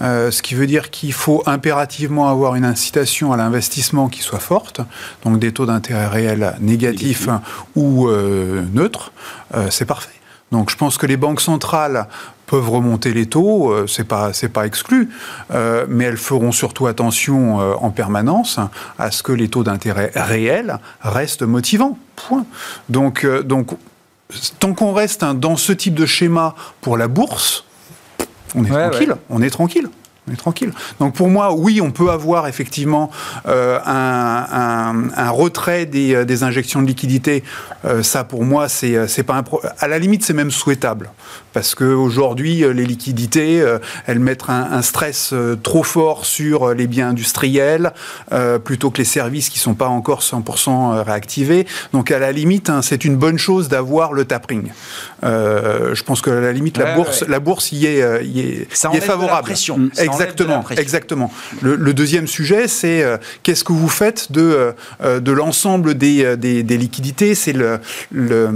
Euh, 0.01 0.31
ce 0.31 0.41
qui 0.41 0.55
veut 0.55 0.67
dire 0.67 0.89
qu'il 0.89 1.13
faut 1.13 1.43
impérativement 1.45 2.31
avoir 2.31 2.55
une 2.55 2.65
incitation 2.65 3.35
à 3.35 3.37
l'investissement 3.37 4.09
qui 4.09 4.23
soit 4.23 4.39
forte, 4.39 4.81
donc 5.27 5.39
des 5.41 5.53
taux 5.53 5.67
d'intérêt 5.67 6.07
réels 6.07 6.57
négatifs 6.61 7.29
ou 7.77 8.09
euh, 8.09 8.63
neutres, 8.73 9.13
euh, 9.55 9.67
c'est 9.69 9.85
parfait. 9.85 10.09
Donc 10.53 10.71
je 10.71 10.77
pense 10.77 10.97
que 10.97 11.05
les 11.05 11.19
banques 11.19 11.43
centrales 11.43 12.07
peuvent 12.49 12.69
remonter 12.71 13.13
les 13.13 13.27
taux, 13.27 13.71
euh, 13.71 13.87
c'est 13.87 14.05
pas 14.09 14.33
c'est 14.33 14.49
pas 14.49 14.67
exclu, 14.67 15.11
euh, 15.55 15.87
mais 15.89 16.05
elles 16.05 16.17
feront 16.17 16.51
surtout 16.51 16.87
attention 16.89 17.61
euh, 17.61 17.75
en 17.81 17.91
permanence 17.91 18.59
à 18.99 19.11
ce 19.11 19.23
que 19.23 19.33
les 19.33 19.49
taux 19.49 19.63
d'intérêt 19.63 20.11
réels 20.17 20.79
restent 21.03 21.43
motivants. 21.43 21.97
Point. 22.17 22.45
Donc 22.89 23.25
euh, 23.25 23.43
donc 23.43 23.69
tant 24.59 24.75
qu'on 24.75 24.93
reste 24.93 25.23
hein, 25.23 25.35
dans 25.35 25.57
ce 25.57 25.73
type 25.73 25.95
de 25.95 26.07
schéma 26.07 26.55
pour 26.81 26.97
la 26.97 27.07
bourse, 27.09 27.65
on 28.55 28.65
est 28.65 28.71
Ouais, 28.71 28.89
tranquille, 28.91 29.11
ouais. 29.13 29.19
on 29.31 29.43
est 29.43 29.51
tranquille. 29.51 29.89
On 30.27 30.33
est 30.35 30.37
tranquille. 30.37 30.73
Donc 31.01 31.15
pour 31.15 31.29
moi, 31.29 31.55
oui, 31.55 31.81
on 31.81 31.91
peut 31.91 32.11
avoir 32.11 32.49
effectivement 32.49 33.11
euh, 33.47 33.79
un, 33.87 34.47
un- 34.53 35.09
un 35.17 35.31
retrait 35.31 35.87
des, 35.87 36.27
des 36.27 36.43
injections 36.43 36.83
de 36.83 36.87
liquidités. 36.87 37.43
Euh, 37.87 38.03
ça, 38.03 38.25
pour 38.25 38.45
moi, 38.45 38.69
c'est 38.69 39.23
pas 39.25 39.37
un 39.37 39.43
pro- 39.43 39.63
à 39.79 39.89
la 39.89 39.99
limite, 39.99 40.23
c'est 40.23 40.35
même 40.35 40.51
souhaitable 40.51 41.09
parce 41.59 41.75
que 41.75 41.83
aujourd'hui, 41.83 42.63
euh, 42.63 42.71
les 42.73 42.87
liquidités, 42.87 43.61
euh, 43.61 43.81
elles 44.07 44.21
mettent 44.21 44.45
un, 44.49 44.69
un 44.71 44.81
stress 44.83 45.31
euh, 45.33 45.57
trop 45.61 45.83
fort 45.83 46.25
sur 46.25 46.73
les 46.73 46.87
biens 46.87 47.09
industriels 47.09 47.93
euh, 48.31 48.61
plutôt 48.61 48.93
que 48.93 48.99
les 48.99 49.05
services 49.05 49.49
qui 49.49 49.59
sont 49.59 49.75
pas 49.75 49.89
encore 49.89 50.21
100% 50.21 51.03
réactivés. 51.03 51.67
Donc 51.93 52.13
à 52.13 52.21
la 52.21 52.31
limite, 52.31 52.71
hein, 52.71 52.81
c'est 52.81 53.05
une 53.05 53.17
bonne 53.17 53.39
chose 53.39 53.69
d'avoir 53.69 54.13
le 54.13 54.25
tapering. 54.25 54.69
Euh, 55.25 55.97
je 55.97 56.03
pense 56.05 56.21
que 56.21 56.31
à 56.31 56.41
la 56.41 56.53
limite, 56.53 56.79
la 56.79 56.95
bourse, 56.95 57.23
ouais. 57.23 57.29
la 57.29 57.41
bourse 57.41 57.73
y 57.73 57.87
est, 57.87 58.25
y 58.25 58.39
est, 58.41 58.69
Ça 58.73 58.91
y 58.93 58.93
est 58.93 58.99
enlève 58.99 59.03
de 59.03 59.07
la 59.09 59.13
favorable. 59.15 59.43
pression. 59.49 59.91
Ça 59.93 60.03
enlève 60.03 60.05
de 60.05 60.05
la 60.05 60.13
Exactement, 60.13 60.61
pression. 60.63 60.83
exactement. 60.83 61.33
Le, 61.61 61.75
le 61.75 61.93
deuxième 61.93 62.29
sujet, 62.29 62.69
c'est 62.69 63.03
euh, 63.03 63.17
qu'est-ce 63.43 63.65
que 63.65 63.73
vous 63.73 63.89
faites 63.89 64.31
de 64.31 64.75
de 65.03 65.33
l'ensemble 65.33 65.97
des, 65.97 66.37
des, 66.37 66.63
des 66.63 66.77
liquidités? 66.79 67.35
C'est 67.35 67.53
le 67.53 67.81
le, 68.13 68.51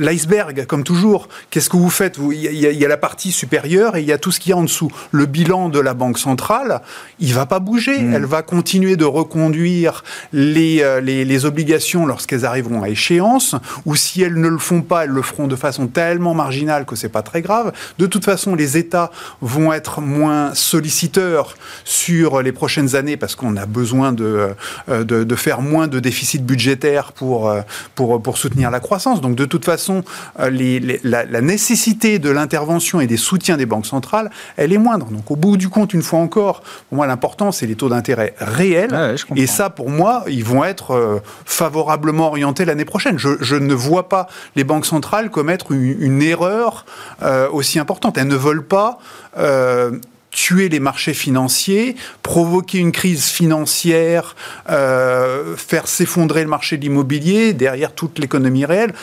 l'iceberg, 0.00 0.66
comme 0.66 0.82
toujours. 0.82 1.28
Qu'est-ce 1.50 1.70
que 1.70 1.76
vous 1.76 1.90
faites 1.90 2.18
Vous- 2.18 2.31
Il 2.32 2.40
y, 2.42 2.66
a- 2.66 2.70
il 2.70 2.78
y 2.78 2.84
a 2.84 2.88
la 2.88 2.96
partie 2.96 3.32
supérieure 3.32 3.96
et 3.96 4.00
il 4.00 4.06
y 4.06 4.12
a 4.12 4.18
tout 4.18 4.30
ce 4.32 4.40
qu'il 4.40 4.50
y 4.50 4.52
a 4.52 4.56
en 4.56 4.62
dessous. 4.62 4.90
Le 5.10 5.26
bilan 5.26 5.68
de 5.68 5.78
la 5.80 5.94
banque 5.94 6.18
centrale, 6.18 6.80
il 7.20 7.32
va 7.34 7.46
pas 7.46 7.60
bouger. 7.60 7.98
Mm. 7.98 8.14
Elle 8.14 8.24
va 8.24 8.42
continuer 8.42 8.96
de 8.96 9.04
reconduire 9.04 10.04
les 10.32 10.80
euh, 10.82 11.00
les, 11.00 11.24
les 11.24 11.44
obligations 11.44 12.06
lorsqu'elles 12.06 12.44
arriveront 12.44 12.82
à 12.82 12.88
échéance. 12.88 13.54
Ou 13.86 13.94
si 13.96 14.22
elles 14.22 14.34
ne 14.40 14.48
le 14.48 14.58
font 14.58 14.82
pas, 14.82 15.04
elles 15.04 15.10
le 15.10 15.22
feront 15.22 15.46
de 15.46 15.56
façon 15.56 15.86
tellement 15.86 16.34
marginale 16.34 16.84
que 16.84 16.96
c'est 16.96 17.08
pas 17.08 17.22
très 17.22 17.42
grave. 17.42 17.72
De 17.98 18.06
toute 18.06 18.24
façon, 18.24 18.54
les 18.54 18.76
États 18.76 19.10
vont 19.40 19.72
être 19.72 20.00
moins 20.00 20.54
solliciteurs 20.54 21.56
sur 21.84 22.42
les 22.42 22.52
prochaines 22.52 22.94
années 22.96 23.16
parce 23.16 23.34
qu'on 23.34 23.56
a 23.56 23.66
besoin 23.66 24.12
de, 24.12 24.50
euh, 24.88 25.04
de, 25.04 25.24
de 25.24 25.34
faire 25.34 25.62
moins 25.62 25.88
de 25.88 26.00
déficit 26.00 26.44
budgétaire 26.44 27.12
pour, 27.12 27.48
euh, 27.48 27.60
pour, 27.94 28.20
pour 28.22 28.38
soutenir 28.38 28.70
la 28.70 28.80
croissance. 28.80 29.20
Donc 29.20 29.34
de 29.36 29.44
toute 29.44 29.64
façon, 29.64 30.02
les, 30.50 30.80
les- 30.80 31.00
la, 31.04 31.24
la 31.24 31.40
nécessité 31.40 32.11
de 32.18 32.30
l'intervention 32.30 33.00
et 33.00 33.06
des 33.06 33.16
soutiens 33.16 33.56
des 33.56 33.66
banques 33.66 33.86
centrales, 33.86 34.30
elle 34.56 34.72
est 34.72 34.78
moindre. 34.78 35.06
Donc 35.06 35.30
au 35.30 35.36
bout 35.36 35.56
du 35.56 35.68
compte, 35.68 35.94
une 35.94 36.02
fois 36.02 36.20
encore, 36.20 36.62
pour 36.88 36.96
moi 36.96 37.06
l'important 37.06 37.52
c'est 37.52 37.66
les 37.66 37.74
taux 37.74 37.88
d'intérêt 37.88 38.34
réels. 38.38 38.92
Ouais, 38.92 39.14
et 39.36 39.46
ça, 39.46 39.70
pour 39.70 39.90
moi, 39.90 40.24
ils 40.28 40.44
vont 40.44 40.64
être 40.64 40.92
euh, 40.92 41.20
favorablement 41.44 42.28
orientés 42.28 42.64
l'année 42.64 42.84
prochaine. 42.84 43.18
Je, 43.18 43.30
je 43.40 43.56
ne 43.56 43.74
vois 43.74 44.08
pas 44.08 44.28
les 44.56 44.64
banques 44.64 44.86
centrales 44.86 45.30
commettre 45.30 45.72
une, 45.72 45.96
une 46.00 46.22
erreur 46.22 46.86
euh, 47.22 47.48
aussi 47.50 47.78
importante. 47.78 48.18
Elles 48.18 48.28
ne 48.28 48.36
veulent 48.36 48.66
pas 48.66 48.98
euh, 49.38 49.98
tuer 50.30 50.68
les 50.68 50.80
marchés 50.80 51.14
financiers, 51.14 51.94
provoquer 52.22 52.78
une 52.78 52.90
crise 52.92 53.26
financière, 53.26 54.34
euh, 54.70 55.56
faire 55.56 55.86
s'effondrer 55.86 56.42
le 56.42 56.48
marché 56.48 56.78
de 56.78 56.82
l'immobilier 56.82 57.52
derrière 57.52 57.92
toute 57.92 58.18
l'économie 58.18 58.64
réelle. 58.64 58.94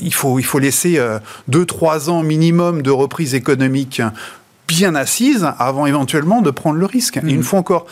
Il 0.00 0.14
faut, 0.14 0.38
il 0.38 0.44
faut 0.44 0.58
laisser 0.58 1.00
2-3 1.50 2.10
ans 2.10 2.22
minimum 2.22 2.82
de 2.82 2.90
reprise 2.90 3.34
économique 3.34 4.02
bien 4.70 4.94
assise 4.94 5.48
avant 5.58 5.86
éventuellement 5.86 6.42
de 6.42 6.50
prendre 6.52 6.78
le 6.78 6.86
risque. 6.86 7.16
Et 7.16 7.32
une 7.32 7.42
fois 7.42 7.58
encore, 7.58 7.86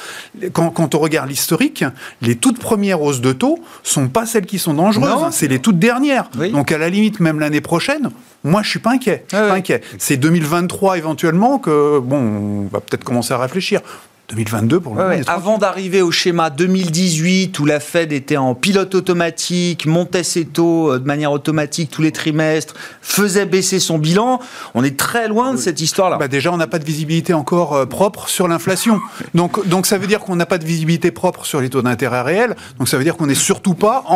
quand, 0.52 0.70
quand 0.70 0.94
on 0.94 0.98
regarde 1.00 1.28
l'historique, 1.28 1.84
les 2.22 2.36
toutes 2.36 2.60
premières 2.60 3.02
hausses 3.02 3.20
de 3.20 3.32
taux 3.32 3.58
sont 3.82 4.08
pas 4.08 4.26
celles 4.26 4.46
qui 4.46 4.60
sont 4.60 4.74
dangereuses, 4.74 5.32
c'est 5.32 5.48
les 5.48 5.58
toutes 5.58 5.80
dernières. 5.80 6.30
Oui. 6.38 6.52
Donc 6.52 6.70
à 6.70 6.78
la 6.78 6.88
limite, 6.88 7.18
même 7.18 7.40
l'année 7.40 7.60
prochaine, 7.60 8.10
moi 8.44 8.62
je 8.62 8.70
suis 8.70 8.78
pas 8.78 8.92
inquiet. 8.92 9.24
Ah 9.32 9.46
oui. 9.46 9.58
inquiet. 9.58 9.80
C'est 9.98 10.16
2023 10.16 10.98
éventuellement 10.98 11.58
que 11.58 11.98
bon, 11.98 12.16
on 12.16 12.68
va 12.72 12.80
peut-être 12.80 13.02
commencer 13.02 13.34
à 13.34 13.38
réfléchir. 13.38 13.80
2022 14.28 14.80
pour 14.80 14.94
le 14.94 15.00
Ouais, 15.00 15.18
moment. 15.18 15.24
Avant 15.28 15.56
d'arriver 15.58 16.02
au 16.02 16.10
schéma 16.10 16.50
2018 16.50 17.58
où 17.60 17.64
la 17.64 17.80
Fed 17.80 18.12
était 18.12 18.36
en 18.36 18.54
pilote 18.54 18.94
automatique, 18.94 19.86
montait 19.86 20.22
ses 20.22 20.44
taux 20.44 20.92
euh, 20.92 20.98
de 20.98 21.06
manière 21.06 21.32
automatique 21.32 21.90
tous 21.90 22.02
les 22.02 22.12
trimestres, 22.12 22.74
faisait 23.00 23.46
baisser 23.46 23.80
son 23.80 23.98
bilan, 23.98 24.38
on 24.74 24.84
est 24.84 24.98
très 24.98 25.28
loin 25.28 25.52
de 25.52 25.56
cette 25.58 25.80
histoire-là. 25.80 26.18
Bah 26.18 26.28
déjà, 26.28 26.52
on 26.52 26.58
n'a 26.58 26.66
pas 26.66 26.78
de 26.78 26.84
visibilité 26.84 27.32
encore 27.32 27.74
euh, 27.74 27.86
propre 27.86 28.28
sur 28.28 28.48
l'inflation. 28.48 29.00
Donc, 29.34 29.66
donc 29.66 29.86
ça 29.86 29.96
veut 29.98 30.06
dire 30.06 30.20
qu'on 30.20 30.36
n'a 30.36 30.46
pas 30.46 30.58
de 30.58 30.64
visibilité 30.66 31.10
propre 31.10 31.46
sur 31.46 31.60
les 31.60 31.70
taux 31.70 31.82
d'intérêt 31.82 32.22
réels. 32.22 32.56
Donc 32.78 32.88
ça 32.88 32.98
veut 32.98 33.04
dire 33.04 33.16
qu'on 33.16 33.26
n'est 33.26 33.34
surtout 33.34 33.74
pas 33.74 34.02
en, 34.06 34.14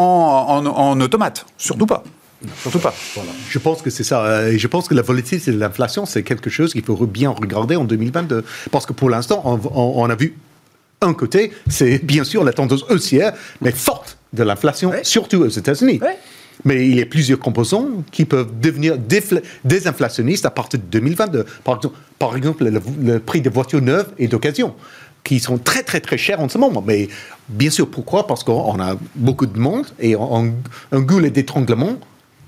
en, 0.49 0.67
en 0.67 1.01
automate. 1.01 1.47
Surtout 1.57 1.87
pas. 1.87 2.03
Surtout 2.61 2.79
pas. 2.79 2.95
Voilà. 3.15 3.31
Je 3.49 3.59
pense 3.59 3.83
que 3.83 3.91
c'est 3.91 4.05
ça. 4.05 4.25
Euh, 4.25 4.53
Et 4.53 4.59
je 4.59 4.67
pense 4.69 4.89
que 4.89 4.95
la 4.95 5.03
volatilité 5.03 5.53
de 5.53 5.59
l'inflation, 5.59 6.07
c'est 6.07 6.23
quelque 6.23 6.51
chose 6.51 6.73
qu'il 6.73 6.83
faut 6.85 6.97
bien 7.07 7.31
regarder 7.31 7.77
en 7.77 7.85
2022. 7.85 8.45
Parce 8.71 8.87
que 8.87 8.93
pour 8.93 9.11
l'instant, 9.11 9.43
on, 9.45 9.55
on- 9.75 10.03
on 10.05 10.11
a 10.11 10.15
vu 10.15 10.35
un 11.01 11.15
côté, 11.15 11.53
c'est 11.69 11.99
bien 12.05 12.25
sûr 12.25 12.45
la 12.45 12.53
tendance 12.53 12.85
haussière, 12.91 13.33
mais 13.61 13.73
forte 13.73 14.17
de 14.33 14.43
l'inflation, 14.45 14.91
Ouais. 14.91 15.01
surtout 15.05 15.39
aux 15.39 15.49
États-Unis. 15.49 15.99
Ouais. 16.01 16.17
Mais 16.65 16.87
il 16.89 16.97
y 16.97 17.03
a 17.03 17.07
plusieurs 17.07 17.39
composants 17.41 17.89
qui 18.13 18.25
peuvent 18.25 18.51
devenir 18.61 18.97
désinflationnistes 19.65 20.47
à 20.47 20.51
partir 20.51 20.79
de 20.81 20.85
2022. 20.87 21.45
Par 21.65 21.77
exemple, 21.77 21.97
par 22.19 22.37
exemple 22.37 22.65
le, 22.65 22.81
le 23.03 23.19
prix 23.19 23.41
des 23.41 23.51
voitures 23.51 23.83
neuves 23.83 24.09
et 24.19 24.29
d'occasion, 24.29 24.75
qui 25.25 25.41
sont 25.41 25.59
très 25.59 25.83
très 25.83 26.01
très 26.01 26.19
chers 26.19 26.41
en 26.41 26.49
ce 26.49 26.59
moment. 26.59 26.83
Mais 26.87 27.09
bien 27.49 27.71
sûr, 27.71 27.89
pourquoi? 27.89 28.27
Parce 28.27 28.45
qu'on 28.45 28.79
a 28.81 28.97
beaucoup 29.17 29.47
de 29.47 29.59
monde 29.59 29.87
et 29.99 30.15
on- 30.17 30.37
on- 30.37 30.55
un 30.93 31.01
goût 31.01 31.21
d'étranglement. 31.21 31.97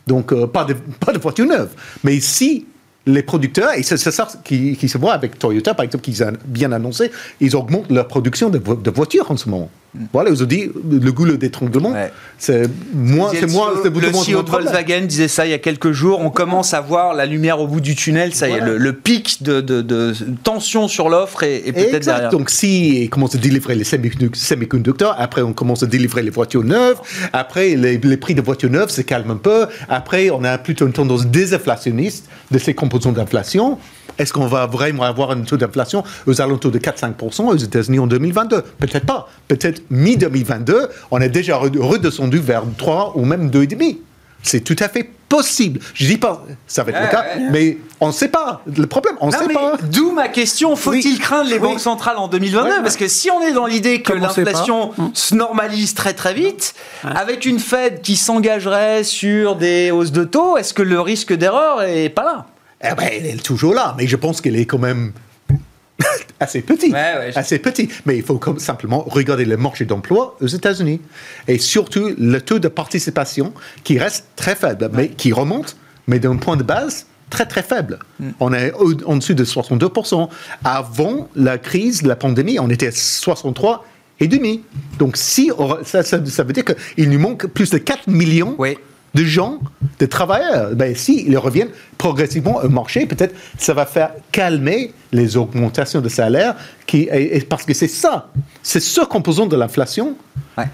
Donc, 0.07 0.33
euh, 0.33 0.47
pas, 0.47 0.65
de, 0.65 0.75
pas 1.01 1.13
de 1.13 1.19
voitures 1.19 1.47
neuves. 1.47 1.73
Mais 2.03 2.21
si 2.21 2.67
les 3.07 3.23
producteurs, 3.23 3.73
et 3.75 3.83
c'est 3.83 3.99
ça 3.99 4.29
qui, 4.45 4.77
qui 4.77 4.89
se 4.89 4.97
voit 4.97 5.13
avec 5.13 5.39
Toyota, 5.39 5.75
par 5.75 5.85
exemple, 5.85 6.05
qu'ils 6.05 6.23
ont 6.25 6.33
bien 6.47 6.73
annoncé, 6.73 7.11
ils 7.41 7.55
augmentent 7.55 7.91
leur 7.91 8.09
production 8.09 8.49
de 8.49 8.91
voitures 8.91 9.31
en 9.31 9.37
ce 9.37 9.49
moment. 9.49 9.71
Voilà, 10.13 10.31
ils 10.31 10.43
ont 10.43 10.47
dit, 10.47 10.71
le 10.91 11.13
goût 11.13 11.25
d'étranglement, 11.37 11.91
Ouais. 11.93 12.13
c'est 12.37 12.69
moins, 12.93 13.31
c'est 13.33 13.49
moins, 13.51 13.71
le 13.85 13.91
le 13.91 14.09
CEO 14.11 14.43
de. 14.43 14.51
Volkswagen 14.51 15.03
disait 15.03 15.29
ça 15.29 15.47
il 15.47 15.51
y 15.51 15.55
a 15.55 15.59
quelques 15.59 15.93
jours. 15.93 16.21
On 16.21 16.31
commence 16.31 16.75
à 16.75 16.81
voir 16.81 17.15
la 17.15 17.27
lumière 17.27 17.61
au 17.61 17.69
bout 17.69 17.81
du 17.81 17.95
tunnel. 17.95 18.35
Ça 18.35 18.49
y 18.49 18.53
est, 18.55 18.61
le, 18.61 18.77
le 18.77 18.93
pic 18.93 19.43
de, 19.45 19.61
de- 19.61 19.83
de 19.83 20.13
tension 20.43 20.89
sur 20.89 21.09
l'offre 21.09 21.45
est, 21.45 21.69
est 21.69 21.73
peut-être 21.73 21.95
Exact. 21.95 22.13
derrière. 22.13 22.31
Donc, 22.31 22.51
si 22.51 23.03
ils 23.05 23.09
commencent 23.11 23.37
à 23.37 23.39
délivrer 23.39 23.77
les 23.77 23.85
semi- 23.85 24.11
semi-conducteurs, 24.33 25.15
après 25.19 25.43
on 25.43 25.53
commence 25.53 25.83
à 25.83 25.87
délivrer 25.87 26.23
les 26.23 26.31
voitures 26.31 26.65
neuves, 26.65 27.01
après 27.33 27.77
les, 27.77 27.99
les 27.99 28.17
prix 28.17 28.35
de 28.35 28.43
voitures 28.43 28.71
neuves 28.71 28.91
se 28.91 29.01
calment 29.03 29.31
un 29.33 29.37
peu, 29.37 29.67
après 29.89 30.31
on 30.31 30.43
a 30.43 30.59
plutôt 30.59 30.87
une 30.87 30.93
tendance 30.93 31.27
désinflationniste 31.27 32.29
de 32.51 32.59
ces 32.59 32.75
composants 32.75 33.13
d'inflation. 33.13 33.79
Est-ce 34.19 34.33
qu'on 34.33 34.47
va 34.47 34.67
vraiment 34.67 35.03
avoir 35.05 35.31
un 35.33 35.41
taux 35.43 35.57
d'inflation 35.57 36.05
aux 36.27 36.41
alentours 36.41 36.71
de 36.71 36.79
4-5% 36.79 37.43
aux 37.47 37.57
États-Unis 37.57 37.99
en 37.99 38.07
2022 38.07 38.63
Peut-être 38.79 39.07
pas. 39.07 39.29
Peut-être 39.49 39.83
mi-2022, 39.91 40.89
on 41.11 41.21
est 41.21 41.29
déjà 41.29 41.59
re- 41.59 41.79
redescendu 41.81 42.39
vers 42.39 42.63
3 42.79 43.13
ou 43.17 43.25
même 43.25 43.51
2,5%. 43.51 43.99
C'est 44.47 44.61
tout 44.61 44.77
à 44.81 44.91
fait 44.91 45.09
possible. 45.31 45.81
Je 45.95 46.07
dis 46.07 46.19
pas, 46.19 46.45
ça 46.67 46.85
va 46.85 46.91
être 46.91 46.99
Ouais, 46.99 47.07
le 47.07 47.11
cas, 47.11 47.23
ouais. 47.23 47.49
mais 47.51 47.79
on 47.99 48.09
ne 48.09 48.13
sait 48.13 48.29
pas. 48.29 48.61
Le 48.77 48.87
problème, 48.87 49.15
on 49.23 49.29
ne 49.29 49.33
sait 49.33 49.49
pas. 49.49 49.77
D'où 49.91 50.13
ma 50.13 50.29
question, 50.29 50.77
faut-il 50.77 51.15
Oui. 51.15 51.19
craindre 51.19 51.49
les 51.49 51.55
Oui. 51.57 51.61
banques 51.63 51.81
centrales 51.81 52.19
en 52.19 52.29
2022 52.29 52.69
Ouais, 52.69 52.77
ouais. 52.77 52.83
Parce 52.83 52.97
que 52.99 53.09
si 53.09 53.31
on 53.31 53.41
est 53.41 53.53
dans 53.53 53.65
l'idée 53.65 54.03
que 54.03 54.13
l'inflation. 54.13 54.93
Hum. 54.99 55.11
se 55.15 55.35
normalise 55.35 55.95
très 55.95 56.13
très 56.13 56.35
vite, 56.35 56.75
avec 57.05 57.47
une 57.47 57.59
Fed 57.59 58.03
qui 58.03 58.17
s'engagerait 58.17 59.03
sur 59.03 59.57
des 59.57 59.91
hausses 59.91 60.13
de 60.13 60.25
taux, 60.25 60.59
est-ce 60.59 60.75
que 60.75 60.83
le 60.83 61.01
risque 61.01 61.33
d'erreur 61.33 61.83
est 61.83 62.11
pas 62.11 62.23
là? 62.25 62.47
Eh 62.85 62.95
ben, 62.95 63.09
elle 63.11 63.27
est 63.27 63.43
toujours 63.43 63.75
là, 63.75 63.95
mais 63.99 64.07
je 64.07 64.17
pense 64.17 64.41
qu'elle 64.41 64.57
est 64.57 64.67
quand 64.67 64.79
même 64.79 65.13
assez 66.41 66.61
petite. 66.63 66.93
Ouais, 66.93 67.15
ouais, 67.19 67.33
je- 67.33 67.39
Assez 67.39 67.59
petite. 67.59 68.03
Mais 68.07 68.17
il 68.17 68.23
faut 68.23 68.39
comme 68.39 68.59
simplement 68.59 69.03
regarder 69.07 69.45
le 69.45 69.57
marché 69.57 69.85
d'emploi 69.85 70.37
aux 70.41 70.47
États-Unis. 70.47 71.01
Et 71.49 71.59
surtout 71.59 72.11
le 72.19 72.41
taux 72.41 72.59
de 72.59 72.69
participation 72.69 73.53
qui 73.85 73.99
reste 73.99 74.27
très 74.37 74.55
faible, 74.55 74.91
mais 74.93 75.09
qui 75.09 75.33
remonte, 75.33 75.77
mais 76.07 76.19
d'un 76.19 76.37
point 76.37 76.57
de 76.57 76.63
base 76.63 77.07
très 77.31 77.47
très 77.47 77.63
faible. 77.63 77.99
Mm. 78.21 78.29
On 78.41 78.53
est 78.53 78.73
au- 78.73 78.93
en 79.07 79.17
dessous 79.17 79.35
de 79.35 79.45
62%. 79.45 80.29
Avant 80.63 81.29
la 81.35 81.59
crise, 81.59 82.03
la 82.03 82.17
pandémie, 82.17 82.59
on 82.59 82.69
était 82.71 82.89
à 82.89 82.93
63 82.93 83.85
et 84.21 84.29
demi. 84.29 84.63
Donc 84.99 85.17
si 85.17 85.51
on- 85.57 85.83
ça, 85.85 86.03
ça, 86.03 86.25
ça 86.25 86.43
veut 86.45 86.53
dire 86.53 86.65
qu'il 86.65 87.09
nous 87.11 87.19
manque 87.19 87.47
plus 87.47 87.71
de 87.71 87.79
4 87.79 88.09
millions 88.09 88.55
Oui. 88.59 88.77
De 89.15 89.25
gens, 89.25 89.61
de 89.99 90.07
travailleurs. 90.07 90.75
Ben, 90.75 90.95
si 90.97 91.25
ils 91.27 91.39
reviennent 91.39 91.71
progressivement 91.99 92.57
au 92.63 92.69
marché, 92.69 93.07
peut-être 93.07 93.35
ça 93.59 93.75
va 93.75 93.87
faire 93.87 94.11
calmer 94.33 94.93
les 95.13 95.37
augmentations 95.37 96.01
de 96.01 96.09
salaire, 96.09 96.57
qui, 96.87 97.03
et- 97.03 97.37
et 97.37 97.41
parce 97.43 97.65
que 97.65 97.75
c'est 97.75 97.89
ça, 97.89 98.31
c'est 98.63 98.81
ce 98.81 99.03
composant 99.03 99.47
de 99.47 99.57
l'inflation 99.57 100.17
Ouais. 100.59 100.65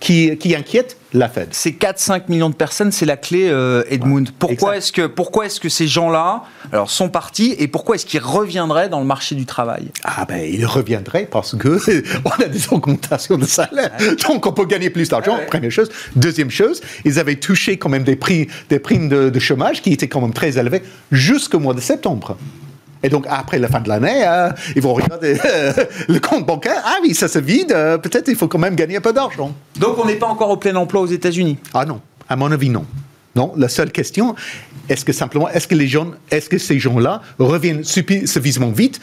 qui, 0.00 0.36
qui 0.36 0.54
inquiète 0.54 0.96
la 1.12 1.28
Fed. 1.28 1.48
Ces 1.52 1.72
4-5 1.72 2.22
millions 2.28 2.50
de 2.50 2.54
personnes, 2.54 2.92
c'est 2.92 3.06
la 3.06 3.16
clé, 3.16 3.48
euh, 3.48 3.82
Edmund. 3.88 4.30
Pourquoi 4.38 4.76
est-ce 4.76 4.92
que, 4.92 5.06
pourquoi 5.06 5.46
est-ce 5.46 5.60
que 5.60 5.68
ces 5.68 5.86
gens-là 5.86 6.44
alors, 6.72 6.90
sont 6.90 7.08
partis 7.08 7.54
et 7.58 7.68
pourquoi 7.68 7.94
est-ce 7.94 8.04
qu'ils 8.06 8.20
reviendraient 8.20 8.88
dans 8.88 9.00
le 9.00 9.06
marché 9.06 9.34
du 9.34 9.46
travail? 9.46 9.90
Ah 10.04 10.26
ben, 10.26 10.38
ils 10.38 10.66
reviendraient 10.66 11.26
parce 11.30 11.56
que 11.56 11.78
on 12.24 12.42
a 12.42 12.46
des 12.46 12.68
augmentations 12.70 13.38
de 13.38 13.46
salaire. 13.46 13.92
Donc, 14.28 14.46
on 14.46 14.52
peut 14.52 14.66
gagner 14.66 14.90
plus 14.90 15.08
d'argent, 15.08 15.36
Ouais, 15.38 15.46
première 15.46 15.70
chose. 15.70 15.90
Deuxième 16.16 16.50
chose, 16.50 16.80
ils 17.04 17.18
avaient 17.18 17.36
touché 17.36 17.78
quand 17.78 17.88
même 17.88 18.04
des, 18.04 18.16
prix, 18.16 18.48
des 18.68 18.78
primes 18.78 19.08
de, 19.08 19.30
de 19.30 19.38
chômage 19.38 19.82
qui 19.82 19.92
étaient 19.92 20.08
quand 20.08 20.20
même 20.20 20.34
très 20.34 20.58
élevés 20.58 20.82
jusqu'au 21.10 21.58
mois 21.58 21.74
de 21.74 21.80
septembre. 21.80 22.36
Et 23.02 23.08
donc, 23.08 23.26
après 23.28 23.58
la 23.58 23.68
fin 23.68 23.80
de 23.80 23.88
l'année, 23.88 24.24
euh, 24.26 24.50
ils 24.74 24.82
vont 24.82 24.94
regarder 24.94 25.38
euh, 25.44 25.72
le 26.08 26.18
compte 26.18 26.44
bancaire. 26.46 26.82
Ah 26.84 26.96
oui, 27.02 27.14
ça 27.14 27.28
se 27.28 27.38
vide. 27.38 27.72
euh, 27.72 27.96
Peut-être 27.98 28.28
il 28.28 28.36
faut 28.36 28.48
quand 28.48 28.58
même 28.58 28.74
gagner 28.74 28.96
un 28.96 29.00
peu 29.00 29.12
d'argent. 29.12 29.54
Donc 29.78 29.98
on 29.98 30.04
n'est 30.04 30.16
pas 30.16 30.26
encore 30.26 30.50
au 30.50 30.56
plein 30.56 30.74
emploi 30.74 31.00
aux 31.02 31.06
États-Unis? 31.06 31.58
Ah 31.74 31.84
non, 31.84 32.00
à 32.28 32.34
mon 32.36 32.50
avis, 32.50 32.70
non. 32.70 32.84
Non, 33.36 33.52
la 33.56 33.68
seule 33.68 33.92
question, 33.92 34.34
est-ce 34.88 35.04
que 35.04 35.12
simplement, 35.12 35.48
est-ce 35.48 35.68
que 35.68 35.76
les 35.76 35.86
gens, 35.86 36.10
est-ce 36.30 36.48
que 36.48 36.58
ces 36.58 36.78
gens-là 36.80 37.22
reviennent 37.38 37.82
suffi- 37.82 38.26
suffisamment 38.26 38.70
vite 38.70 39.00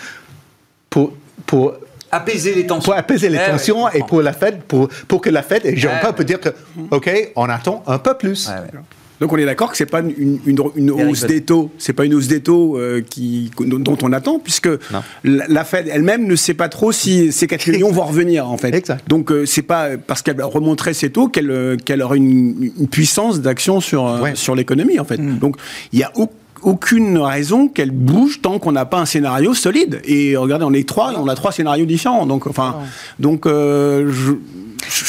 pour, 0.90 1.14
pour 1.46 1.74
Apaiser 2.12 2.54
les 2.54 2.66
tensions. 2.68 2.84
pour 2.92 2.94
apaiser 3.00 3.30
les 3.30 3.40
Eh 3.46 3.52
tensions 3.52 3.90
et 3.90 4.00
pour 4.00 4.22
la 4.22 4.32
Fed, 4.34 4.62
pour, 4.64 4.90
pour 5.08 5.22
que 5.22 5.30
la 5.30 5.42
Fed 5.42 5.66
et 5.66 5.74
Powell 5.74 6.00
ouais. 6.04 6.14
peut 6.14 6.24
dire 6.24 6.40
que, 6.40 6.50
OK, 6.92 7.10
on 7.36 7.50
attend 7.50 7.84
un 7.88 7.98
peu 7.98 8.14
plus. 8.16 8.48
Ouais. 8.50 8.80
Donc 9.22 9.32
on 9.34 9.38
est 9.38 9.46
d'accord 9.46 9.72
que 9.72 9.78
c'est 9.78 9.86
pas 9.86 10.02
une, 10.02 10.40
une, 10.46 10.60
une 10.76 10.90
Eric 10.90 11.12
hausse 11.12 11.26
des 11.26 11.42
taux, 11.42 11.72
c'est 11.78 11.94
pas 11.94 12.06
une 12.06 12.14
hausse 12.16 12.28
des 12.28 12.42
taux 12.42 12.78
euh, 12.78 13.02
qui, 13.02 13.50
dont, 13.60 13.98
on 14.02 14.12
attend, 14.14 14.40
puisque 14.40 14.68
Non. 14.68 15.02
la, 15.24 15.64
Fed 15.64 15.88
elle-même 15.92 16.28
ne 16.28 16.36
sait 16.36 16.54
pas 16.54 16.70
trop 16.70 16.92
si 16.92 17.32
ces 17.32 17.48
4 17.48 17.68
millions 17.70 17.92
vont 17.92 18.06
revenir 18.06 18.50
en 18.50 18.58
fait. 18.58 18.74
Exact. 18.74 19.08
Donc 19.08 19.32
euh, 19.32 19.46
c'est 19.46 19.62
pas 19.62 19.98
parce 19.98 20.22
qu'elle 20.22 20.42
remonterait 20.44 20.94
ses 20.94 21.10
taux 21.12 21.28
qu'elle 21.28 21.50
euh, 21.52 21.78
qu'elle 21.78 22.02
aurait 22.02 22.18
une, 22.18 22.72
une 22.80 22.88
puissance 22.88 23.42
d'action 23.42 23.80
sur 23.82 24.06
euh, 24.08 24.20
Ouais. 24.22 24.36
sur 24.36 24.56
l'économie 24.56 25.00
en 25.00 25.06
fait. 25.06 25.18
Mm. 25.18 25.40
Donc 25.40 25.56
il 25.94 26.00
y 26.00 26.04
a 26.04 26.12
au- 26.16 26.30
aucune 26.64 27.18
raison 27.20 27.68
qu'elle 27.68 27.92
bouge 27.92 28.42
tant 28.42 28.58
qu'on 28.58 28.72
n'a 28.72 28.86
pas 28.86 28.98
un 28.98 29.06
scénario 29.06 29.54
solide. 29.54 30.02
Et 30.06 30.36
regardez, 30.36 30.66
on 30.66 30.74
est 30.74 30.88
trois, 30.88 31.14
on 31.20 31.28
a 31.28 31.36
trois 31.36 31.52
scénarios 31.52 31.86
différents. 31.86 32.26
Donc, 32.26 32.48
enfin, 32.48 32.78
donc, 33.20 33.46
euh, 33.46 34.12
je, 34.12 34.32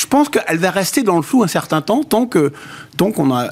je 0.07 0.09
pense 0.09 0.29
qu'elle 0.29 0.59
va 0.59 0.71
rester 0.71 1.03
dans 1.03 1.17
le 1.17 1.23
flou 1.23 1.43
un 1.43 1.49
certain 1.49 1.81
temps, 1.81 2.05
tant 2.05 2.27
que, 2.27 2.53
tant 2.97 3.11
qu'on 3.11 3.35
a 3.35 3.49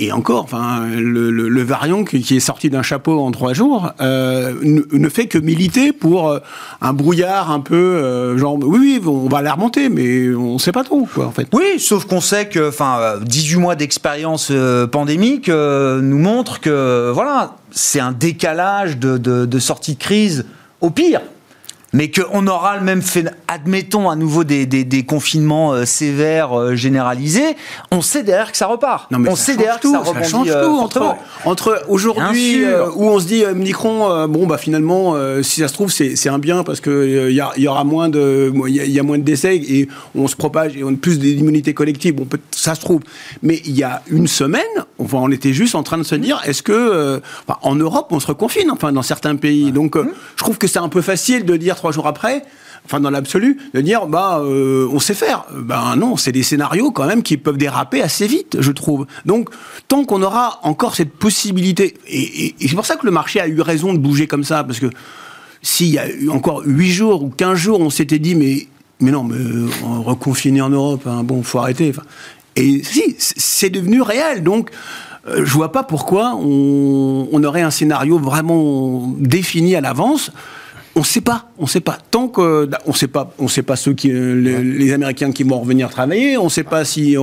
et, 0.00 0.10
encore, 0.10 0.42
enfin, 0.42 0.88
le, 0.88 1.62
variant 1.62 2.02
qui, 2.02 2.16
est 2.36 2.40
sorti 2.40 2.68
d'un 2.68 2.82
chapeau 2.82 3.20
en 3.20 3.30
trois 3.30 3.52
jours 3.52 3.92
euh, 4.00 4.54
ne, 4.62 5.08
fait 5.08 5.28
que 5.28 5.38
militer 5.38 5.92
pour 5.92 6.30
euh, 6.30 6.40
un 6.80 6.92
brouillard 6.94 7.52
un 7.52 7.60
peu 7.60 7.76
euh, 7.76 8.36
genre, 8.36 8.58
oui, 8.60 8.98
oui, 9.00 9.02
on 9.06 9.28
va 9.28 9.40
la 9.40 9.52
remonter, 9.52 9.88
mais 9.88 10.34
on 10.34 10.54
ne 10.54 10.58
sait 10.58 10.72
pas 10.72 10.82
trop, 10.82 11.06
quoi, 11.14 11.26
en 11.26 11.30
fait. 11.30 11.46
Oui, 11.52 11.78
sauf 11.78 12.06
qu'on 12.06 12.20
sait 12.20 12.48
que 12.48 12.70
enfin, 12.70 12.96
euh, 12.98 13.20
18 13.20 13.56
mois 13.58 13.76
d'expérience 13.76 14.50
pandémique 14.90 15.48
nous 15.48 16.18
montrent 16.18 16.58
que 16.58 17.12
voilà, 17.14 17.54
c'est 17.70 18.00
un 18.00 18.10
décalage 18.10 18.98
de, 18.98 19.16
de- 19.16 19.46
de 19.46 19.58
sortie 19.60 19.94
de 19.94 20.00
crise 20.00 20.44
au 20.80 20.90
pire. 20.90 21.20
Mais 21.94 22.10
qu'on 22.10 22.46
aura 22.46 22.76
le 22.76 22.82
même 22.82 23.00
fait, 23.00 23.24
admettons 23.48 24.10
à 24.10 24.16
nouveau 24.16 24.44
des, 24.44 24.66
des- 24.66 24.84
des 24.84 25.04
confinements 25.04 25.72
euh, 25.72 25.84
sévères 25.86 26.52
euh, 26.52 26.74
généralisés, 26.74 27.56
on 27.90 28.02
sait 28.02 28.22
derrière 28.24 28.50
que 28.50 28.58
ça 28.58 28.66
repart. 28.66 29.10
Non, 29.10 29.18
mais 29.18 29.30
on 29.30 29.36
ça 29.36 29.44
sait 29.44 29.56
derrière 29.56 29.80
tout, 29.80 29.96
que 29.98 30.04
ça 30.06 30.22
change 30.24 30.48
euh, 30.50 30.66
tout 30.66 30.76
entre, 30.78 31.14
entre 31.46 31.82
aujourd'hui 31.88 32.62
où 32.96 33.08
on 33.08 33.18
se 33.20 33.26
dit 33.26 33.42
Micron 33.54 34.26
bon 34.26 34.46
bah 34.46 34.58
finalement 34.58 35.14
si 35.42 35.60
ça 35.60 35.68
se 35.68 35.72
trouve 35.72 35.90
c'est 35.90 36.28
un 36.28 36.38
bien 36.38 36.64
parce 36.64 36.80
que 36.80 37.28
il 37.30 37.32
y, 37.58 37.62
y 37.62 37.68
aura 37.68 37.84
moins 37.84 38.08
de 38.08 38.52
il 38.66 38.74
y, 38.74 38.80
a- 38.80 38.84
il 38.84 38.90
y 38.90 38.98
a 38.98 39.02
moins 39.02 39.18
de 39.18 39.22
décès 39.22 39.56
et 39.56 39.88
on 40.16 40.26
se 40.28 40.36
propage 40.36 40.76
et 40.76 40.82
on 40.84 40.88
a 40.90 40.96
plus 40.96 41.18
d'immunité 41.18 41.74
collective. 41.74 42.14
Peut 42.24 42.40
ça 42.50 42.74
se 42.74 42.80
trouve. 42.80 43.00
Mais 43.42 43.62
il 43.64 43.76
y 43.76 43.82
a 43.84 44.02
une 44.10 44.26
semaine 44.26 44.62
enfin 44.98 45.18
on 45.20 45.30
était 45.30 45.52
juste 45.52 45.74
en 45.76 45.82
train 45.84 45.98
de 45.98 46.02
se 46.02 46.16
dire 46.16 46.40
est-ce 46.44 46.62
que 46.62 47.20
enfin, 47.46 47.58
en 47.62 47.76
Europe 47.76 48.08
on 48.10 48.18
se 48.20 48.26
reconfine 48.26 48.70
enfin 48.72 48.92
dans 48.92 49.02
certains 49.02 49.36
pays. 49.36 49.70
Donc 49.70 49.96
euh, 49.96 50.04
je 50.36 50.42
trouve 50.42 50.58
que 50.58 50.66
c'est 50.66 50.78
un 50.80 50.88
peu 50.88 51.00
facile 51.02 51.44
de 51.44 51.56
dire 51.56 51.76
trois 51.84 51.92
jours 51.92 52.06
après 52.06 52.42
enfin 52.86 53.00
dans 53.00 53.10
l'absolu, 53.10 53.58
de 53.72 53.80
dire 53.80 54.06
bah 54.06 54.40
euh, 54.42 54.88
on 54.90 55.00
sait 55.00 55.14
faire. 55.14 55.44
Ben 55.54 55.96
non, 55.96 56.16
c'est 56.16 56.32
des 56.32 56.42
scénarios 56.42 56.90
quand 56.92 57.06
même 57.06 57.22
qui 57.22 57.36
peuvent 57.38 57.56
déraper 57.56 58.02
assez 58.02 58.26
vite, 58.26 58.56
je 58.60 58.72
trouve. 58.72 59.06
Donc 59.24 59.50
tant 59.88 60.04
qu'on 60.04 60.22
aura 60.22 60.60
encore 60.62 60.94
cette 60.94 61.12
possibilité, 61.12 61.94
et, 62.06 62.54
c'est 62.60 62.74
pour 62.74 62.84
ça 62.86 62.96
que 62.96 63.06
le 63.06 63.12
marché 63.12 63.40
a 63.40 63.48
eu 63.48 63.60
raison 63.60 63.92
de 63.94 63.98
bouger 63.98 64.26
comme 64.26 64.44
ça, 64.44 64.64
parce 64.64 64.80
que 64.80 64.90
s'il 65.62 65.88
y 65.88 65.98
a 65.98 66.08
eu 66.10 66.28
encore 66.28 66.62
8 66.64 66.90
jours 66.90 67.22
ou 67.22 67.30
15 67.30 67.58
jours, 67.58 67.80
on 67.80 67.90
s'était 67.90 68.18
dit 68.18 68.34
mais 68.34 68.66
mais 69.00 69.10
non, 69.10 69.24
mais 69.24 69.36
euh, 69.36 69.68
on 69.84 70.02
reconfiner 70.02 70.60
en 70.60 70.70
Europe, 70.70 71.06
hein, 71.06 71.22
bon, 71.22 71.42
faut 71.42 71.58
arrêter. 71.58 71.92
Et 72.56 72.82
si, 72.82 73.16
c'est 73.18 73.70
devenu 73.70 74.00
réel, 74.02 74.42
donc. 74.42 74.70
euh, 75.26 75.42
Je 75.44 75.52
vois 75.52 75.72
pas 75.72 75.84
pourquoi 75.84 76.34
on 76.36 77.44
aurait 77.44 77.62
un 77.62 77.70
scénario 77.70 78.18
vraiment 78.18 79.10
défini 79.18 79.74
à 79.74 79.80
l'avance. 79.80 80.30
On 80.96 81.02
sait 81.02 81.20
pas, 81.20 81.48
on 81.58 81.66
sait 81.66 81.80
pas. 81.80 81.98
Tant 82.10 82.28
que 82.28 82.68
on 82.86 82.92
sait 82.92 83.08
pas, 83.08 83.32
on 83.38 83.48
sait 83.48 83.62
pas 83.62 83.74
ceux 83.74 83.94
qui, 83.94 84.12
euh, 84.12 84.34
les, 84.34 84.62
les 84.62 84.92
Américains 84.92 85.32
qui 85.32 85.42
vont 85.42 85.58
revenir 85.58 85.90
travailler. 85.90 86.38
On 86.38 86.48
sait 86.48 86.62
pas 86.62 86.84
si 86.84 87.16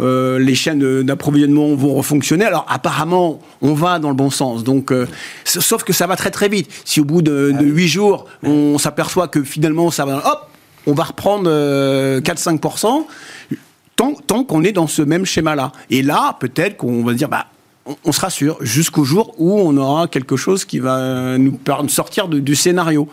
euh, 0.00 0.38
les 0.38 0.54
chaînes 0.54 1.02
d'approvisionnement 1.02 1.74
vont 1.74 1.94
refonctionner. 1.94 2.44
Alors 2.44 2.64
apparemment, 2.68 3.40
on 3.60 3.74
va 3.74 3.98
dans 3.98 4.10
le 4.10 4.14
bon 4.14 4.30
sens. 4.30 4.62
Donc, 4.62 4.92
euh, 4.92 5.06
sauf 5.44 5.82
que 5.82 5.92
ça 5.92 6.06
va 6.06 6.14
très 6.14 6.30
très 6.30 6.48
vite. 6.48 6.70
Si 6.84 7.00
au 7.00 7.04
bout 7.04 7.22
de 7.22 7.52
de 7.58 7.64
huit 7.64 7.88
jours, 7.88 8.26
on 8.44 8.78
s'aperçoit 8.78 9.26
que 9.26 9.42
finalement 9.42 9.90
ça 9.90 10.04
va, 10.04 10.18
hop, 10.18 10.48
on 10.88 10.94
va 10.94 11.04
reprendre 11.04 11.48
euh, 11.48 12.20
4-5%. 12.20 13.04
Tant, 13.94 14.14
tant 14.14 14.44
qu'on 14.44 14.64
est 14.64 14.72
dans 14.72 14.86
ce 14.86 15.02
même 15.02 15.26
schéma-là. 15.26 15.72
Et 15.90 16.02
là, 16.02 16.36
peut-être 16.40 16.76
qu'on 16.76 17.04
va 17.04 17.12
se 17.12 17.18
dire, 17.18 17.28
bah, 17.28 17.46
on, 18.04 18.12
se 18.12 18.20
rassure 18.20 18.56
jusqu'au 18.60 19.04
jour 19.04 19.34
où 19.38 19.58
on 19.58 19.76
aura 19.76 20.08
quelque 20.08 20.36
chose 20.36 20.64
qui 20.64 20.78
va 20.78 21.38
nous 21.38 21.52
permettre 21.52 21.86
de 21.86 21.90
sortir 21.90 22.28
de- 22.28 22.38
du 22.40 22.54
scénario. 22.54 23.08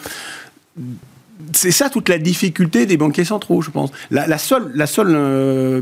C'est 1.53 1.71
ça 1.71 1.89
toute 1.89 2.09
la 2.09 2.17
difficulté 2.17 2.85
des 2.85 2.97
banquiers 2.97 3.25
centraux, 3.25 3.61
je 3.61 3.71
pense. 3.71 3.91
La, 4.11 4.27
la 4.27 4.37
seule, 4.37 4.71
la 4.73 4.87
seule 4.87 5.13
euh, 5.15 5.81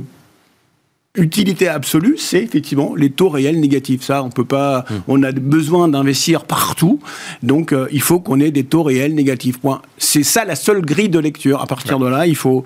utilité 1.15 1.67
absolue, 1.67 2.15
c'est 2.17 2.41
effectivement 2.41 2.95
les 2.95 3.11
taux 3.11 3.29
réels 3.29 3.59
négatifs. 3.59 4.01
Ça, 4.01 4.23
on 4.23 4.29
peut 4.29 4.45
pas. 4.45 4.85
On 5.07 5.21
a 5.21 5.31
besoin 5.31 5.87
d'investir 5.87 6.45
partout, 6.45 6.99
donc 7.43 7.71
euh, 7.71 7.87
il 7.91 8.01
faut 8.01 8.19
qu'on 8.19 8.39
ait 8.39 8.51
des 8.51 8.63
taux 8.63 8.83
réels 8.83 9.13
négatifs. 9.13 9.59
Point. 9.59 9.81
C'est 9.97 10.23
ça 10.23 10.43
la 10.43 10.55
seule 10.55 10.81
grille 10.81 11.09
de 11.09 11.19
lecture. 11.19 11.61
À 11.61 11.67
partir 11.67 11.99
de 11.99 12.07
là, 12.07 12.25
il 12.25 12.35
faut 12.35 12.63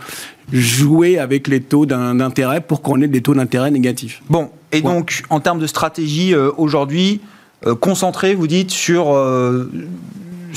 jouer 0.54 1.18
avec 1.20 1.48
les 1.48 1.60
taux 1.60 1.86
d'intérêt 1.86 2.62
pour 2.62 2.82
qu'on 2.82 3.02
ait 3.02 3.08
des 3.08 3.22
taux 3.22 3.34
d'intérêt 3.34 3.72
négatifs. 3.72 4.22
Bon, 4.30 4.50
et 4.72 4.82
donc 4.82 5.24
en 5.30 5.40
termes 5.40 5.60
de 5.60 5.68
stratégie 5.68 6.34
euh, 6.34 6.52
aujourd'hui, 6.58 7.20
euh, 7.66 7.76
concentré, 7.76 8.36
vous 8.36 8.48
dites, 8.48 8.72
sur 8.72 9.14
euh, 9.14 9.70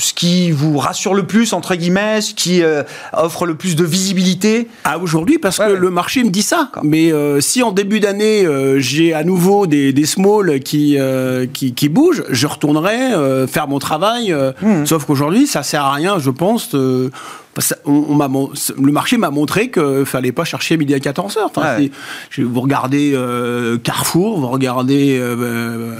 ce 0.01 0.13
qui 0.13 0.51
vous 0.51 0.77
rassure 0.77 1.13
le 1.13 1.23
plus, 1.25 1.53
entre 1.53 1.75
guillemets, 1.75 2.21
ce 2.21 2.33
qui 2.33 2.61
euh, 2.63 2.83
offre 3.13 3.45
le 3.45 3.55
plus 3.55 3.75
de 3.75 3.83
visibilité. 3.83 4.67
À 4.83 4.97
aujourd'hui, 4.99 5.37
parce 5.37 5.59
Ouais, 5.59 5.67
que 5.67 5.71
ouais. 5.73 5.79
le 5.79 5.89
marché 5.89 6.23
me 6.23 6.29
dit 6.29 6.41
ça. 6.41 6.71
Mais 6.83 7.11
euh, 7.11 7.39
si 7.41 7.63
en 7.63 7.71
début 7.71 7.99
d'année, 7.99 8.45
euh, 8.45 8.79
j'ai 8.79 9.13
à 9.13 9.23
nouveau 9.23 9.67
des, 9.67 9.93
des 9.93 10.05
smalls 10.05 10.59
qui, 10.59 10.97
qui, 11.53 11.73
qui 11.73 11.89
bougent, 11.89 12.23
je 12.29 12.47
retournerai 12.47 13.47
faire 13.47 13.67
mon 13.67 13.79
travail. 13.79 14.33
Mmh. 14.61 14.85
Sauf 14.85 15.05
qu'aujourd'hui, 15.05 15.47
ça 15.47 15.63
sert 15.63 15.83
à 15.85 15.93
rien, 15.93 16.19
je 16.19 16.29
pense. 16.29 16.73
on, 16.73 18.17
le 18.77 18.91
marché 18.91 19.17
m'a 19.17 19.29
montré 19.29 19.69
qu'il 19.71 20.05
fallait 20.05 20.31
pas 20.31 20.43
chercher 20.45 20.77
midi 20.77 20.93
à 20.93 20.99
14 20.99 21.37
heures. 21.37 21.51
Enfin, 21.53 21.77
vous 22.37 22.61
regardez 22.61 23.11
euh, 23.13 23.77
Carrefour, 23.77 24.39
vous 24.39 24.47
regardez 24.47 25.17
euh, 25.19 25.95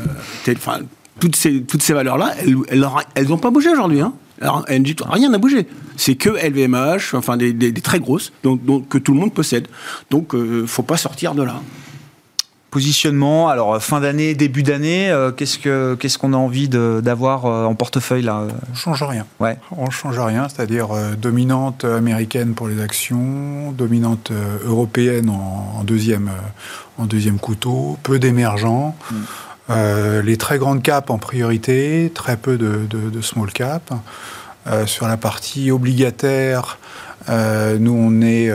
toutes 1.22 1.36
ces, 1.36 1.61
toutes 1.61 1.84
ces 1.84 1.93
valeurs-là, 1.93 2.34
elles 2.41 2.80
n'ont 2.80 2.95
elles, 3.15 3.28
pas 3.39 3.51
bougé 3.51 3.69
aujourd'hui. 3.69 4.01
Hein. 4.01 4.13
Alors, 4.41 4.65
rien 4.67 5.30
n'a 5.30 5.38
bougé. 5.38 5.67
C'est 5.97 6.15
que 6.15 6.30
LVMH, 6.30 7.13
enfin 7.13 7.38
des, 7.38 7.53
des, 7.53 7.74
très 7.74 7.99
grosses, 7.99 8.34
donc, 8.43 8.65
donc, 8.65 8.89
que 8.89 8.97
tout 8.97 9.13
le 9.13 9.19
monde 9.19 9.34
possède. 9.34 9.67
Donc, 10.09 10.34
ne 10.34 10.65
faut 10.65 10.84
pas 10.84 10.97
sortir 10.97 11.36
de 11.36 11.43
là. 11.43 11.61
Positionnement, 12.72 13.49
alors 13.49 13.84
fin 13.84 13.99
d'année, 13.99 14.34
début 14.34 14.63
d'année, 14.63 15.11
euh, 15.11 15.32
qu'est-ce 15.32 15.59
que 15.59 15.95
qu'est-ce 15.99 16.17
qu'on 16.17 16.32
a 16.32 16.38
envie 16.38 16.69
d'avoir 16.69 17.45
euh, 17.45 17.65
en 17.65 17.76
portefeuille 17.76 18.24
là 18.24 18.47
On 18.72 18.74
change 18.76 19.03
rien. 19.03 19.26
Ouais. 19.41 19.57
On 19.76 19.89
change 19.89 20.17
rien, 20.17 20.47
c'est-à-dire 20.47 20.91
euh, 20.91 21.15
dominante 21.15 21.84
américaine 21.84 22.53
pour 22.53 22.69
les 22.69 22.82
actions, 22.82 23.74
dominante 23.74 24.32
européenne 24.65 25.30
en, 25.30 25.84
deuxième 25.84 26.32
en 26.97 27.05
deuxième 27.05 27.39
couteau, 27.39 27.97
peu 28.03 28.19
d'émergents. 28.19 28.95
Mm. 29.70 30.20
les 30.24 30.38
très 30.38 30.57
grandes 30.57 30.84
caps 30.84 31.09
en 31.09 31.18
priorité, 31.18 32.12
très 32.14 32.38
peu 32.38 32.57
de, 32.57 33.22
small 33.22 33.51
cap. 33.51 33.93
sur 34.86 35.07
la 35.07 35.18
partie 35.18 35.72
obligataire, 35.72 36.78
nous 37.30 37.93
on 37.93 38.22
est 38.22 38.51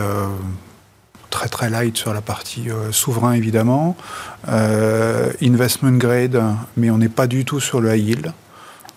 très 1.36 1.48
très 1.48 1.68
light 1.68 1.98
sur 1.98 2.14
la 2.14 2.22
partie 2.22 2.70
euh, 2.70 2.92
souverain 2.92 3.34
évidemment, 3.34 3.94
euh, 4.48 5.30
investment 5.42 5.98
grade, 5.98 6.42
mais 6.78 6.88
on 6.88 6.96
n'est 6.96 7.10
pas 7.10 7.26
du 7.26 7.44
tout 7.44 7.60
sur 7.60 7.82
le 7.82 7.94
high 7.94 8.08
yield. 8.08 8.32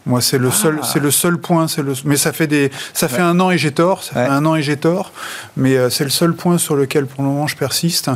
Moi, 0.06 0.22
c'est 0.22 0.38
le 0.38 0.50
seul, 0.50 0.80
ah. 0.82 0.86
c'est 0.86 1.00
le 1.00 1.12
seul 1.12 1.38
point. 1.38 1.68
C'est 1.68 1.84
le, 1.84 1.94
mais 2.06 2.18
ça 2.18 2.32
fait 2.32 2.48
des, 2.48 2.72
ça 2.94 3.08
fait 3.08 3.22
un 3.22 3.40
an 3.40 3.52
et 3.52 3.58
j'ai 3.58 3.72
tort. 3.72 4.04
Ça 4.04 4.14
fait 4.14 4.32
un 4.32 4.46
an 4.46 4.56
et 4.56 4.62
j'ai 4.62 4.78
tort. 4.78 5.12
Mais 5.58 5.78
euh, 5.78 5.90
c'est 5.90 6.04
le 6.04 6.10
seul 6.10 6.34
point 6.34 6.58
sur 6.58 6.76
lequel, 6.76 7.06
pour 7.06 7.24
le 7.24 7.30
moment, 7.30 7.48
je 7.48 7.56
persiste. 7.56 8.10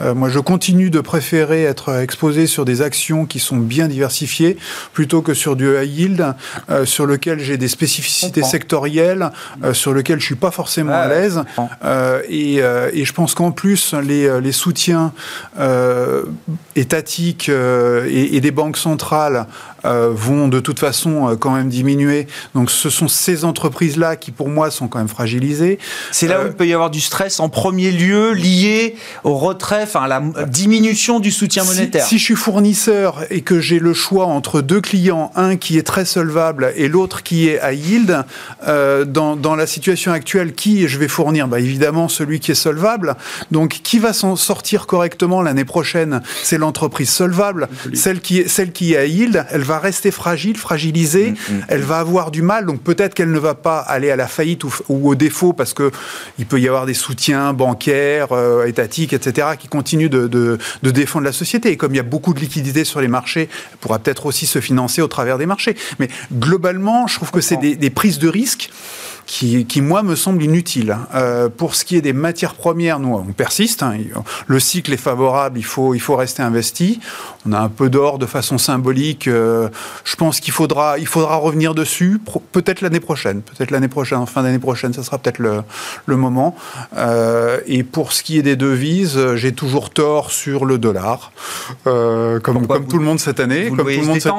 Euh, 0.00 0.14
moi, 0.14 0.28
je 0.28 0.38
continue 0.38 0.90
de 0.90 1.00
préférer 1.00 1.64
être 1.64 1.98
exposé 1.98 2.46
sur 2.46 2.64
des 2.64 2.82
actions 2.82 3.26
qui 3.26 3.38
sont 3.40 3.56
bien 3.56 3.88
diversifiées 3.88 4.58
plutôt 4.92 5.22
que 5.22 5.34
sur 5.34 5.56
du 5.56 5.68
high 5.76 5.90
yield, 5.90 6.34
euh, 6.70 6.84
sur 6.84 7.06
lequel 7.06 7.40
j'ai 7.40 7.56
des 7.56 7.68
spécificités 7.68 8.42
sectorielles, 8.42 9.30
sur 9.72 9.92
lequel 9.92 10.20
je 10.20 10.26
suis 10.26 10.34
pas 10.34 10.50
forcément 10.50 10.92
à 10.92 11.08
l'aise. 11.08 11.42
Et, 12.28 12.56
et, 12.56 13.04
je 13.04 13.12
pense 13.12 13.34
qu'en 13.34 13.50
plus, 13.50 13.94
les, 13.94 14.40
les 14.40 14.52
soutiens 14.52 15.12
étatiques 16.76 17.48
et, 17.48 18.36
et, 18.36 18.40
des 18.40 18.50
banques 18.50 18.76
centrales 18.76 19.46
vont 19.84 20.48
de 20.48 20.60
toute 20.60 20.78
façon 20.78 21.28
euh, 21.28 21.36
quand 21.36 21.50
même 21.50 21.68
diminuer. 21.68 22.26
Donc 22.54 22.70
ce 22.70 22.90
sont 22.90 23.08
ces 23.08 23.44
entreprises-là 23.44 24.16
qui 24.16 24.30
pour 24.30 24.48
moi 24.48 24.70
sont 24.70 24.88
quand 24.88 24.98
même 24.98 25.08
fragilisées. 25.08 25.78
C'est 26.12 26.26
là 26.26 26.40
où 26.40 26.44
euh, 26.44 26.48
il 26.48 26.54
peut 26.54 26.66
y 26.66 26.72
avoir 26.72 26.90
du 26.90 27.00
stress 27.00 27.40
en 27.40 27.48
premier 27.48 27.90
lieu 27.90 28.32
lié 28.32 28.96
au 29.24 29.36
retrait, 29.36 29.82
enfin 29.82 30.02
à 30.02 30.08
la 30.08 30.20
diminution 30.46 31.20
du 31.20 31.30
soutien 31.30 31.64
monétaire. 31.64 32.04
Si, 32.04 32.18
je 32.18 32.24
suis 32.24 32.36
fournisseur 32.36 33.24
et 33.30 33.40
que 33.40 33.60
j'ai 33.60 33.78
le 33.78 33.94
choix 33.94 34.26
entre 34.26 34.60
deux 34.60 34.80
clients, 34.80 35.32
un 35.36 35.56
qui 35.56 35.78
est 35.78 35.86
très 35.86 36.04
solvable 36.04 36.72
et 36.76 36.88
l'autre 36.88 37.22
qui 37.22 37.48
est 37.48 37.60
à 37.60 37.72
yield, 37.72 38.24
dans, 38.66 39.36
dans, 39.36 39.56
la 39.56 39.66
situation 39.66 40.12
actuelle, 40.12 40.54
qui 40.54 40.88
je 40.88 40.98
vais 40.98 41.08
fournir? 41.08 41.48
Bah, 41.48 41.60
Évidemment 41.60 42.08
celui 42.08 42.40
qui 42.40 42.52
est 42.52 42.54
solvable. 42.54 43.16
Donc 43.50 43.80
qui 43.82 43.98
va 43.98 44.12
s'en 44.12 44.36
sortir 44.36 44.86
correctement 44.86 45.42
l'année 45.42 45.64
prochaine? 45.64 46.22
C'est 46.42 46.58
l'entreprise 46.58 47.10
solvable. 47.10 47.68
Celle 47.94 48.20
qui, 48.20 48.40
est, 48.40 48.48
celle 48.48 48.72
qui 48.72 48.94
est 48.94 48.96
à 48.96 49.06
yield, 49.06 49.46
elle 49.50 49.62
va 49.62 49.69
rester 49.78 50.10
fragile, 50.10 50.56
fragilisée, 50.56 51.30
mm, 51.30 51.34
mm. 51.34 51.64
elle 51.68 51.82
va 51.82 51.98
avoir 51.98 52.30
du 52.30 52.42
mal, 52.42 52.66
donc 52.66 52.82
peut-être 52.82 53.14
qu'elle 53.14 53.30
ne 53.30 53.38
va 53.38 53.54
pas 53.54 53.78
aller 53.78 54.10
à 54.10 54.16
la 54.16 54.26
faillite 54.26 54.64
ou, 54.64 54.70
au 54.88 55.14
défaut 55.14 55.52
parce 55.52 55.74
que 55.74 55.90
il 56.38 56.46
peut 56.46 56.60
y 56.60 56.68
avoir 56.68 56.86
des 56.86 56.94
soutiens 56.94 57.52
bancaires, 57.52 58.32
euh, 58.32 58.66
étatiques, 58.66 59.12
etc., 59.12 59.48
qui 59.58 59.68
continuent 59.68 60.08
de, 60.08 60.58
défendre 60.82 61.24
la 61.24 61.32
société. 61.32 61.70
Et 61.70 61.76
comme 61.76 61.92
il 61.92 61.96
y 61.96 62.00
a 62.00 62.04
beaucoup 62.04 62.34
de 62.34 62.40
liquidités 62.40 62.84
sur 62.84 63.00
les 63.00 63.08
marchés, 63.08 63.48
elle 63.72 63.78
pourra 63.78 63.98
peut-être 63.98 64.26
aussi 64.26 64.46
se 64.46 64.60
financer 64.60 65.02
au 65.02 65.08
travers 65.08 65.38
des 65.38 65.46
marchés. 65.46 65.76
Mais 65.98 66.08
globalement, 66.32 67.06
je 67.06 67.16
trouve 67.16 67.30
que 67.30 67.40
c'est 67.40 67.56
des, 67.56 67.76
des 67.76 67.90
prises 67.90 68.18
de 68.18 68.28
risques 68.28 68.70
qui, 69.30 69.80
moi, 69.80 70.02
me 70.02 70.16
semble 70.16 70.42
inutile. 70.42 70.98
Euh, 71.14 71.48
pour 71.48 71.76
ce 71.76 71.84
qui 71.84 71.96
est 71.96 72.00
des 72.00 72.12
matières 72.12 72.54
premières, 72.54 72.98
nous, 72.98 73.14
on 73.14 73.22
persiste. 73.32 73.84
Hein. 73.84 73.94
Le 74.48 74.58
cycle 74.58 74.92
est 74.92 74.96
favorable, 74.96 75.56
il 75.56 75.64
faut, 75.64 75.94
il 75.94 76.00
faut 76.00 76.16
rester 76.16 76.42
investi. 76.42 76.98
On 77.46 77.52
a 77.52 77.60
un 77.60 77.68
peu 77.68 77.88
d'or 77.88 78.18
de 78.18 78.26
façon 78.26 78.58
symbolique. 78.58 79.28
Euh, 79.28 79.68
je 80.04 80.16
pense 80.16 80.40
qu'il 80.40 80.52
faudra, 80.52 80.98
il 80.98 81.06
faudra 81.06 81.36
revenir 81.36 81.76
dessus, 81.76 82.20
peut-être 82.50 82.80
l'année 82.80 82.98
prochaine. 82.98 83.42
Peut-être 83.42 83.70
l'année 83.70 83.88
prochaine, 83.88 84.18
en 84.18 84.26
fin 84.26 84.42
d'année 84.42 84.58
prochaine, 84.58 84.92
ça 84.92 85.04
sera 85.04 85.18
peut-être 85.18 85.38
le, 85.38 85.62
le, 86.06 86.16
moment. 86.16 86.56
Euh, 86.96 87.60
et 87.66 87.84
pour 87.84 88.12
ce 88.12 88.24
qui 88.24 88.36
est 88.36 88.42
des 88.42 88.56
devises, 88.56 89.36
j'ai 89.36 89.52
toujours 89.52 89.90
tort 89.90 90.32
sur 90.32 90.64
le 90.64 90.76
dollar, 90.76 91.30
comme, 91.84 92.66
comme 92.66 92.86
tout 92.88 92.98
le 92.98 93.04
monde 93.04 93.20
cette 93.20 93.38
année. 93.38 93.68
comme 93.68 93.78
tout 93.78 93.84
le 93.86 94.06
monde 94.06 94.20
cette... 94.20 94.32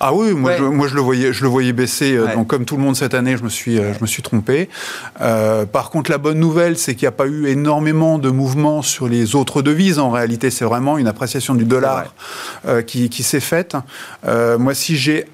Ah 0.00 0.14
oui, 0.14 0.32
moi, 0.32 0.56
je, 0.56 0.62
moi 0.62 0.86
je 0.86 0.94
le 0.94 1.00
voyais, 1.00 1.32
je 1.32 1.42
le 1.42 1.48
voyais 1.48 1.72
baisser. 1.72 2.16
Euh, 2.16 2.34
donc 2.34 2.46
comme 2.46 2.64
tout 2.64 2.76
le 2.76 2.82
monde 2.82 2.96
cette 2.96 3.14
année, 3.14 3.36
je 3.36 3.42
me 3.42 3.48
suis, 3.48 3.78
euh, 3.78 3.92
je 3.94 4.00
me 4.00 4.06
suis 4.06 4.22
trompé. 4.22 4.68
Euh, 5.20 5.66
par 5.66 5.90
contre, 5.90 6.10
la 6.10 6.18
bonne 6.18 6.38
nouvelle, 6.38 6.78
c'est 6.78 6.94
qu'il 6.94 7.04
n'y 7.04 7.08
a 7.08 7.12
pas 7.12 7.26
eu 7.26 7.46
énormément 7.46 8.18
de 8.18 8.30
mouvements 8.30 8.82
sur 8.82 9.08
les 9.08 9.34
autres 9.34 9.60
devises. 9.62 9.98
En 9.98 10.10
réalité, 10.10 10.50
c'est 10.50 10.64
vraiment 10.64 10.98
une 10.98 11.08
appréciation 11.08 11.54
du 11.54 11.64
dollar 11.64 12.14
qui, 12.86 13.08
qui 13.08 13.22
s'est 13.22 13.40
faite. 13.40 13.76
moi, 14.24 14.74
si 14.74 14.96
j'ai 14.96 15.26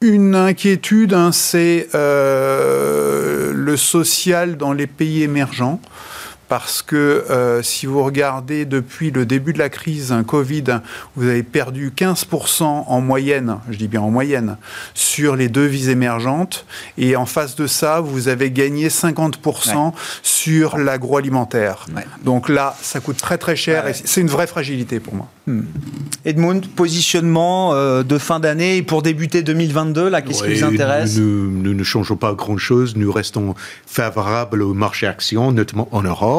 une 0.00 0.34
inquiétude, 0.34 1.14
hein, 1.14 1.32
c'est 1.32 1.88
le 1.94 3.74
social 3.76 4.56
dans 4.56 4.72
les 4.72 4.86
pays 4.86 5.22
émergents 5.22 5.80
parce 6.48 6.82
que 6.82 6.96
euh, 6.96 7.62
si 7.62 7.86
vous 7.86 8.02
regardez 8.02 8.64
depuis 8.64 9.10
le 9.10 9.26
début 9.26 9.52
de 9.52 9.58
la 9.58 9.68
crise 9.68 10.14
Covid, 10.26 10.80
vous 11.16 11.28
avez 11.28 11.42
perdu 11.42 11.92
15% 11.96 12.62
en 12.64 13.00
moyenne, 13.00 13.58
je 13.70 13.76
dis 13.76 13.88
bien 13.88 14.00
en 14.00 14.10
moyenne, 14.10 14.56
sur 14.94 15.36
les 15.36 15.48
devises 15.48 15.88
émergentes, 15.88 16.66
et 16.98 17.16
en 17.16 17.26
face 17.26 17.56
de 17.56 17.66
ça, 17.66 18.00
vous 18.00 18.28
avez 18.28 18.50
gagné 18.50 18.88
50% 18.88 19.92
sur 20.22 20.78
l'agroalimentaire. 20.78 21.86
Donc 22.22 22.48
là, 22.48 22.76
ça 22.80 23.00
coûte 23.00 23.16
très 23.16 23.38
très 23.38 23.56
cher, 23.56 23.88
et 23.88 23.94
c'est 23.94 24.20
une 24.20 24.28
vraie 24.28 24.46
fragilité 24.46 25.00
pour 25.00 25.14
moi. 25.14 25.28
Hmm. 25.46 25.62
Edmund, 26.24 26.66
positionnement 26.66 27.72
euh, 27.74 28.02
de 28.02 28.18
fin 28.18 28.40
d'année 28.40 28.82
pour 28.82 29.02
débuter 29.02 29.42
2022, 29.42 30.08
là, 30.08 30.20
qu'est-ce 30.20 30.42
qui 30.42 30.54
vous 30.54 30.64
intéresse 30.64 31.16
nous, 31.18 31.50
nous, 31.50 31.72
ne 31.72 31.84
changeons 31.84 32.16
pas 32.16 32.34
grand-chose, 32.34 32.96
nous 32.96 33.12
restons 33.12 33.54
favorables 33.86 34.62
au 34.62 34.74
marché 34.74 35.06
action, 35.06 35.52
notamment 35.52 35.88
en 35.92 36.02
Europe. 36.02 36.35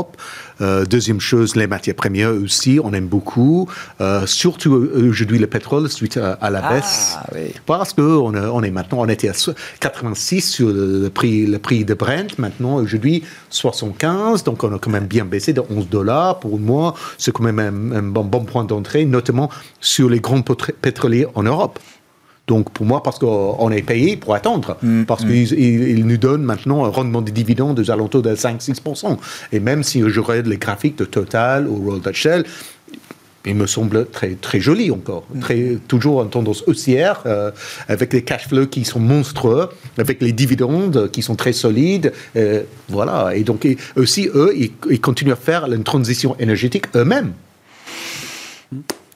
Euh, 0.61 0.85
deuxième 0.85 1.19
chose, 1.19 1.55
les 1.55 1.67
matières 1.67 1.95
premières 1.95 2.31
aussi, 2.31 2.79
on 2.83 2.93
aime 2.93 3.07
beaucoup. 3.07 3.69
Euh, 4.01 4.25
surtout 4.25 4.71
aujourd'hui 4.71 5.39
le 5.39 5.47
pétrole 5.47 5.89
suite 5.89 6.17
à, 6.17 6.49
la 6.49 6.61
ah, 6.63 6.73
baisse. 6.73 7.17
Parce 7.65 7.93
qu'on 7.93 8.35
on 8.35 8.63
est 8.63 8.71
maintenant, 8.71 8.99
on 9.01 9.07
était 9.07 9.29
à 9.29 9.33
86 9.79 10.41
sur 10.41 10.69
le 10.69 11.09
prix, 11.09 11.45
le 11.45 11.59
prix 11.59 11.85
de 11.85 11.93
Brent, 11.93 12.37
maintenant 12.37 12.75
aujourd'hui 12.75 13.23
75, 13.49 14.43
donc 14.43 14.63
on 14.63 14.75
a 14.75 14.79
quand 14.79 14.91
même 14.91 15.07
bien 15.07 15.25
baissé 15.25 15.53
de 15.53 15.61
11 15.69 15.89
dollars. 15.89 16.39
Pour 16.39 16.59
moi, 16.59 16.95
c'est 17.17 17.31
quand 17.31 17.43
même 17.43 17.59
un, 17.59 18.03
bon, 18.03 18.23
bon 18.23 18.43
point 18.43 18.63
d'entrée, 18.63 19.05
notamment 19.05 19.49
sur 19.79 20.09
les 20.09 20.19
grands 20.19 20.41
pétroliers 20.41 21.27
en 21.35 21.43
Europe. 21.43 21.79
Donc 22.47 22.71
pour 22.71 22.85
moi, 22.85 23.03
parce 23.03 23.19
qu'on 23.19 23.71
est 23.71 23.81
payé 23.81 24.15
pour 24.15 24.33
attendre, 24.33 24.77
mm, 24.81 25.03
parce 25.03 25.25
mm. 25.25 25.27
qu'ils 25.27 26.05
nous 26.05 26.17
donnent 26.17 26.43
maintenant 26.43 26.85
un 26.85 26.89
rendement 26.89 27.21
des 27.21 27.33
dividendes 27.33 27.79
de 27.79 27.91
alentours 27.91 28.21
de 28.21 28.33
5-6%. 28.33 29.17
Et 29.51 29.59
même 29.59 29.83
si 29.83 30.01
je 30.07 30.19
regarde 30.19 30.47
les 30.47 30.57
graphiques 30.57 30.97
de 30.97 31.05
Total 31.05 31.67
ou 31.67 31.83
Royal 31.83 32.01
Dutch 32.01 32.15
Shell, 32.15 32.45
il 33.45 33.55
me 33.55 33.67
semble 33.67 34.07
très, 34.09 34.31
très 34.31 34.59
joli 34.59 34.91
encore. 34.91 35.25
Mm. 35.33 35.39
Très, 35.39 35.77
toujours 35.89 36.19
en 36.19 36.25
tendance 36.25 36.63
haussière, 36.67 37.23
euh, 37.25 37.51
avec 37.89 38.13
les 38.13 38.23
cash 38.23 38.47
flows 38.47 38.67
qui 38.67 38.85
sont 38.85 38.99
monstrueux, 38.99 39.69
avec 39.97 40.21
les 40.21 40.31
dividendes 40.31 41.11
qui 41.11 41.21
sont 41.21 41.35
très 41.35 41.53
solides. 41.53 42.13
Euh, 42.37 42.63
voilà. 42.87 43.35
Et 43.35 43.43
donc, 43.43 43.67
aussi, 43.97 44.29
eux, 44.33 44.53
ils, 44.55 45.01
continuent 45.01 45.33
à 45.33 45.37
faire 45.37 45.71
une 45.71 45.83
transition 45.83 46.35
énergétique 46.39 46.85
eux-mêmes. 46.95 47.33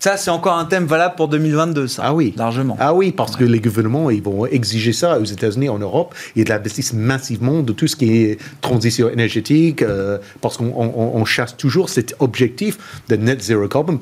Ça, 0.02 0.18
c'est 0.18 0.32
encore 0.32 0.58
un 0.58 0.66
thème 0.66 0.86
valable 0.86 1.14
pour 1.14 1.28
2022, 1.28 1.88
ça. 1.88 2.02
Ah 2.08 2.14
oui. 2.16 2.34
Largement. 2.36 2.76
Ah 2.80 2.92
oui, 2.92 3.12
parce 3.12 3.36
que 3.36 3.44
les 3.44 3.60
gouvernements, 3.60 4.10
ils 4.10 4.24
vont 4.24 4.48
exiger 4.48 4.94
ça 4.94 5.20
aux 5.20 5.26
États-Unis, 5.26 5.70
en 5.70 5.78
Europe. 5.78 6.16
Ils 6.36 6.52
investissent 6.52 6.94
massivement 6.94 7.62
de 7.62 7.72
tout 7.72 7.86
ce 7.86 7.96
qui 7.96 8.24
est 8.24 8.40
transition 8.62 9.12
énergétique, 9.12 9.84
euh, 9.84 10.18
parce 10.42 10.58
qu'on 10.58 11.24
chasse 11.26 11.56
toujours 11.56 11.90
cet 11.90 12.16
objectif 12.18 12.80
de 13.10 13.16
net 13.16 13.44
zero 13.44 13.68
carbon. 13.68 14.00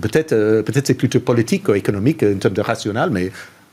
Peut-être 0.00 0.32
euh, 0.32 0.62
peut-être 0.62 0.86
c'est 0.86 0.94
plutôt 0.94 1.20
politique 1.20 1.68
ou 1.68 1.74
économique 1.74 2.22
en 2.22 2.38
termes 2.38 2.54
de 2.54 2.62
rationnel, 2.62 3.10
mais 3.10 3.30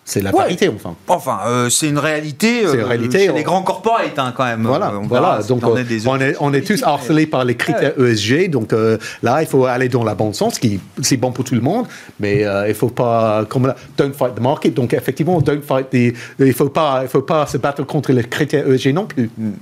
c'est 0.07 0.21
la 0.21 0.31
vérité, 0.31 0.69
enfin. 0.69 0.95
Enfin, 1.07 1.39
euh, 1.47 1.69
c'est 1.71 1.89
une 1.89 1.97
réalité. 1.97 2.61
C'est 2.67 2.75
une 2.75 2.81
euh, 2.81 2.85
réalité. 2.85 3.25
Chez 3.25 3.33
les 3.33 3.41
grands 3.41 3.63
corporates, 3.63 4.19
hein, 4.19 4.33
quand 4.37 4.45
même. 4.45 4.61
Voilà, 4.61 4.93
on 4.95 5.07
voilà. 5.07 5.39
Donc, 5.41 5.63
on, 5.65 5.75
est, 5.75 6.35
on, 6.39 6.53
est, 6.53 6.61
tous 6.61 6.83
harcelés 6.83 7.25
par 7.25 7.43
les 7.43 7.55
critères 7.55 7.99
ESG. 7.99 8.51
Donc 8.51 8.71
euh, 8.71 8.99
là, 9.23 9.41
il 9.41 9.47
faut 9.47 9.65
aller 9.65 9.89
dans 9.89 10.03
la 10.03 10.13
bon 10.13 10.31
sens, 10.31 10.59
qui 10.59 10.79
c'est 11.01 11.17
bon 11.17 11.31
pour 11.31 11.43
tout 11.43 11.55
le 11.55 11.61
monde, 11.61 11.87
mais 12.19 12.41
il 12.41 12.75
il 12.75 12.75
faut 12.75 12.89
pas, 12.89 13.45
comme 13.45 13.65
là, 13.65 13.75
don't 13.97 14.13
fight 14.13 14.35
the 14.35 14.41
market. 14.41 14.75
Donc 14.75 14.93
effectivement, 14.93 15.41
don't 15.41 15.63
fight 15.63 15.89
the, 15.89 16.13
il 16.37 16.53
faut 16.53 16.69
pas, 16.69 16.99
il 17.01 17.07
faut 17.07 17.23
pas 17.23 17.47
se 17.47 17.57
battre 17.57 17.83
contre 17.83 18.11
les 18.11 18.23
critères 18.23 18.69
ESG 18.69 18.93
non 18.93 19.07
plus. 19.07 19.31
Hmm. 19.35 19.53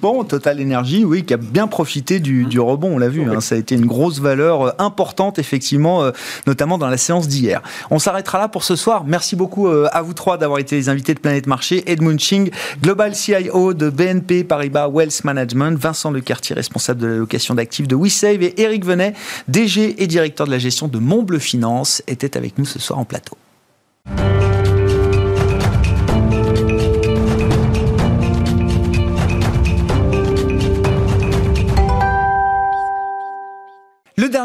Bon, 0.00 0.24
Total 0.24 0.58
Energy, 0.62 1.04
oui, 1.04 1.24
qui 1.24 1.34
a 1.34 1.36
bien 1.36 1.66
profité 1.66 2.20
du, 2.20 2.58
rebond, 2.58 2.94
on 2.94 2.98
l'a 2.98 3.10
vu. 3.10 3.22
Hein. 3.22 3.40
ça 3.42 3.54
a 3.54 3.58
été 3.58 3.74
une 3.74 3.84
grosse 3.84 4.18
valeur 4.18 4.62
euh, 4.62 4.70
importante, 4.78 5.38
effectivement, 5.38 6.02
euh, 6.02 6.10
notamment 6.46 6.78
dans 6.78 6.88
la 6.88 6.96
séance 6.96 7.28
d'hier. 7.28 7.60
On 7.90 7.98
s'arrêtera 7.98 8.38
là 8.38 8.48
pour 8.48 8.64
ce 8.64 8.76
soir. 8.76 9.04
Merci 9.04 9.36
beaucoup 9.36 9.68
euh, 9.68 9.88
à 9.92 10.00
vous 10.00 10.14
trois 10.14 10.38
d'avoir 10.38 10.58
été 10.58 10.76
les 10.76 10.88
invités 10.88 11.12
de 11.12 11.20
Planète 11.20 11.46
Marché. 11.46 11.82
Edmund 11.90 12.18
Ching, 12.18 12.50
Global 12.82 13.14
CIO 13.14 13.74
de 13.74 13.90
BNP 13.90 14.44
Paribas 14.44 14.88
Wealth 14.88 15.22
Management, 15.24 15.78
Vincent 15.78 16.10
Lecartier, 16.10 16.56
responsable 16.56 17.00
de 17.00 17.06
l'allocation 17.06 17.54
d'actifs 17.54 17.86
de 17.86 17.94
WeSave, 17.94 18.42
et 18.42 18.58
Eric 18.62 18.86
Venet, 18.86 19.12
DG 19.48 20.02
et 20.02 20.06
directeur 20.06 20.46
de 20.46 20.52
la 20.52 20.58
gestion 20.58 20.88
de 20.88 20.98
Montbleu 20.98 21.38
Finance, 21.38 22.02
étaient 22.06 22.38
avec 22.38 22.56
nous 22.56 22.64
ce 22.64 22.78
soir 22.78 22.98
en 22.98 23.04
plateau. 23.04 23.36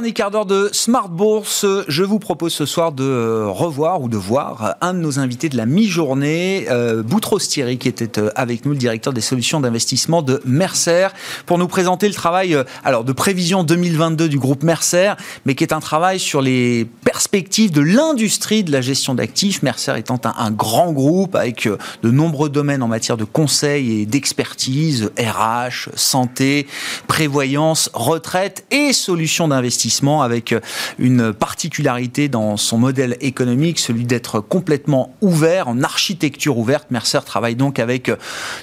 Dernier 0.05 0.13
quart 0.13 0.29
d'heure 0.29 0.45
de 0.45 0.69
Smart 0.71 1.09
Bourse, 1.09 1.65
je 1.87 2.03
vous 2.03 2.19
propose 2.19 2.53
ce 2.53 2.67
soir 2.67 2.91
de 2.91 3.03
euh, 3.03 3.47
revoir 3.47 4.03
ou 4.03 4.07
de 4.07 4.17
voir 4.17 4.75
un 4.79 4.93
de 4.93 4.99
nos 4.99 5.17
invités 5.17 5.49
de 5.49 5.57
la 5.57 5.65
mi-journée, 5.65 6.67
euh, 6.69 7.01
Boutros 7.01 7.39
Thierry, 7.39 7.79
qui 7.79 7.87
était 7.87 8.19
euh, 8.19 8.29
avec 8.35 8.65
nous, 8.65 8.73
le 8.73 8.77
directeur 8.77 9.13
des 9.13 9.21
solutions 9.21 9.59
d'investissement 9.59 10.21
de 10.21 10.43
Mercer, 10.45 11.07
pour 11.47 11.57
nous 11.57 11.67
présenter 11.67 12.07
le 12.07 12.13
travail 12.13 12.55
alors 12.83 13.03
de 13.03 13.13
prévision 13.13 13.63
2022 13.63 14.29
du 14.29 14.37
groupe 14.37 14.61
Mercer, 14.61 15.13
mais 15.47 15.55
qui 15.55 15.63
est 15.63 15.73
un 15.73 15.79
travail 15.79 16.19
sur 16.19 16.43
les 16.43 16.85
perspectives 17.03 17.71
de 17.71 17.81
l'industrie 17.81 18.63
de 18.63 18.71
la 18.71 18.81
gestion 18.81 19.15
d'actifs. 19.15 19.63
Mercer 19.63 19.97
étant 19.97 20.21
un, 20.23 20.35
un, 20.37 20.51
grand 20.51 20.91
groupe 20.91 21.35
avec 21.35 21.67
de 21.67 22.11
nombreux 22.11 22.49
domaines 22.49 22.83
en 22.83 22.87
matière 22.87 23.17
de 23.17 23.23
conseil 23.23 24.01
et 24.01 24.05
d'expertise, 24.05 25.09
RH, 25.17 25.89
santé, 25.95 26.67
prévoyance, 27.07 27.89
retraite 27.95 28.65
et 28.69 28.93
solutions 28.93 29.47
d'investissement 29.47 29.94
avec 30.03 30.51
euh, 30.51 30.59
une 30.99 31.33
particularité 31.33 32.27
dans 32.27 32.57
son 32.57 32.77
modèle 32.77 33.17
économique, 33.21 33.79
celui 33.79 34.03
d'être 34.03 34.39
complètement 34.39 35.15
ouvert, 35.21 35.67
en 35.67 35.81
architecture 35.83 36.57
ouverte. 36.57 36.91
Mercer 36.91 37.19
travaille 37.25 37.55
donc 37.55 37.79
avec 37.79 38.09
euh, 38.09 38.17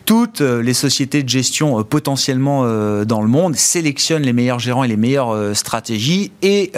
toutes 0.04 0.40
euh, 0.40 0.62
les 0.62 0.74
sociétés 0.74 1.22
de 1.22 1.28
gestion 1.28 1.82
potentiellement 1.84 2.62
dans 3.04 3.22
le 3.22 3.28
monde, 3.28 3.56
sélectionne 3.56 4.22
les 4.22 4.32
meilleurs 4.32 4.58
gérants 4.58 4.84
et 4.84 4.88
les 4.88 4.96
meilleures 4.96 5.56
stratégies 5.56 6.32
et 6.42 6.72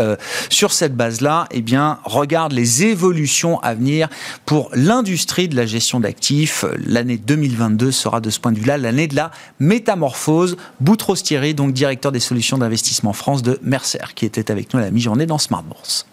sur 0.49 0.73
cette 0.73 0.97
base-là, 0.97 1.47
eh 1.51 1.61
bien, 1.61 1.99
regarde 2.05 2.53
les 2.53 2.85
évolutions 2.85 3.59
à 3.61 3.75
venir 3.75 4.09
pour 4.45 4.71
l'industrie 4.75 5.49
de 5.49 5.57
la 5.57 5.67
gestion 5.67 6.01
d'actifs. 6.01 6.65
L'année 6.87 7.17
2022 7.17 7.91
sera 7.91 8.21
de 8.21 8.31
ce 8.31 8.41
point 8.41 8.53
de 8.53 8.59
vue-là 8.59 8.79
l'année 8.79 9.09
de 9.09 9.17
la 9.17 9.31
métamorphose. 9.59 10.57
Boutros 10.81 11.17
Thierry, 11.17 11.55
donc 11.55 11.73
directeur 11.73 12.13
des 12.13 12.21
solutions 12.21 12.59
d'investissement 12.59 13.13
France 13.13 13.43
de 13.43 13.59
Mercer 13.63 14.15
qui 14.15 14.25
était 14.41 14.51
avec 14.51 14.72
nous 14.72 14.80
à 14.80 14.82
la 14.82 14.91
mi-journée 14.91 15.26
dans 15.26 15.39
Smart 15.39 15.62
Bourse. 15.62 16.07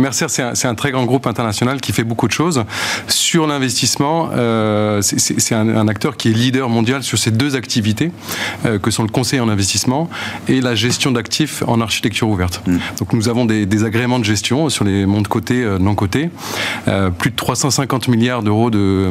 Mercer, 0.00 0.26
c'est 0.28 0.66
un, 0.66 0.74
très 0.74 0.90
grand 0.90 1.04
groupe 1.04 1.26
international 1.26 1.80
qui 1.80 1.92
fait 1.92 2.04
beaucoup 2.04 2.26
de 2.26 2.32
choses. 2.32 2.64
Sur 3.08 3.46
l'investissement, 3.46 4.30
euh, 4.32 5.00
c'est 5.02 5.54
un, 5.54 5.88
acteur 5.88 6.16
qui 6.16 6.28
est 6.28 6.32
leader 6.32 6.68
mondial 6.68 7.02
sur 7.02 7.18
ces 7.18 7.30
deux 7.30 7.56
activités, 7.56 8.10
euh, 8.64 8.78
que 8.78 8.90
sont 8.90 9.02
le 9.02 9.08
conseil 9.08 9.40
en 9.40 9.48
investissement 9.48 10.08
et 10.48 10.60
la 10.60 10.74
gestion 10.74 11.12
d'actifs 11.12 11.62
en 11.66 11.80
architecture 11.80 12.28
ouverte. 12.28 12.62
Mm. 12.66 12.78
Donc 12.98 13.12
nous 13.12 13.28
avons 13.28 13.44
des, 13.44 13.84
agréments 13.84 14.18
de 14.18 14.24
gestion 14.24 14.68
sur 14.68 14.84
les 14.84 15.06
mondes 15.06 15.28
cotés, 15.28 15.62
euh, 15.62 15.78
non 15.78 15.94
cotés, 15.94 16.30
plus 17.18 17.30
de 17.30 17.36
350 17.36 18.08
milliards 18.08 18.42
d'euros 18.42 18.70
de 18.70 19.10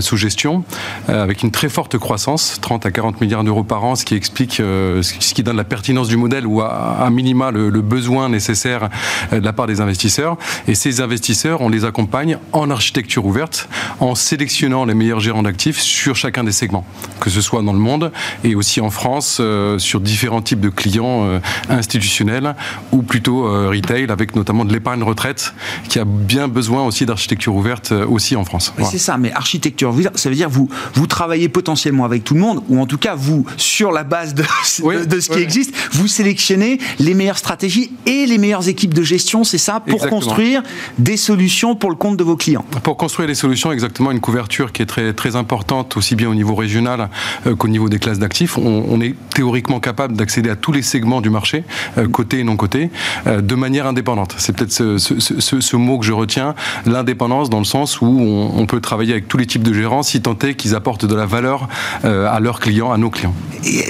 sous 0.00 0.16
gestion, 0.16 0.64
avec 1.08 1.42
une 1.42 1.50
très 1.50 1.68
forte 1.68 1.96
croissance, 1.98 2.58
30 2.60 2.86
à 2.86 2.90
40 2.90 3.20
milliards 3.20 3.44
d'euros 3.44 3.64
par 3.64 3.84
an, 3.84 3.96
ce 3.96 4.04
qui 4.04 4.14
explique, 4.14 4.56
ce 4.56 5.34
qui 5.34 5.42
donne 5.42 5.56
la 5.56 5.64
pertinence 5.64 6.08
du 6.08 6.16
modèle 6.16 6.46
ou 6.46 6.60
à, 6.60 7.08
minima 7.10 7.50
le 7.50 7.70
besoin 7.80 8.28
nécessaire 8.28 8.88
de 9.32 9.38
la 9.38 9.52
part 9.52 9.66
des 9.66 9.80
investisseurs 9.80 10.21
et 10.68 10.74
ces 10.74 11.00
investisseurs, 11.00 11.60
on 11.60 11.68
les 11.68 11.84
accompagne 11.84 12.38
en 12.52 12.70
architecture 12.70 13.24
ouverte, 13.24 13.68
en 14.00 14.14
sélectionnant 14.14 14.84
les 14.84 14.94
meilleurs 14.94 15.20
gérants 15.20 15.42
d'actifs 15.42 15.80
sur 15.80 16.16
chacun 16.16 16.44
des 16.44 16.52
segments, 16.52 16.84
que 17.20 17.30
ce 17.30 17.40
soit 17.40 17.62
dans 17.62 17.72
le 17.72 17.78
monde 17.78 18.12
et 18.44 18.54
aussi 18.54 18.80
en 18.80 18.90
France 18.90 19.38
euh, 19.40 19.78
sur 19.78 20.00
différents 20.00 20.42
types 20.42 20.60
de 20.60 20.68
clients 20.68 21.24
euh, 21.24 21.38
institutionnels 21.68 22.54
ou 22.92 23.02
plutôt 23.02 23.46
euh, 23.46 23.70
retail, 23.70 24.10
avec 24.10 24.34
notamment 24.36 24.64
de 24.64 24.72
l'épargne 24.72 25.02
retraite 25.02 25.54
qui 25.88 25.98
a 25.98 26.04
bien 26.04 26.48
besoin 26.48 26.84
aussi 26.84 27.06
d'architecture 27.06 27.54
ouverte 27.54 27.92
aussi 27.92 28.36
en 28.36 28.44
France. 28.44 28.72
C'est 28.90 28.98
ça, 28.98 29.18
mais 29.18 29.32
architecture 29.32 29.90
ouverte, 29.90 30.18
ça 30.18 30.28
veut 30.28 30.34
dire 30.34 30.48
vous 30.48 30.68
vous 30.94 31.06
travaillez 31.06 31.48
potentiellement 31.48 32.04
avec 32.04 32.24
tout 32.24 32.34
le 32.34 32.40
monde, 32.40 32.62
ou 32.68 32.80
en 32.80 32.86
tout 32.86 32.98
cas 32.98 33.14
vous 33.14 33.44
sur 33.56 33.92
la 33.92 34.04
base 34.04 34.34
de, 34.34 34.42
de, 35.04 35.20
ce 35.20 35.30
qui 35.30 35.38
existe, 35.38 35.74
vous 35.92 36.06
sélectionnez 36.06 36.78
les 36.98 37.14
meilleures 37.14 37.38
stratégies 37.38 37.92
et 38.06 38.26
les 38.26 38.38
meilleures 38.38 38.68
équipes 38.68 38.94
de 38.94 39.02
gestion, 39.02 39.44
c'est 39.44 39.58
ça, 39.58 39.80
pour 39.80 40.06
construire 40.12 40.62
des 40.98 41.16
solutions 41.16 41.74
pour 41.74 41.88
le 41.88 41.96
compte 41.96 42.18
de 42.18 42.24
vos 42.24 42.36
clients. 42.36 42.64
Pour 42.82 42.98
construire 42.98 43.26
des 43.26 43.34
solutions, 43.34 43.72
exactement, 43.72 44.10
une 44.10 44.20
couverture 44.20 44.72
qui 44.72 44.82
est 44.82 44.86
très, 44.86 45.14
très 45.14 45.36
importante, 45.36 45.96
aussi 45.96 46.16
bien 46.16 46.28
au 46.28 46.34
niveau 46.34 46.54
régional 46.54 47.08
euh, 47.46 47.56
qu'au 47.56 47.68
niveau 47.68 47.88
des 47.88 47.98
classes 47.98 48.18
d'actifs. 48.18 48.58
On, 48.58 49.00
est 49.00 49.14
théoriquement 49.34 49.80
capable 49.80 50.14
d'accéder 50.14 50.50
à 50.50 50.56
tous 50.56 50.70
les 50.70 50.82
segments 50.82 51.22
du 51.22 51.30
marché, 51.30 51.64
euh, 51.96 52.06
côté 52.08 52.40
et 52.40 52.44
non 52.44 52.56
côté, 52.56 52.90
euh, 53.26 53.40
de 53.40 53.54
manière 53.54 53.86
indépendante. 53.86 54.34
C'est 54.36 54.54
peut-être 54.54 54.72
ce, 54.72 54.98
ce, 54.98 55.76
mot 55.76 55.98
que 55.98 56.04
je 56.04 56.12
retiens, 56.12 56.54
l'indépendance, 56.84 57.48
dans 57.48 57.58
le 57.58 57.64
sens 57.64 58.02
où 58.02 58.06
on, 58.06 58.66
peut 58.66 58.80
travailler 58.80 59.12
avec 59.12 59.28
tous 59.28 59.38
les 59.38 59.46
types 59.46 59.62
de 59.62 59.72
gérants, 59.72 60.02
si 60.02 60.20
tant 60.20 60.38
est 60.40 60.54
qu'ils 60.54 60.74
apportent 60.74 61.06
de 61.06 61.14
la 61.14 61.26
valeur 61.26 61.68
à 62.04 62.38
leurs 62.40 62.60
clients, 62.60 62.92
à 62.92 62.98
nos 62.98 63.10
clients. 63.10 63.34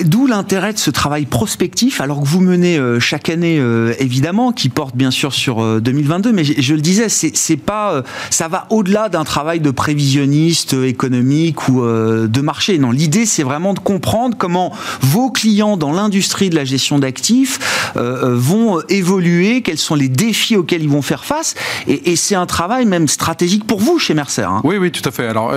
D'où 0.04 0.26
l'intérêt 0.26 0.72
de 0.72 0.78
ce 0.78 0.90
travail 0.90 1.26
prospectif, 1.26 2.00
alors 2.00 2.20
que 2.20 2.26
vous 2.26 2.40
menez 2.40 2.80
chaque 3.00 3.28
année, 3.28 3.60
évidemment, 3.98 4.52
qui 4.52 4.68
porte 4.68 4.96
bien 4.96 5.10
sûr 5.10 5.32
sur 5.34 5.80
2020 5.80 6.11
mais 6.32 6.44
je, 6.44 6.74
le 6.74 6.80
disais, 6.80 7.08
c'est 7.08 7.56
pas, 7.56 7.92
euh, 7.92 8.02
ça 8.30 8.48
va 8.48 8.66
au-delà 8.70 9.08
d'un 9.08 9.24
travail 9.24 9.60
de 9.60 9.70
prévisionniste 9.70 10.74
économique 10.74 11.68
ou 11.68 11.82
euh, 11.82 12.26
de 12.26 12.40
marché. 12.40 12.78
Non, 12.78 12.90
l'idée, 12.90 13.26
c'est 13.26 13.42
vraiment 13.42 13.74
de 13.74 13.78
comprendre 13.78 14.36
comment 14.38 14.72
vos 15.00 15.30
clients 15.30 15.76
dans 15.76 15.92
l'industrie 15.92 16.50
de 16.50 16.54
la 16.54 16.64
gestion 16.64 16.98
d'actifs 16.98 17.92
euh, 17.96 18.34
vont 18.36 18.80
évoluer, 18.88 19.62
quels 19.62 19.78
sont 19.78 19.94
les 19.94 20.08
défis 20.08 20.56
auxquels 20.56 20.82
ils 20.82 20.88
vont 20.88 21.02
faire 21.02 21.24
face, 21.24 21.54
et, 21.86 22.12
c'est 22.22 22.34
un 22.34 22.46
travail 22.46 22.84
même 22.84 23.08
stratégique 23.08 23.66
pour 23.66 23.80
vous 23.80 23.98
chez 23.98 24.14
Mercer. 24.14 24.42
Hein. 24.42 24.60
Oui, 24.64 24.76
oui, 24.76 24.92
tout 24.92 25.06
à 25.08 25.10
fait. 25.10 25.26
Alors, 25.26 25.52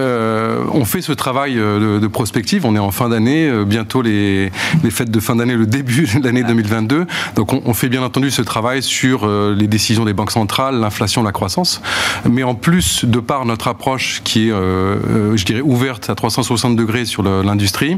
on 0.73 0.85
fait 0.85 1.01
ce 1.01 1.11
travail 1.11 1.55
de, 1.55 2.07
prospective. 2.07 2.65
On 2.65 2.75
est 2.75 2.79
en 2.79 2.91
fin 2.91 3.09
d'année, 3.09 3.51
bientôt 3.65 4.01
les, 4.01 4.51
les, 4.83 4.89
fêtes 4.89 5.11
de 5.11 5.19
fin 5.19 5.35
d'année, 5.35 5.55
le 5.55 5.65
début 5.65 6.07
de 6.19 6.23
l'année 6.23 6.43
2022. 6.43 7.05
Donc, 7.35 7.53
on, 7.53 7.61
on, 7.65 7.73
fait 7.73 7.89
bien 7.89 8.01
entendu 8.01 8.31
ce 8.31 8.41
travail 8.41 8.81
sur 8.81 9.27
les 9.27 9.67
décisions 9.67 10.05
des 10.05 10.13
banques 10.13 10.31
l'inflation, 10.71 11.23
la 11.23 11.31
croissance. 11.31 11.81
Mais 12.29 12.43
en 12.43 12.55
plus, 12.55 13.05
de 13.05 13.19
par 13.19 13.45
notre 13.45 13.67
approche 13.67 14.21
qui 14.23 14.47
est, 14.47 14.51
euh, 14.51 14.97
euh, 15.07 15.37
je 15.37 15.45
dirais, 15.45 15.61
ouverte 15.61 16.09
à 16.09 16.15
360 16.15 16.75
degrés 16.75 17.05
sur 17.05 17.23
l'industrie, 17.23 17.97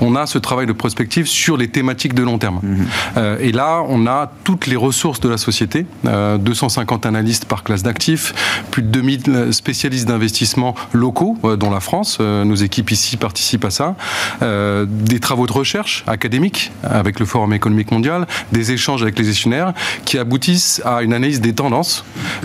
on 0.00 0.14
a 0.16 0.26
ce 0.26 0.38
travail 0.38 0.66
de 0.66 0.72
prospective 0.72 1.26
sur 1.26 1.56
les 1.56 1.68
thématiques 1.68 2.14
de 2.14 2.22
long 2.22 2.38
terme. 2.38 2.60
Mhm. 2.62 2.86
Euh, 3.16 3.38
et 3.40 3.52
là, 3.52 3.82
on 3.88 4.06
a 4.06 4.30
toutes 4.44 4.66
les 4.66 4.76
ressources 4.76 5.20
de 5.20 5.28
la 5.28 5.38
société, 5.38 5.86
250 6.04 7.06
analystes 7.06 7.44
par 7.44 7.62
classe 7.62 7.82
d'actifs, 7.82 8.34
plus 8.70 8.82
de 8.82 8.88
2000 8.88 9.48
spécialistes 9.52 10.06
d'investissement 10.08 10.74
locaux, 10.92 11.38
dont 11.56 11.70
la 11.70 11.80
France. 11.80 12.18
nos 12.20 12.54
équipes 12.54 12.90
ici 12.90 13.16
participent 13.16 13.64
à 13.64 13.70
ça. 13.70 13.96
des 14.40 15.20
travaux 15.20 15.46
de 15.46 15.52
recherche 15.52 16.04
académiques 16.06 16.72
avec 16.82 17.20
le 17.20 17.26
Forum 17.26 17.52
économique 17.52 17.90
mondial, 17.90 18.26
des 18.52 18.72
échanges 18.72 19.02
avec 19.02 19.18
les 19.18 19.24
gestionnaires 19.24 19.72
qui 20.04 20.18
aboutissent 20.18 20.82
à 20.84 21.02
une 21.02 21.12
analyse 21.12 21.40
des 21.40 21.52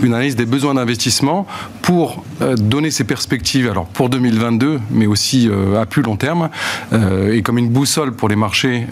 une 0.02 0.14
analyse 0.14 0.36
des 0.36 0.46
besoins 0.46 0.74
d'investissement 0.74 1.46
pour 1.82 2.24
euh, 2.42 2.54
donner 2.54 2.90
ces 2.90 3.04
perspectives, 3.04 3.68
alors 3.70 3.86
pour 3.86 4.08
2022, 4.10 4.80
mais 4.90 5.06
aussi 5.06 5.48
euh, 5.48 5.80
à 5.80 5.86
plus 5.86 6.02
long 6.02 6.16
terme, 6.16 6.50
euh, 6.92 7.34
et 7.34 7.42
comme 7.42 7.58
une 7.58 7.68
boussole 7.68 8.12
pour 8.12 8.28
les 8.28 8.36
marchés, 8.36 8.86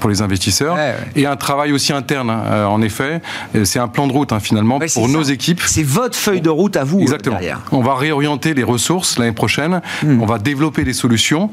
pour 0.00 0.10
les 0.10 0.22
investisseurs, 0.22 0.76
et 1.14 1.26
un 1.26 1.36
travail 1.36 1.72
aussi 1.72 1.92
interne, 1.92 2.30
en 2.30 2.82
effet. 2.82 3.20
C'est 3.64 3.78
un 3.78 3.88
plan 3.88 4.06
de 4.06 4.12
route, 4.12 4.32
hein, 4.32 4.40
finalement, 4.40 4.78
pour 4.94 5.08
nos 5.08 5.22
équipes. 5.22 5.60
C'est 5.66 5.82
votre 5.82 6.16
feuille 6.16 6.40
de 6.40 6.50
route 6.50 6.76
à 6.76 6.84
vous. 6.84 7.00
Exactement. 7.00 7.38
On 7.72 7.80
va 7.80 7.94
réorienter 7.94 8.54
les 8.54 8.62
ressources 8.62 9.18
l'année 9.18 9.32
prochaine. 9.32 9.80
Hmm. 10.02 10.20
On 10.20 10.26
va 10.26 10.38
développer 10.38 10.84
des 10.84 10.92
solutions 10.92 11.50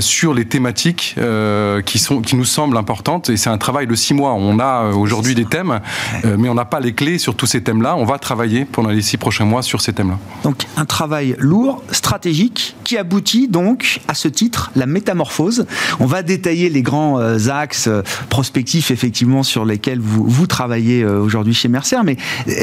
sur 0.00 0.34
les 0.34 0.44
thématiques 0.44 0.58
thématiques 0.58 1.14
qui, 1.86 1.98
sont, 1.98 2.20
qui 2.20 2.34
nous 2.34 2.44
semblent 2.44 2.76
importantes 2.76 3.30
et 3.30 3.36
c'est 3.36 3.50
un 3.50 3.58
travail 3.58 3.86
de 3.86 3.94
six 3.94 4.12
mois. 4.12 4.34
On 4.34 4.58
a 4.58 4.90
aujourd'hui 4.90 5.34
des 5.34 5.44
thèmes, 5.44 5.80
mais 6.24 6.48
on 6.48 6.54
n'a 6.54 6.64
pas 6.64 6.80
les 6.80 6.94
clés 6.94 7.18
sur 7.18 7.36
tous 7.38 7.46
ces 7.46 7.62
thèmes-là. 7.62 7.96
On 7.96 8.04
va 8.04 8.18
travailler 8.18 8.66
pendant 8.66 8.90
les 8.90 9.00
six 9.00 9.16
prochains 9.16 9.46
mois 9.46 9.62
sur 9.62 9.80
ces 9.80 9.94
thèmes-là. 9.94 10.18
Donc 10.42 10.66
un 10.76 10.84
travail 10.84 11.34
lourd, 11.38 11.82
stratégique, 11.90 12.76
qui 12.84 12.98
aboutit 12.98 13.48
donc 13.48 14.00
à 14.08 14.14
ce 14.14 14.28
titre, 14.28 14.70
la 14.76 14.84
métamorphose. 14.84 15.66
On 16.00 16.06
va 16.06 16.22
détailler 16.22 16.68
les 16.68 16.82
grands 16.82 17.18
axes 17.48 17.88
prospectifs 18.28 18.90
effectivement 18.90 19.42
sur 19.42 19.64
lesquels 19.64 20.00
vous, 20.00 20.24
vous 20.26 20.46
travaillez 20.46 21.04
aujourd'hui 21.04 21.54
chez 21.54 21.68
Mercer, 21.68 21.98
mais 22.04 22.16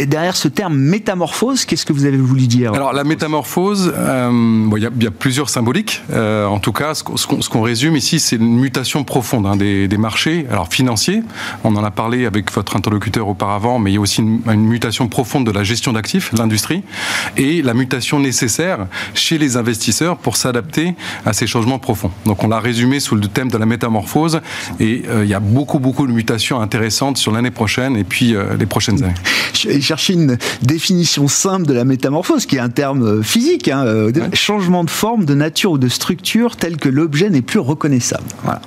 derrière 0.06 0.36
ce 0.36 0.48
terme 0.48 0.76
métamorphose, 0.76 1.66
qu'est-ce 1.66 1.86
que 1.86 1.94
vous 1.94 2.06
avez 2.06 2.18
voulu 2.18 2.48
dire? 2.48 2.74
Alors 2.74 2.94
la 2.94 3.04
métamorphose, 3.04 3.94
euh, 3.96 4.70
il 4.76 4.84
y, 5.04 5.08
a 5.08 5.12
plusieurs 5.12 5.50
symboliques. 5.50 6.02
Euh, 6.12 6.46
en 6.46 6.60
tout 6.60 6.74
cas, 6.74 6.94
ce 6.96 7.50
qu'on 7.50 7.62
résume 7.62 7.96
ici, 7.96 8.20
c'est 8.20 8.36
une 8.36 8.58
mutation 8.58 9.04
profonde 9.04 9.46
hein, 9.46 9.56
des, 9.56 9.98
marchés, 9.98 10.46
alors 10.52 10.68
financiers. 10.68 11.24
On 11.64 11.76
en 11.76 11.84
a 11.84 11.92
parlé 11.92 12.26
avec 12.26 12.52
votre 12.52 12.76
interlocuteur 12.76 13.28
auparavant, 13.28 13.80
mais 13.80 13.92
il 13.92 13.96
y 13.96 13.98
a 13.98 14.02
aussi 14.02 14.22
une, 14.22 14.42
mutation 14.68 15.08
profonde 15.08 15.46
de 15.46 15.52
la 15.52 15.64
gestion 15.64 15.94
d'actifs, 15.94 16.32
l'industrie, 16.38 16.84
et 17.38 17.62
la 17.62 17.74
mutation 17.74 18.20
nécessaire 18.20 18.88
chez 19.14 19.38
les 19.38 19.58
investisseurs 19.58 20.18
pour 20.18 20.38
s'adapter 20.38 20.96
à 21.26 21.34
ces 21.34 21.48
changements 21.48 21.80
profonds. 21.80 22.12
Donc 22.26 22.44
on 22.44 22.48
l'a 22.48 22.60
résumé 22.60 23.00
sous 23.00 23.16
le 23.16 23.28
thème 23.28 23.50
de 23.50 23.58
la 23.58 23.66
métamorphose, 23.66 24.42
et 24.80 25.04
euh, 25.08 25.24
il 25.24 25.30
y 25.30 25.34
a 25.34 25.40
beaucoup 25.40 25.80
beaucoup 25.80 26.08
de 26.08 26.12
mutations 26.12 26.62
intéressantes 26.62 27.18
sur 27.18 27.32
l'année 27.32 27.52
prochaine 27.52 27.96
et 27.96 28.04
puis 28.04 28.36
les 28.60 28.66
prochaines 28.66 29.04
années. 29.04 29.14
Je 29.54 29.70
vais 29.70 29.82
chercher 29.82 30.14
une 30.14 30.38
définition 30.62 31.28
simple 31.28 31.66
de 31.66 31.74
la 31.74 31.86
métamorphose, 31.86 32.46
qui 32.46 32.58
est 32.58 32.60
un 32.60 32.70
terme 32.70 33.04
euh, 33.04 33.22
physique, 33.22 33.68
hein, 33.68 33.86
euh, 33.86 34.12
changement 34.34 34.84
de 34.84 34.90
forme, 34.90 35.26
de 35.26 35.34
nature 35.34 35.72
ou 35.74 35.78
de 35.78 35.88
structure 35.88 36.56
tel 36.56 36.78
que 36.78 36.90
l'objet 36.90 37.30
n'est 37.30 37.42
plus 37.42 37.60
reconnaissable. 37.60 38.26
Voilà. 38.44 38.62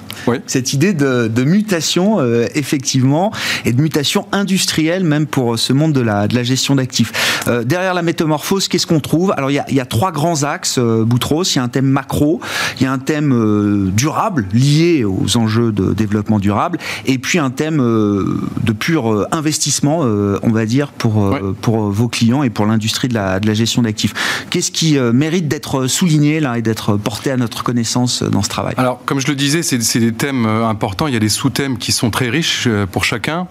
Cette 0.46 0.72
idée 0.72 0.92
de, 0.92 1.44
mutation, 1.44 2.20
euh, 2.20 2.46
effectivement, 2.54 3.32
et 3.64 3.72
de 3.72 3.80
mutation 3.80 4.26
industrielle, 4.32 5.04
même 5.04 5.26
pour 5.26 5.58
ce 5.58 5.72
monde 5.72 5.87
de 5.92 6.00
la, 6.00 6.28
de 6.28 6.34
la 6.34 6.42
gestion 6.42 6.74
d'actifs. 6.74 7.42
derrière 7.64 7.94
la 7.94 8.02
métamorphose, 8.02 8.68
qu'est-ce 8.68 8.86
qu'on 8.86 9.00
trouve? 9.00 9.32
Alors, 9.36 9.50
il 9.50 9.54
y, 9.54 9.58
a, 9.58 9.64
il 9.68 9.74
y, 9.74 9.80
a, 9.80 9.86
trois 9.86 10.12
grands 10.12 10.42
axes, 10.42 10.78
Boutros. 10.78 11.44
Il 11.44 11.56
y 11.56 11.58
a 11.58 11.62
un 11.62 11.68
thème 11.68 11.86
macro, 11.86 12.40
il 12.76 12.82
y 12.82 12.86
a 12.86 12.92
un 12.92 12.98
thème 12.98 13.90
durable, 13.94 14.46
lié 14.52 15.04
aux 15.04 15.36
enjeux 15.36 15.72
de 15.72 15.92
développement 15.92 16.38
durable, 16.38 16.78
et 17.06 17.18
puis 17.18 17.38
un 17.38 17.50
thème 17.50 17.78
de 17.78 18.72
pur 18.72 19.26
investissement, 19.32 20.00
on 20.00 20.50
va 20.50 20.66
dire, 20.66 20.88
pour, 20.88 21.36
pour 21.60 21.90
vos 21.90 22.08
clients 22.08 22.42
et 22.42 22.50
pour 22.50 22.66
l'industrie 22.66 23.08
de 23.08 23.14
la, 23.14 23.40
de 23.40 23.46
la 23.46 23.54
gestion 23.54 23.82
d'actifs. 23.82 24.14
Qu'est-ce 24.50 24.70
qui 24.70 24.98
euh, 24.98 25.12
mérite 25.12 25.48
d'être 25.48 25.86
souligné 25.86 26.40
là 26.40 26.58
et 26.58 26.62
d'être 26.62 26.96
porté 26.96 27.30
à 27.30 27.36
notre 27.36 27.62
connaissance 27.62 28.22
dans 28.22 28.42
ce 28.42 28.48
travail? 28.48 28.74
Alors, 28.76 29.00
comme 29.04 29.20
je 29.20 29.28
le 29.28 29.34
disais, 29.34 29.62
c'est 29.62 29.98
des 29.98 30.12
thèmes 30.12 30.46
euh, 30.46 30.66
importants. 30.66 31.06
Il 31.06 31.14
y 31.14 31.16
a 31.16 31.20
des 31.20 31.28
sous-thèmes 31.28 31.78
qui 31.78 31.92
sont 31.92 32.10
très 32.10 32.28
riches 32.28 32.66
euh, 32.66 32.86
pour 32.86 33.04
chacun. 33.04 33.46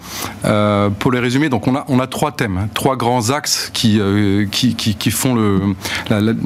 pour 1.00 1.12
les 1.12 1.20
résumer, 1.20 1.50
donc 1.50 1.68
on 1.68 1.76
a, 1.76 1.86
on 1.88 2.00
a 2.00 2.08
trois 2.08 2.27
thèmes, 2.32 2.58
hein. 2.58 2.70
trois 2.74 2.96
grands 2.96 3.30
axes 3.30 3.70
qui, 3.74 4.00
qui, 4.52 4.76
qui, 4.76 5.12
font 5.12 5.36
le, 5.36 5.76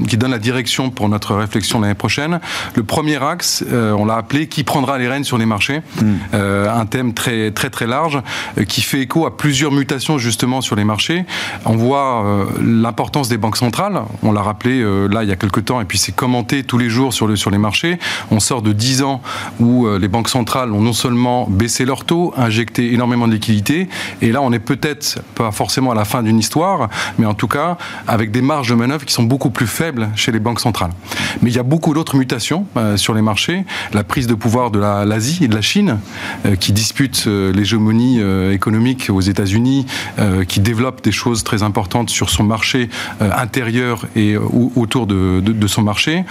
qui 0.08 0.18
donnent 0.18 0.32
la 0.32 0.40
direction 0.40 0.90
pour 0.90 1.10
notre 1.10 1.36
réflexion 1.36 1.80
l'année 1.80 1.94
prochaine. 1.94 2.40
Le 2.76 2.84
premier 2.84 3.22
axe, 3.22 3.64
on 3.72 4.06
l'a 4.06 4.16
appelé 4.16 4.48
qui 4.48 4.64
prendra 4.64 4.98
les 4.98 5.08
rênes 5.08 5.24
sur 5.24 5.38
les 5.38 5.46
marchés. 5.46 5.82
Hmm. 6.02 6.16
un 6.34 6.86
thème 6.86 7.14
très 7.14 7.52
très 7.52 7.70
très 7.70 7.88
large 7.88 8.22
qui 8.68 8.82
fait 8.82 9.02
écho 9.02 9.26
à 9.26 9.38
plusieurs 9.38 9.72
mutations 9.72 10.18
justement 10.18 10.62
sur 10.62 10.76
les 10.76 10.84
marchés. 10.84 11.26
On 11.66 11.76
voit 11.76 12.24
euh, 12.26 12.46
l'importance 12.62 13.30
des 13.30 13.38
banques 13.38 13.58
centrales. 13.58 14.02
On 14.24 14.32
l'a 14.32 14.42
rappelé 14.42 14.82
euh, 14.82 15.08
là 15.08 15.24
il 15.24 15.30
y 15.30 15.32
a 15.32 15.36
quelques 15.36 15.66
temps, 15.66 15.82
et 15.82 15.86
puis 15.86 15.98
c'est 15.98 16.12
commenté 16.12 16.64
tous 16.64 16.78
les 16.78 16.90
jours 16.90 17.14
sur, 17.14 17.28
le, 17.28 17.36
sur 17.36 17.52
les 17.52 17.58
marchés. 17.58 17.98
On 18.30 18.40
sort 18.40 18.62
de 18.62 18.74
10 18.74 19.04
ans 19.04 19.22
où 19.60 19.86
euh, 19.86 20.00
les 20.00 20.08
banques 20.08 20.30
centrales 20.30 20.72
ont 20.72 20.82
non 20.82 20.94
seulement 20.94 21.48
baissé 21.50 21.86
leurs 21.86 22.06
taux, 22.06 22.34
injecté 22.38 22.94
énormément 22.94 23.28
de 23.28 23.34
liquidités, 23.34 23.90
et 24.22 24.32
là 24.32 24.42
on 24.42 24.52
est 24.52 24.60
peut-être 24.60 25.22
pas 25.36 25.52
forcément 25.52 25.71
à 25.92 25.96
la 25.96 26.06
fin 26.06 26.24
d'une 26.24 26.40
histoire, 26.40 26.90
mais 27.18 27.26
en 27.26 27.34
tout 27.34 27.48
cas 27.48 27.78
avec 28.08 28.32
des 28.32 28.42
marges 28.42 28.70
de 28.70 28.76
manœuvre 28.76 29.06
qui 29.06 29.14
sont 29.14 29.24
beaucoup 29.24 29.50
plus 29.50 29.68
faibles 29.68 30.10
chez 30.16 30.32
les 30.32 30.40
banques 30.40 30.60
centrales. 30.60 30.92
Mais 31.42 31.50
il 31.50 31.56
y 31.56 31.60
a 31.60 31.64
beaucoup 31.64 31.94
d'autres 31.94 32.16
mutations 32.16 32.66
sur 32.96 33.14
les 33.14 33.22
marchés. 33.22 33.66
La 33.94 34.04
prise 34.04 34.28
de 34.28 34.36
pouvoir 34.36 34.72
de 34.72 34.80
l'Asie 34.80 35.46
et 35.46 35.48
de 35.48 35.56
la 35.56 35.62
Chine, 35.62 36.00
qui 36.60 36.72
disputent 36.72 37.26
l'hégémonie 37.26 38.22
économique 38.52 39.10
aux 39.10 39.22
États-Unis, 39.22 39.86
qui 40.48 40.60
développent 40.60 41.04
des 41.04 41.12
choses 41.12 41.44
très 41.44 41.64
importantes 41.64 42.10
sur 42.10 42.30
son 42.30 42.44
marché 42.44 42.90
euh, 43.22 43.30
intérieur 43.38 44.06
et 44.16 44.34
euh, 44.34 44.42
autour 44.76 45.08
de, 45.08 45.68
son 45.68 45.82
marché. 45.82 46.24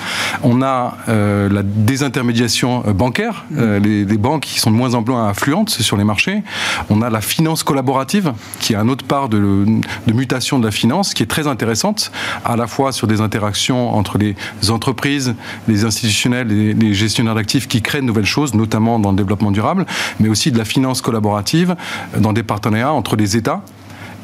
On 0.42 0.62
a 0.62 0.96
euh, 1.08 1.48
la 1.48 1.62
désintermédiation 1.62 2.80
bancaire, 2.94 3.44
les, 3.50 4.04
banques 4.18 4.42
qui 4.42 4.60
sont 4.60 4.70
de 4.70 4.76
moins 4.76 4.94
en 4.94 5.02
moins 5.02 5.28
influentes 5.28 5.70
sur 5.70 5.96
les 5.96 6.04
marchés. 6.04 6.42
On 6.90 7.00
a 7.00 7.08
la 7.08 7.20
finance 7.20 7.62
collaborative, 7.62 8.32
qui 8.60 8.74
est 8.74 8.76
un 8.76 8.88
autre 8.88 9.04
part 9.04 9.29
de, 9.30 9.64
mutation 10.12 10.58
de 10.58 10.64
la 10.64 10.70
finance, 10.70 11.14
qui 11.14 11.22
est 11.22 11.26
très 11.26 11.46
intéressante, 11.46 12.12
à 12.44 12.56
la 12.56 12.66
fois 12.66 12.92
sur 12.92 13.06
des 13.06 13.20
interactions 13.20 13.94
entre 13.94 14.18
les 14.18 14.36
entreprises, 14.68 15.34
les 15.68 15.84
institutionnels 15.84 16.48
les 16.48 16.94
gestionnaires 16.94 17.34
d'actifs 17.34 17.68
qui 17.68 17.82
créent 17.82 18.00
de 18.00 18.06
nouvelles 18.06 18.24
choses, 18.24 18.54
notamment 18.54 18.98
dans 18.98 19.10
le 19.10 19.16
développement 19.16 19.50
durable, 19.50 19.86
mais 20.18 20.28
aussi 20.28 20.50
de 20.50 20.58
la 20.58 20.64
finance 20.64 21.00
collaborative 21.00 21.76
dans 22.18 22.32
des 22.32 22.42
partenariats 22.42 22.92
entre 22.92 23.16
les 23.16 23.36
États 23.36 23.62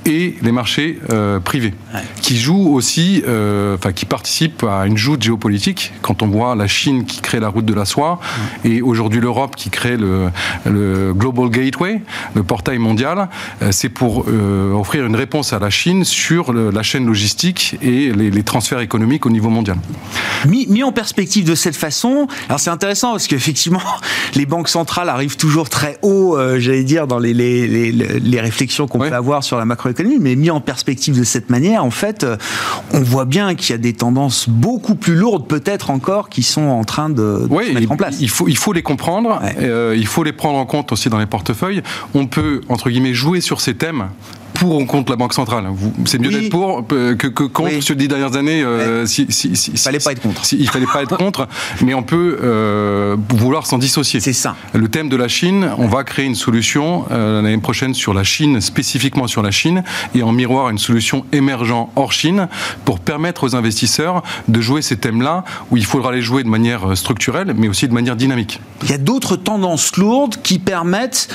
et 0.06 0.36
les 0.40 0.52
marchés 0.52 0.98
euh, 1.10 1.40
privés, 1.40 1.74
qui 2.22 2.38
jouent 2.38 2.72
aussi, 2.72 3.22
euh, 3.26 3.74
enfin 3.74 3.92
qui 3.92 4.06
participent 4.06 4.62
à 4.62 4.86
une 4.86 4.96
joute 4.96 5.22
géopolitique. 5.22 5.92
Quand 6.00 6.22
on 6.22 6.28
voit 6.28 6.54
la 6.54 6.68
Chine 6.68 7.04
qui 7.04 7.20
crée 7.20 7.40
la 7.40 7.48
route 7.48 7.64
de 7.64 7.74
la 7.74 7.84
soie 7.84 8.20
et 8.64 8.82
aujourd'hui 8.82 9.20
l'Europe 9.20 9.56
qui 9.56 9.68
crée 9.68 9.96
le, 9.96 10.30
le, 10.64 11.12
Global 11.12 11.50
Gateway, 11.50 12.00
le 12.34 12.42
portail 12.44 12.78
mondial, 12.78 13.28
euh, 13.62 13.70
c'est 13.72 13.88
pour 13.88 14.26
offrir 14.74 15.04
une 15.06 15.16
réponse 15.16 15.52
à 15.52 15.58
la 15.58 15.70
Chine 15.70 16.04
sur 16.04 16.52
la 16.52 16.82
chaîne 16.82 17.06
logistique 17.06 17.76
et 17.82 18.12
les, 18.12 18.30
les, 18.30 18.42
transferts 18.42 18.80
économiques 18.80 19.26
au 19.26 19.30
niveau 19.30 19.50
mondial. 19.50 19.76
Mis, 20.46 20.66
mis 20.68 20.84
en 20.84 20.92
perspective 20.92 21.44
de 21.44 21.54
cette 21.54 21.74
façon, 21.74 22.28
alors 22.48 22.60
c'est 22.60 22.70
intéressant 22.70 23.12
parce 23.12 23.26
qu'effectivement 23.26 23.80
les 24.34 24.46
banques 24.46 24.68
centrales 24.68 25.08
arrivent 25.08 25.36
toujours 25.36 25.68
très 25.68 25.98
haut, 26.02 26.38
j'allais 26.58 26.84
dire, 26.84 27.08
dans 27.08 27.18
les, 27.18 27.34
les, 27.34 27.66
les, 27.66 27.92
les 27.92 28.40
réflexions 28.40 28.86
qu'on 28.86 28.98
peut 28.98 29.12
avoir 29.12 29.42
sur 29.42 29.58
la 29.58 29.64
macroéconomie 29.64 29.95
mais 30.20 30.36
mis 30.36 30.50
en 30.50 30.60
perspective 30.60 31.18
de 31.18 31.24
cette 31.24 31.50
manière, 31.50 31.84
en 31.84 31.90
fait, 31.90 32.24
euh, 32.24 32.36
on 32.92 33.00
voit 33.00 33.24
bien 33.24 33.54
qu'il 33.54 33.70
y 33.70 33.74
a 33.74 33.78
des 33.78 33.92
tendances 33.92 34.48
beaucoup 34.48 34.94
plus 34.94 35.14
lourdes, 35.14 35.46
peut-être 35.46 35.90
encore, 35.90 36.28
qui 36.28 36.42
sont 36.42 36.66
en 36.66 36.84
train 36.84 37.10
de, 37.10 37.48
se 37.48 37.72
mettre 37.72 37.92
en 37.92 37.96
place. 37.96 38.16
Il 38.20 38.30
faut, 38.30 38.48
il 38.48 38.56
faut 38.56 38.72
les 38.72 38.82
comprendre, 38.82 39.40
euh, 39.58 39.94
il 39.96 40.06
faut 40.06 40.22
les 40.22 40.32
prendre 40.32 40.58
en 40.58 40.66
compte 40.66 40.92
aussi 40.92 41.08
dans 41.08 41.18
les 41.18 41.26
portefeuilles. 41.26 41.82
On 42.14 42.26
peut, 42.26 42.60
entre 42.68 42.90
guillemets, 42.90 43.14
jouer 43.14 43.40
sur 43.40 43.60
ces 43.60 43.74
thèmes 43.74 44.08
pour 44.66 44.80
ou 44.80 44.86
contre 44.86 45.10
la 45.10 45.16
Banque 45.16 45.34
centrale. 45.34 45.66
C'est 46.04 46.18
mieux 46.18 46.30
d'être 46.30 46.50
pour 46.50 46.86
que, 46.86 47.14
que 47.14 47.44
contre 47.44 47.80
sur 47.80 47.94
les 47.94 48.00
dix 48.00 48.08
dernières 48.08 48.36
années. 48.36 48.62
Euh, 48.62 49.06
si, 49.06 49.26
si, 49.30 49.48
il 49.72 49.78
fallait 49.78 49.98
pas 49.98 50.12
être 50.12 50.20
contre. 50.20 50.42
il 50.52 50.68
fallait 50.68 50.86
pas 50.86 51.02
être 51.02 51.16
contre, 51.16 51.48
mais 51.82 51.94
on 51.94 52.02
peut 52.02 52.38
euh, 52.42 53.16
vouloir 53.30 53.66
s'en 53.66 53.78
dissocier. 53.78 54.20
C'est 54.20 54.32
ça. 54.32 54.56
Le 54.72 54.88
thème 54.88 55.08
de 55.08 55.16
la 55.16 55.28
Chine, 55.28 55.70
on 55.78 55.86
va 55.86 56.04
créer 56.04 56.26
une 56.26 56.34
solution 56.34 57.06
euh, 57.10 57.42
l'année 57.42 57.58
prochaine 57.58 57.94
sur 57.94 58.14
la 58.14 58.24
Chine, 58.24 58.60
spécifiquement 58.60 59.26
sur 59.26 59.42
la 59.42 59.50
Chine, 59.50 59.84
et 60.14 60.22
en 60.22 60.32
miroir 60.32 60.70
une 60.70 60.78
solution 60.78 61.24
émergente 61.32 61.90
hors 61.96 62.12
Chine 62.12 62.48
pour 62.84 63.00
permettre 63.00 63.44
aux 63.44 63.56
investisseurs 63.56 64.22
de 64.48 64.60
jouer 64.60 64.82
ces 64.82 64.96
thèmes-là 64.96 65.44
où 65.70 65.76
il 65.76 65.84
faudra 65.84 66.12
les 66.12 66.22
jouer 66.22 66.42
de 66.42 66.48
manière 66.48 66.96
structurelle, 66.96 67.54
mais 67.56 67.68
aussi 67.68 67.88
de 67.88 67.94
manière 67.94 68.16
dynamique. 68.16 68.60
Il 68.82 68.90
y 68.90 68.94
a 68.94 68.98
d'autres 68.98 69.36
tendances 69.36 69.96
lourdes 69.96 70.36
qui 70.42 70.58
permettent 70.58 71.28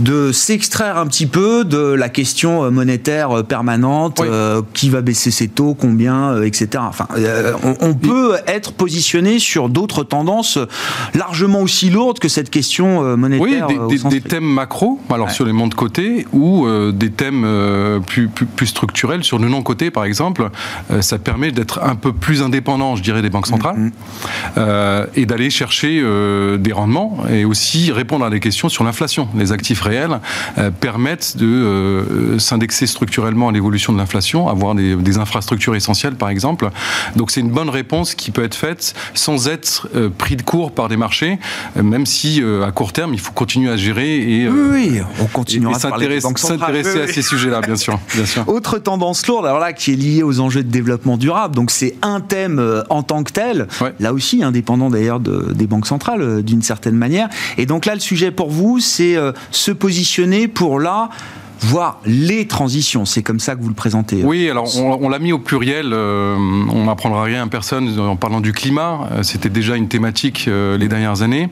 de 0.00 0.32
s'extraire 0.32 0.98
un 0.98 1.06
petit 1.06 1.26
peu 1.26 1.64
de 1.64 1.78
la 1.78 2.08
question 2.08 2.64
euh, 2.64 2.70
monétaire 2.72 3.30
euh, 3.38 3.42
permanente, 3.42 4.20
euh, 4.20 4.62
qui 4.74 4.90
va 4.90 5.00
baisser 5.00 5.30
ses 5.30 5.48
taux, 5.48 5.74
combien, 5.74 6.42
etc. 6.42 6.68
Enfin, 6.78 7.06
on, 7.80 7.94
peut 7.94 8.36
être 8.46 8.72
positionné 8.72 9.38
sur 9.38 9.68
d'autres 9.68 10.02
tendances 10.02 10.58
largement 11.14 11.60
aussi 11.60 11.90
lourdes 11.90 12.18
que 12.18 12.28
cette 12.28 12.50
question 12.50 13.16
monétaire. 13.16 13.68
Oui, 13.68 14.00
des, 14.10 14.20
thèmes 14.20 14.44
macro, 14.44 15.00
alors 15.10 15.30
sur 15.30 15.44
les 15.44 15.52
mondes 15.52 15.70
de 15.70 15.74
côté, 15.74 16.26
ou 16.32 16.66
des 16.92 17.10
thèmes 17.10 17.46
plus, 18.06 18.28
plus, 18.28 18.66
structurels 18.66 19.24
sur 19.24 19.38
le 19.38 19.48
non-côté, 19.48 19.90
par 19.90 20.04
exemple. 20.04 20.48
ça 21.00 21.18
permet 21.18 21.52
d'être 21.52 21.80
un 21.82 21.94
peu 21.94 22.12
plus 22.12 22.42
indépendant, 22.42 22.96
je 22.96 23.02
dirais, 23.02 23.22
des 23.22 23.30
banques 23.30 23.46
centrales, 23.46 23.92
mm-hmm. 24.56 25.06
et 25.14 25.26
d'aller 25.26 25.50
chercher 25.50 26.02
des 26.58 26.72
rendements 26.72 27.18
et 27.30 27.44
aussi 27.44 27.92
répondre 27.92 28.24
à 28.24 28.30
des 28.30 28.40
questions 28.40 28.68
sur 28.68 28.84
l'inflation. 28.84 29.28
Les 29.36 29.52
actifs 29.52 29.80
réels 29.80 30.20
permettent 30.80 31.36
de 31.36 32.36
s'indexer 32.52 32.86
structurellement 32.86 33.48
à 33.48 33.52
l'évolution 33.52 33.94
de 33.94 33.98
l'inflation, 33.98 34.48
avoir 34.48 34.74
des, 34.74 35.18
infrastructures 35.18 35.74
essentielles 35.74 36.14
par 36.14 36.28
exemple. 36.28 36.70
Donc 37.16 37.30
c'est 37.30 37.40
une 37.40 37.50
bonne 37.50 37.68
réponse 37.68 38.14
qui 38.14 38.30
peut 38.30 38.44
être 38.44 38.54
faite 38.54 38.94
sans 39.14 39.48
être 39.48 39.88
euh, 39.94 40.08
pris 40.10 40.36
de 40.36 40.42
court 40.42 40.72
par 40.72 40.88
des 40.88 40.96
marchés 40.96 41.38
euh, 41.76 41.82
même 41.82 42.06
si 42.06 42.42
à 42.66 42.70
court 42.72 42.92
terme, 42.92 43.14
il 43.14 43.20
faut 43.20 43.32
continuer 43.32 43.70
à 43.70 43.76
gérer 43.76 44.16
et, 44.16 44.48
oui, 44.48 45.00
on 45.20 45.26
continuera 45.26 45.78
s'intéresser 45.78 47.02
à 47.02 47.06
ces 47.06 47.22
sujets-là, 47.22 47.60
bien 47.60 47.76
sûr, 47.76 47.98
bien 48.14 48.26
sûr. 48.26 48.46
Autre 48.48 48.78
tendance 48.78 49.26
lourde, 49.26 49.46
alors 49.46 49.58
là, 49.58 49.72
qui 49.72 49.92
est 49.92 49.96
liée 49.96 50.22
aux 50.22 50.40
enjeux 50.40 50.62
de 50.62 50.70
développement 50.70 51.16
durable. 51.16 51.54
Donc 51.54 51.70
c'est 51.70 51.94
un 52.02 52.20
thème 52.20 52.82
en 52.90 53.02
tant 53.02 53.22
que 53.22 53.32
tel, 53.32 53.68
là 54.00 54.12
aussi 54.12 54.42
indépendant 54.42 54.90
d'ailleurs 54.90 55.20
de, 55.20 55.52
des 55.54 55.66
banques 55.66 55.86
centrales 55.86 56.42
d'une 56.42 56.62
certaine 56.62 56.96
manière. 56.96 57.28
Et 57.58 57.66
donc 57.66 57.86
là, 57.86 57.94
le 57.94 58.00
sujet 58.00 58.30
pour 58.30 58.50
vous, 58.50 58.80
c'est 58.80 59.16
se 59.50 59.70
positionner 59.70 60.48
pour 60.48 60.80
là 60.80 61.10
voire 61.62 62.00
les 62.04 62.46
transitions. 62.46 63.04
C'est 63.04 63.22
comme 63.22 63.40
ça 63.40 63.54
que 63.54 63.62
vous 63.62 63.68
le 63.68 63.74
présentez. 63.74 64.22
Oui, 64.24 64.48
alors 64.50 64.76
on, 64.78 65.08
l'a 65.08 65.18
mis 65.18 65.32
au 65.32 65.38
pluriel. 65.38 65.92
Euh, 65.92 66.36
on 66.36 66.84
n'apprendra 66.84 67.22
rien 67.24 67.44
à 67.44 67.46
personne 67.46 67.98
en 67.98 68.16
parlant 68.16 68.40
du 68.40 68.52
climat. 68.52 69.08
Euh, 69.12 69.22
c'était 69.22 69.48
déjà 69.48 69.76
une 69.76 69.88
thématique 69.88 70.46
euh, 70.48 70.76
les 70.76 70.88
dernières 70.88 71.22
années. 71.22 71.48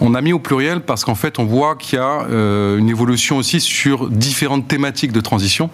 On 0.00 0.14
a 0.14 0.20
mis 0.20 0.32
au 0.32 0.38
pluriel 0.38 0.80
parce 0.80 1.04
qu'en 1.04 1.14
fait, 1.14 1.38
on 1.38 1.44
voit 1.44 1.76
qu'il 1.76 1.98
y 1.98 2.02
a 2.02 2.26
une 2.28 2.88
évolution 2.88 3.36
aussi 3.36 3.60
sur 3.60 4.08
différentes 4.10 4.68
thématiques 4.68 5.12
de 5.12 5.20
transition. 5.20 5.70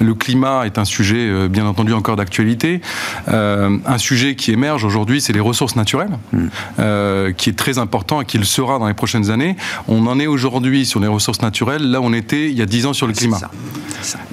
Le 0.00 0.14
climat 0.14 0.66
est 0.66 0.78
un 0.78 0.84
sujet, 0.84 1.48
bien 1.48 1.66
entendu, 1.66 1.92
encore 1.92 2.16
d'actualité. 2.16 2.80
un 3.28 3.98
sujet 3.98 4.34
qui 4.34 4.52
émerge 4.52 4.84
aujourd'hui, 4.84 5.20
c'est 5.20 5.32
les 5.32 5.40
ressources 5.40 5.76
naturelles, 5.76 6.18
hmm. 6.32 7.32
qui 7.36 7.50
est 7.50 7.56
très 7.56 7.78
important 7.78 8.20
et 8.20 8.24
qui 8.24 8.38
le 8.38 8.44
sera 8.44 8.78
dans 8.78 8.88
les 8.88 8.94
prochaines 8.94 9.30
années. 9.30 9.56
On 9.86 10.06
en 10.06 10.18
est 10.18 10.26
aujourd'hui 10.26 10.86
sur 10.86 11.00
les 11.00 11.08
ressources 11.08 11.42
naturelles. 11.42 11.90
Là, 11.90 12.00
on 12.00 12.12
était 12.12 12.50
il 12.50 12.58
y 12.58 12.62
a 12.62 12.66
dix 12.66 12.86
ans 12.86 12.92
sur 12.92 13.06
le 13.06 13.12
climat. 13.12 13.38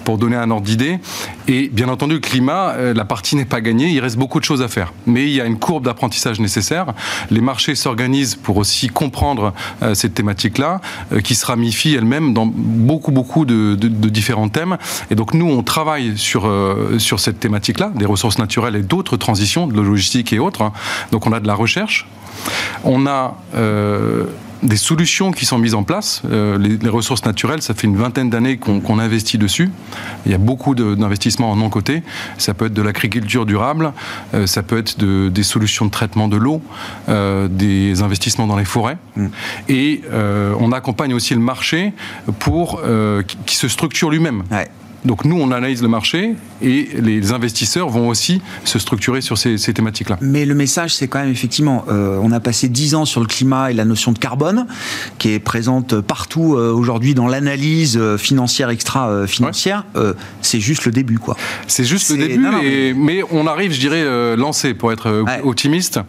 Pour 0.03 0.17
donner 0.17 0.35
un 0.35 0.51
ordre 0.51 0.65
d'idée. 0.65 0.99
Et 1.47 1.69
bien 1.69 1.89
entendu, 1.89 2.15
le 2.15 2.19
climat, 2.19 2.73
euh, 2.73 2.93
la 2.93 3.05
partie 3.05 3.35
n'est 3.35 3.45
pas 3.45 3.61
gagnée, 3.61 3.89
il 3.89 3.99
reste 3.99 4.17
beaucoup 4.17 4.39
de 4.39 4.45
choses 4.45 4.61
à 4.61 4.67
faire. 4.67 4.93
Mais 5.07 5.23
il 5.23 5.31
y 5.31 5.41
a 5.41 5.45
une 5.45 5.57
courbe 5.57 5.85
d'apprentissage 5.85 6.39
nécessaire. 6.39 6.93
Les 7.31 7.41
marchés 7.41 7.75
s'organisent 7.75 8.35
pour 8.35 8.57
aussi 8.57 8.87
comprendre 8.87 9.34
euh, 9.81 9.93
cette 9.93 10.13
thématique-là, 10.13 10.81
euh, 11.11 11.21
qui 11.21 11.35
se 11.35 11.45
ramifie 11.45 11.93
elle-même 11.93 12.33
dans 12.33 12.45
beaucoup, 12.45 13.11
beaucoup 13.11 13.45
de, 13.45 13.75
différents 13.75 14.49
thèmes. 14.49 14.77
Et 15.11 15.15
donc 15.15 15.33
nous, 15.33 15.47
on 15.47 15.63
travaille 15.63 16.17
sur, 16.17 16.51
sur 16.97 17.19
cette 17.19 17.39
thématique-là, 17.39 17.91
des 17.95 18.05
ressources 18.05 18.39
naturelles 18.39 18.75
et 18.75 18.81
d'autres 18.81 19.17
transitions, 19.17 19.67
de 19.67 19.81
logistique 19.81 20.33
et 20.33 20.39
autres. 20.39 20.71
Donc 21.11 21.27
on 21.27 21.31
a 21.31 21.39
de 21.39 21.47
la 21.47 21.55
recherche. 21.55 22.07
On 22.83 23.07
a 23.07 23.35
des 24.65 24.77
solutions 24.77 25.31
qui 25.31 25.45
sont 25.45 25.57
mises 25.57 25.75
en 25.75 25.83
place. 25.83 26.21
Euh, 26.29 26.57
les, 26.57 26.89
ressources 26.89 27.25
naturelles, 27.25 27.61
ça 27.61 27.73
fait 27.73 27.87
une 27.87 27.97
vingtaine 27.97 28.29
d'années 28.29 28.57
qu'on 28.57 28.99
investit 28.99 29.37
dessus. 29.37 29.69
Il 30.25 30.31
y 30.31 30.35
a 30.35 30.37
beaucoup 30.37 30.75
d'investissements 30.75 31.51
en 31.51 31.55
non-côté. 31.55 32.03
Ça 32.37 32.53
peut 32.53 32.65
être 32.65 32.73
de 32.73 32.81
l'agriculture 32.81 33.45
durable, 33.45 33.93
euh, 34.33 34.47
ça 34.47 34.63
peut 34.63 34.77
être 34.77 34.97
des 34.97 35.43
solutions 35.43 35.85
de 35.85 35.91
traitement 35.91 36.27
de 36.27 36.37
l'eau, 36.37 36.61
euh, 37.09 37.47
des 37.47 38.01
investissements 38.01 38.47
dans 38.47 38.57
les 38.57 38.65
forêts. 38.65 38.97
Mm. 39.15 39.27
Et 39.69 40.01
on 40.59 40.71
accompagne 40.71 41.13
aussi 41.13 41.33
le 41.33 41.39
marché 41.39 41.93
pour 42.39 42.81
qui, 43.45 43.55
se 43.55 43.67
structure 43.67 44.09
lui-même. 44.09 44.43
Donc 45.05 45.23
nous, 45.23 45.39
on 45.39 45.51
analyse 45.51 45.81
le 45.81 45.87
marché 45.87 46.33
et 46.61 46.89
les 46.99 47.31
investisseurs 47.31 47.89
vont 47.89 48.09
aussi 48.09 48.41
se 48.63 48.79
structurer 48.79 49.21
sur 49.21 49.37
ces, 49.37 49.57
thématiques-là. 49.57 50.17
Mais 50.21 50.45
le 50.45 50.55
message, 50.55 50.95
c'est 50.95 51.07
quand 51.07 51.19
même 51.19 51.31
effectivement, 51.31 51.85
euh, 51.89 52.19
on 52.21 52.31
a 52.31 52.39
passé 52.39 52.67
dix 52.67 52.95
ans 52.95 53.05
sur 53.05 53.21
le 53.21 53.27
climat 53.27 53.71
et 53.71 53.73
la 53.73 53.85
notion 53.85 54.11
de 54.11 54.17
carbone, 54.17 54.65
qui 55.19 55.29
est 55.29 55.39
présente 55.39 56.01
partout 56.01 56.55
euh, 56.55 56.71
aujourd'hui 56.71 57.13
dans 57.13 57.27
l'analyse 57.27 57.97
euh, 57.97 58.17
financière 58.17 58.69
extra-financière. 58.69 59.85
c'est 60.41 60.59
juste 60.59 60.85
le 60.85 60.91
début, 60.91 61.19
quoi. 61.19 61.37
C'est 61.67 61.83
juste 61.83 62.09
le 62.09 62.17
début, 62.17 62.95
mais... 62.95 63.23
on 63.31 63.47
arrive, 63.47 63.71
je 63.71 63.79
dirais, 63.79 64.35
lancé 64.35 64.73
pour 64.73 64.91
être 64.91 65.25
optimiste. 65.43 65.99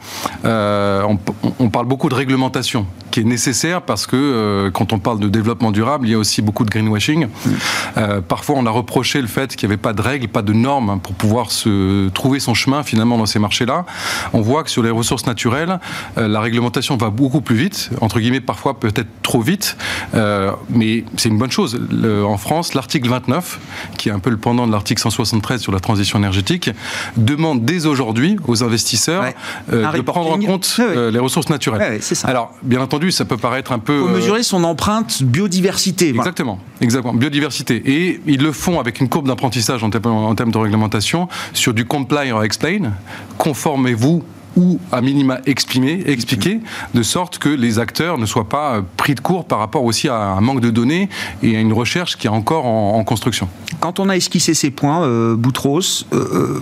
On, 0.45 1.19
on, 1.59 1.69
parle 1.69 1.87
beaucoup 1.87 2.09
de 2.09 2.15
réglementation, 2.15 2.87
qui 3.11 3.21
est 3.21 3.25
nécessaire 3.25 3.83
parce 3.83 4.07
que 4.07 4.71
quand 4.73 4.93
on 4.93 4.99
parle 4.99 5.19
de 5.19 5.29
développement 5.29 5.71
durable, 5.71 6.07
il 6.07 6.13
y 6.13 6.15
a 6.15 6.19
aussi 6.19 6.43
beaucoup 6.43 6.65
de 6.65 6.71
greenwashing. 6.71 7.27
Mm. 7.27 8.21
parfois, 8.29 8.57
on 8.59 8.67
a 8.67 8.71
reprocher 8.87 9.21
le 9.21 9.27
fait 9.27 9.57
qu'il 9.57 9.69
n'y 9.69 9.73
avait 9.73 9.83
pas 9.83 9.93
de 9.93 10.01
règles, 10.01 10.29
pas 10.29 10.43
de 10.43 10.53
normes 10.53 11.01
pour 11.01 11.15
pouvoir 11.15 11.51
se 11.51 12.09
trouver 12.11 12.39
son 12.39 12.55
chemin 12.55 12.85
finalement 12.85 13.19
dans 13.19 13.27
ces 13.27 13.41
marchés-là. 13.41 13.85
On 14.33 14.41
voit 14.41 14.63
que 14.63 14.71
sur 14.71 14.85
les 14.85 14.91
ressources 14.91 15.27
naturelles, 15.27 15.81
euh, 16.19 16.29
la 16.29 16.41
réglementation 16.41 16.97
va 16.97 17.11
beaucoup 17.11 17.41
plus 17.41 17.57
vite, 17.57 17.91
entre 18.01 18.21
guillemets 18.21 18.41
parfois 18.41 18.79
peut-être 18.79 19.09
trop 19.23 19.41
vite, 19.41 19.77
euh, 20.15 20.53
mais 20.71 21.05
c'est 21.17 21.31
une 21.31 21.39
bonne 21.39 21.51
chose. 21.51 21.81
en 22.25 22.37
France, 22.37 22.75
l'article 22.75 23.09
29, 23.09 23.59
qui 23.99 24.09
est 24.09 24.13
un 24.13 24.21
peu 24.21 24.31
le 24.31 24.37
pendant 24.37 24.69
de 24.69 24.73
l'article 24.73 25.03
173 25.03 25.61
sur 25.61 25.73
la 25.73 25.81
transition 25.81 26.19
énergétique, 26.21 26.71
demande 27.17 27.65
dès 27.65 27.87
aujourd'hui 27.87 28.37
aux 28.47 28.63
investisseurs 28.63 29.25
euh, 29.73 29.91
de 29.91 30.01
prendre 30.03 30.31
en 30.31 30.39
compte 30.39 30.81
les 31.13 31.19
ressources 31.19 31.49
naturelles. 31.49 32.01
ça. 32.03 32.29
Alors, 32.29 32.53
bien 32.63 32.81
entendu, 32.81 33.11
ça 33.11 33.25
peut 33.25 33.37
paraître 33.37 33.73
un 33.73 33.81
peu... 33.81 33.97
Il 33.97 34.07
faut 34.07 34.15
mesurer 34.15 34.43
son 34.45 34.63
empreinte 34.63 35.25
biodiversité. 35.25 36.11
Exactement, 36.11 36.61
exactement, 36.81 37.15
biodiversité. 37.15 37.83
Et 37.85 38.21
ils 38.27 38.43
le 38.43 38.53
font 38.53 38.76
avec 38.81 39.01
une 39.01 39.09
courbe 39.09 39.27
d'apprentissage 39.27 39.83
en, 39.83 39.91
termes 39.91 40.51
de 40.51 40.59
réglementation 40.59 41.29
sur 41.53 41.75
du 41.75 41.85
comply 41.85 42.33
or 42.33 42.45
explain. 42.45 42.93
Conformez-vous 43.39 44.23
ou 44.57 44.81
à 44.91 45.01
minima 45.01 45.41
exprimer, 45.47 46.03
expliquer, 46.07 46.61
de 46.95 47.03
sorte 47.03 47.39
que 47.39 47.49
les 47.49 47.79
acteurs 47.79 48.19
ne 48.19 48.27
soient 48.27 48.49
pas 48.49 48.77
euh, 48.77 48.83
pris 48.97 49.15
de 49.15 49.21
court 49.21 49.45
par 49.45 49.59
rapport 49.59 49.85
aussi 49.85 50.09
à 50.09 50.17
un 50.17 50.41
manque 50.41 50.61
de 50.61 50.71
données 50.71 51.09
et 51.43 51.57
à 51.57 51.61
une 51.61 51.73
recherche 51.73 52.17
qui 52.17 52.27
est 52.27 52.31
encore 52.31 52.65
en, 52.67 53.05
construction. 53.05 53.49
Quand 53.81 54.01
on 54.01 54.09
a 54.09 54.17
esquissé 54.17 54.55
ces 54.55 54.71
points, 54.71 55.05
euh, 55.05 55.37
Boutros, 55.37 56.07
euh, 56.13 56.61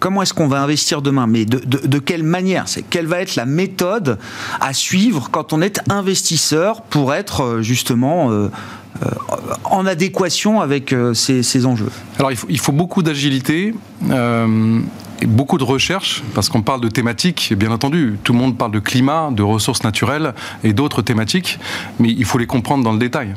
comment 0.00 0.22
est-ce 0.22 0.32
qu'on 0.32 0.48
va 0.48 0.62
investir 0.62 1.02
demain? 1.02 1.26
Mais 1.26 1.44
de, 1.44 1.98
quelle 1.98 2.22
manière? 2.22 2.64
Quelle 2.90 3.06
va 3.06 3.20
être 3.20 3.36
la 3.36 3.44
méthode 3.44 4.18
à 4.60 4.72
suivre 4.72 5.28
quand 5.30 5.52
on 5.52 5.60
est 5.60 5.80
investisseur 5.90 6.80
pour 6.80 7.12
être 7.12 7.58
justement 7.60 8.30
en 9.64 9.86
adéquation 9.86 10.60
avec 10.60 10.92
euh, 10.92 11.14
ces, 11.14 11.66
enjeux 11.66 11.90
Alors 12.18 12.32
il 12.32 12.58
faut, 12.58 12.72
beaucoup 12.72 13.02
d'agilité. 13.02 13.74
Euh, 14.10 14.80
et 15.22 15.26
beaucoup 15.26 15.56
de 15.56 15.64
recherche, 15.64 16.22
parce 16.34 16.50
qu'on 16.50 16.60
parle 16.60 16.82
de 16.82 16.88
thématiques, 16.88 17.54
bien 17.56 17.70
entendu, 17.70 18.18
tout 18.22 18.34
le 18.34 18.38
monde 18.38 18.58
parle 18.58 18.72
de 18.72 18.80
climat, 18.80 19.30
de 19.32 19.42
ressources 19.42 19.82
naturelles 19.82 20.34
et 20.62 20.74
d'autres 20.74 21.00
thématiques, 21.00 21.58
mais 21.98 22.10
il 22.10 22.26
faut 22.26 22.36
les 22.36 22.46
comprendre 22.46 22.84
dans 22.84 22.92
le 22.92 22.98
détail. 22.98 23.32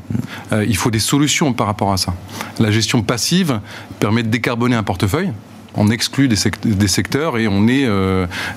il 0.52 0.76
faut 0.76 0.92
des 0.92 1.00
solutions 1.00 1.54
par 1.54 1.68
rapport 1.68 1.94
à 1.94 1.96
ça. 1.96 2.14
La 2.60 2.70
gestion 2.70 3.02
passive 3.02 3.62
permet 4.02 4.24
de 4.24 4.28
décarboner 4.28 4.76
un 4.76 4.84
portefeuille, 4.84 5.32
on 5.74 5.90
exclut 5.90 6.28
des, 6.28 6.88
secteurs 6.90 7.38
et 7.38 7.48
on 7.48 7.66
est 7.70 7.88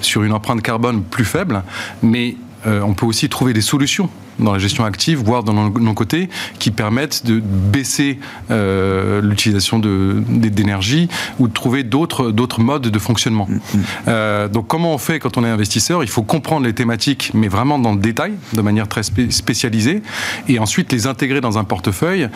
sur 0.01 0.25
une 0.25 0.33
empreinte 0.33 0.61
carbone 0.61 1.05
plus 1.05 1.25
faible, 1.25 1.63
mais 2.03 2.35
on 2.67 2.93
peut 2.95 3.07
aussi 3.07 3.29
trouver 3.29 3.53
des 3.53 3.61
solutions 3.61 4.11
dans 4.39 4.53
la 4.53 4.59
gestion 4.59 4.85
active, 4.85 5.19
voire 5.19 5.43
dans 5.43 5.71
nos 5.71 5.95
côtés, 5.95 6.29
qui 6.59 6.71
permettent 6.71 7.25
de 7.27 7.41
baisser 7.41 8.19
euh, 8.51 9.21
l'utilisation 9.21 9.79
d'énergie 9.79 11.09
ou 11.39 11.49
de 11.49 11.53
trouver 11.53 11.83
d'autres 11.83 12.61
modes 12.61 12.89
de 12.89 12.99
fonctionnement. 12.99 13.47
Mm, 13.49 13.55
mm. 13.55 13.85
Euh, 14.09 14.49
donc 14.49 14.67
comment 14.69 14.95
on 14.95 14.99
fait 14.99 15.19
quand 15.19 15.37
on 15.37 15.45
est 15.45 15.49
investisseur? 15.49 16.03
Il 16.03 16.09
faut 16.09 16.23
comprendre 16.23 16.67
les 16.67 16.75
thématiques, 16.75 17.31
mais 17.35 17.49
vraiment 17.49 17.79
dans 17.79 17.93
le 17.93 18.01
détail, 18.01 18.33
de 18.53 18.61
manière 18.61 18.89
très 18.89 19.03
spécialisée, 19.03 20.03
et 20.49 20.59
ensuite 20.59 20.93
les 20.93 21.07
intégrer 21.07 21.41
dans 21.41 21.59
un 21.59 21.65
portefeuille 21.65 22.29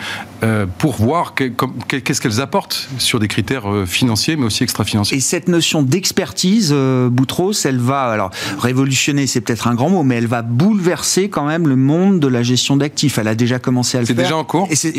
euh, 0.43 0.65
pour 0.77 0.93
voir 0.95 1.33
qu'est-ce 1.33 2.21
qu'elles 2.21 2.41
apportent 2.41 2.89
sur 2.97 3.19
des 3.19 3.27
critères 3.27 3.65
financiers, 3.85 4.35
mais 4.35 4.45
aussi 4.45 4.63
extra-financiers. 4.63 5.17
Et 5.17 5.21
cette 5.21 5.47
notion 5.47 5.81
d'expertise, 5.81 6.73
Boutros, 6.73 7.53
elle 7.65 7.79
va, 7.79 8.03
alors 8.03 8.31
révolutionner, 8.59 9.27
c'est 9.27 9.41
peut-être 9.41 9.67
un 9.67 9.75
grand 9.75 9.89
mot, 9.89 10.03
mais 10.03 10.15
elle 10.15 10.27
va 10.27 10.41
bouleverser 10.41 11.29
quand 11.29 11.45
même 11.45 11.67
le 11.67 11.75
monde 11.87 12.19
de 12.19 12.27
la 12.27 12.43
gestion 12.43 12.77
d'actifs. 12.77 13.17
Elle 13.17 13.27
a 13.27 13.35
déjà 13.35 13.59
commencé 13.59 13.97
à 13.97 14.01
le 14.01 14.05
faire. 14.05 14.15
C'est 14.15 14.21
déjà 14.21 14.37
en 14.37 14.43
cours. 14.43 14.67
Et 14.69 14.75
c'est 14.75 14.91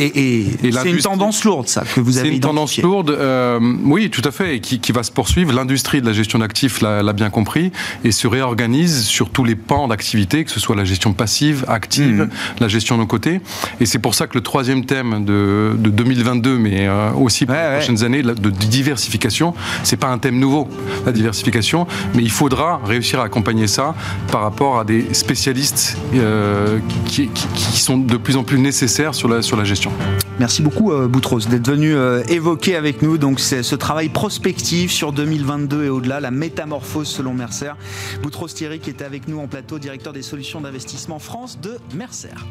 une 0.91 0.99
tendance 0.99 1.45
lourde, 1.45 1.69
ça, 1.69 1.83
que 1.83 2.01
vous 2.01 2.19
avez 2.19 2.29
C'est 2.29 2.35
une 2.35 2.41
tendance 2.41 2.79
lourde, 2.79 3.11
euh, 3.11 3.61
oui, 3.85 4.11
tout 4.11 4.23
à 4.25 4.31
fait, 4.31 4.57
et 4.57 4.61
qui, 4.61 4.93
va 4.93 5.03
se 5.03 5.13
poursuivre. 5.13 5.53
L'industrie 5.53 6.01
de 6.01 6.07
la 6.07 6.13
gestion 6.13 6.39
d'actifs 6.39 6.81
l'a 6.81 7.13
bien 7.13 7.31
compris 7.31 7.73
et 8.05 8.13
se 8.13 8.27
réorganise 8.27 9.05
sur 9.05 9.31
tous 9.31 9.45
les 9.45 9.55
pans 9.55 9.89
d'activité, 9.89 10.45
que 10.45 10.51
ce 10.51 10.61
soit 10.61 10.77
la 10.77 10.85
gestion 10.85 11.13
passive, 11.13 11.65
active, 11.69 12.23
mmh. 12.23 12.61
la 12.61 12.69
gestion 12.69 12.97
de 12.97 13.03
nos 13.03 13.07
côtés. 13.07 13.41
Et 13.81 13.87
c'est 13.87 13.99
pour 13.99 14.15
ça 14.15 14.27
que 14.27 14.35
le 14.35 14.43
troisième 14.43 14.85
thème 14.85 15.25
de, 15.25 15.77
2022, 15.79 16.59
mais 16.59 16.89
euh, 16.89 17.13
aussi 17.13 17.47
pour 17.47 17.55
les 17.55 17.77
prochaines 17.77 18.05
années, 18.05 18.23
de 18.23 18.51
diversification, 18.51 19.55
c'est 19.83 19.97
pas 19.97 20.09
un 20.09 20.19
thème 20.19 20.39
nouveau, 20.39 20.69
la 21.07 21.13
diversification, 21.13 21.87
mais 22.15 22.23
il 22.23 22.31
faudra 22.31 22.81
réussir 22.85 23.21
à 23.21 23.25
accompagner 23.25 23.67
ça 23.67 23.95
par 24.31 24.43
rapport 24.43 24.79
à 24.79 24.85
des 24.85 25.13
spécialistes 25.13 25.97
euh, 26.15 26.78
qui, 27.07 27.29
sont 27.79 27.99
de 27.99 28.17
plus 28.17 28.37
en 28.37 28.45
plus 28.45 28.59
nécessaires 28.59 29.15
sur 29.15 29.29
la, 29.29 29.43
sur 29.43 29.57
la 29.57 29.65
gestion. 29.65 29.91
Merci 30.39 30.63
beaucoup 30.63 30.93
euh, 30.93 31.09
Boutros 31.09 31.41
d'être 31.41 31.69
venu 31.69 31.95
euh, 31.95 32.23
évoquer 32.29 32.77
avec 32.77 33.03
nous 33.03 33.19
donc 33.19 33.41
ce 33.41 33.75
travail 33.75 34.09
prospectif 34.09 34.93
sur 34.93 35.13
2022 35.13 35.85
et 35.85 35.89
au-delà, 35.89 36.21
la 36.21 36.31
métamorphose 36.31 37.09
selon 37.09 37.35
Mercer. 37.35 37.73
Boutros 38.23 38.49
Thierry 38.49 38.79
qui 38.79 38.91
était 38.91 39.05
avec 39.05 39.29
nous 39.29 39.39
en 39.41 39.49
plateau, 39.49 39.79
directeur 39.79 40.13
des 40.13 40.23
solutions 40.23 40.61
d'investissement 40.61 41.19
France 41.19 41.59
de 41.61 41.79
Mercer. 41.95 42.47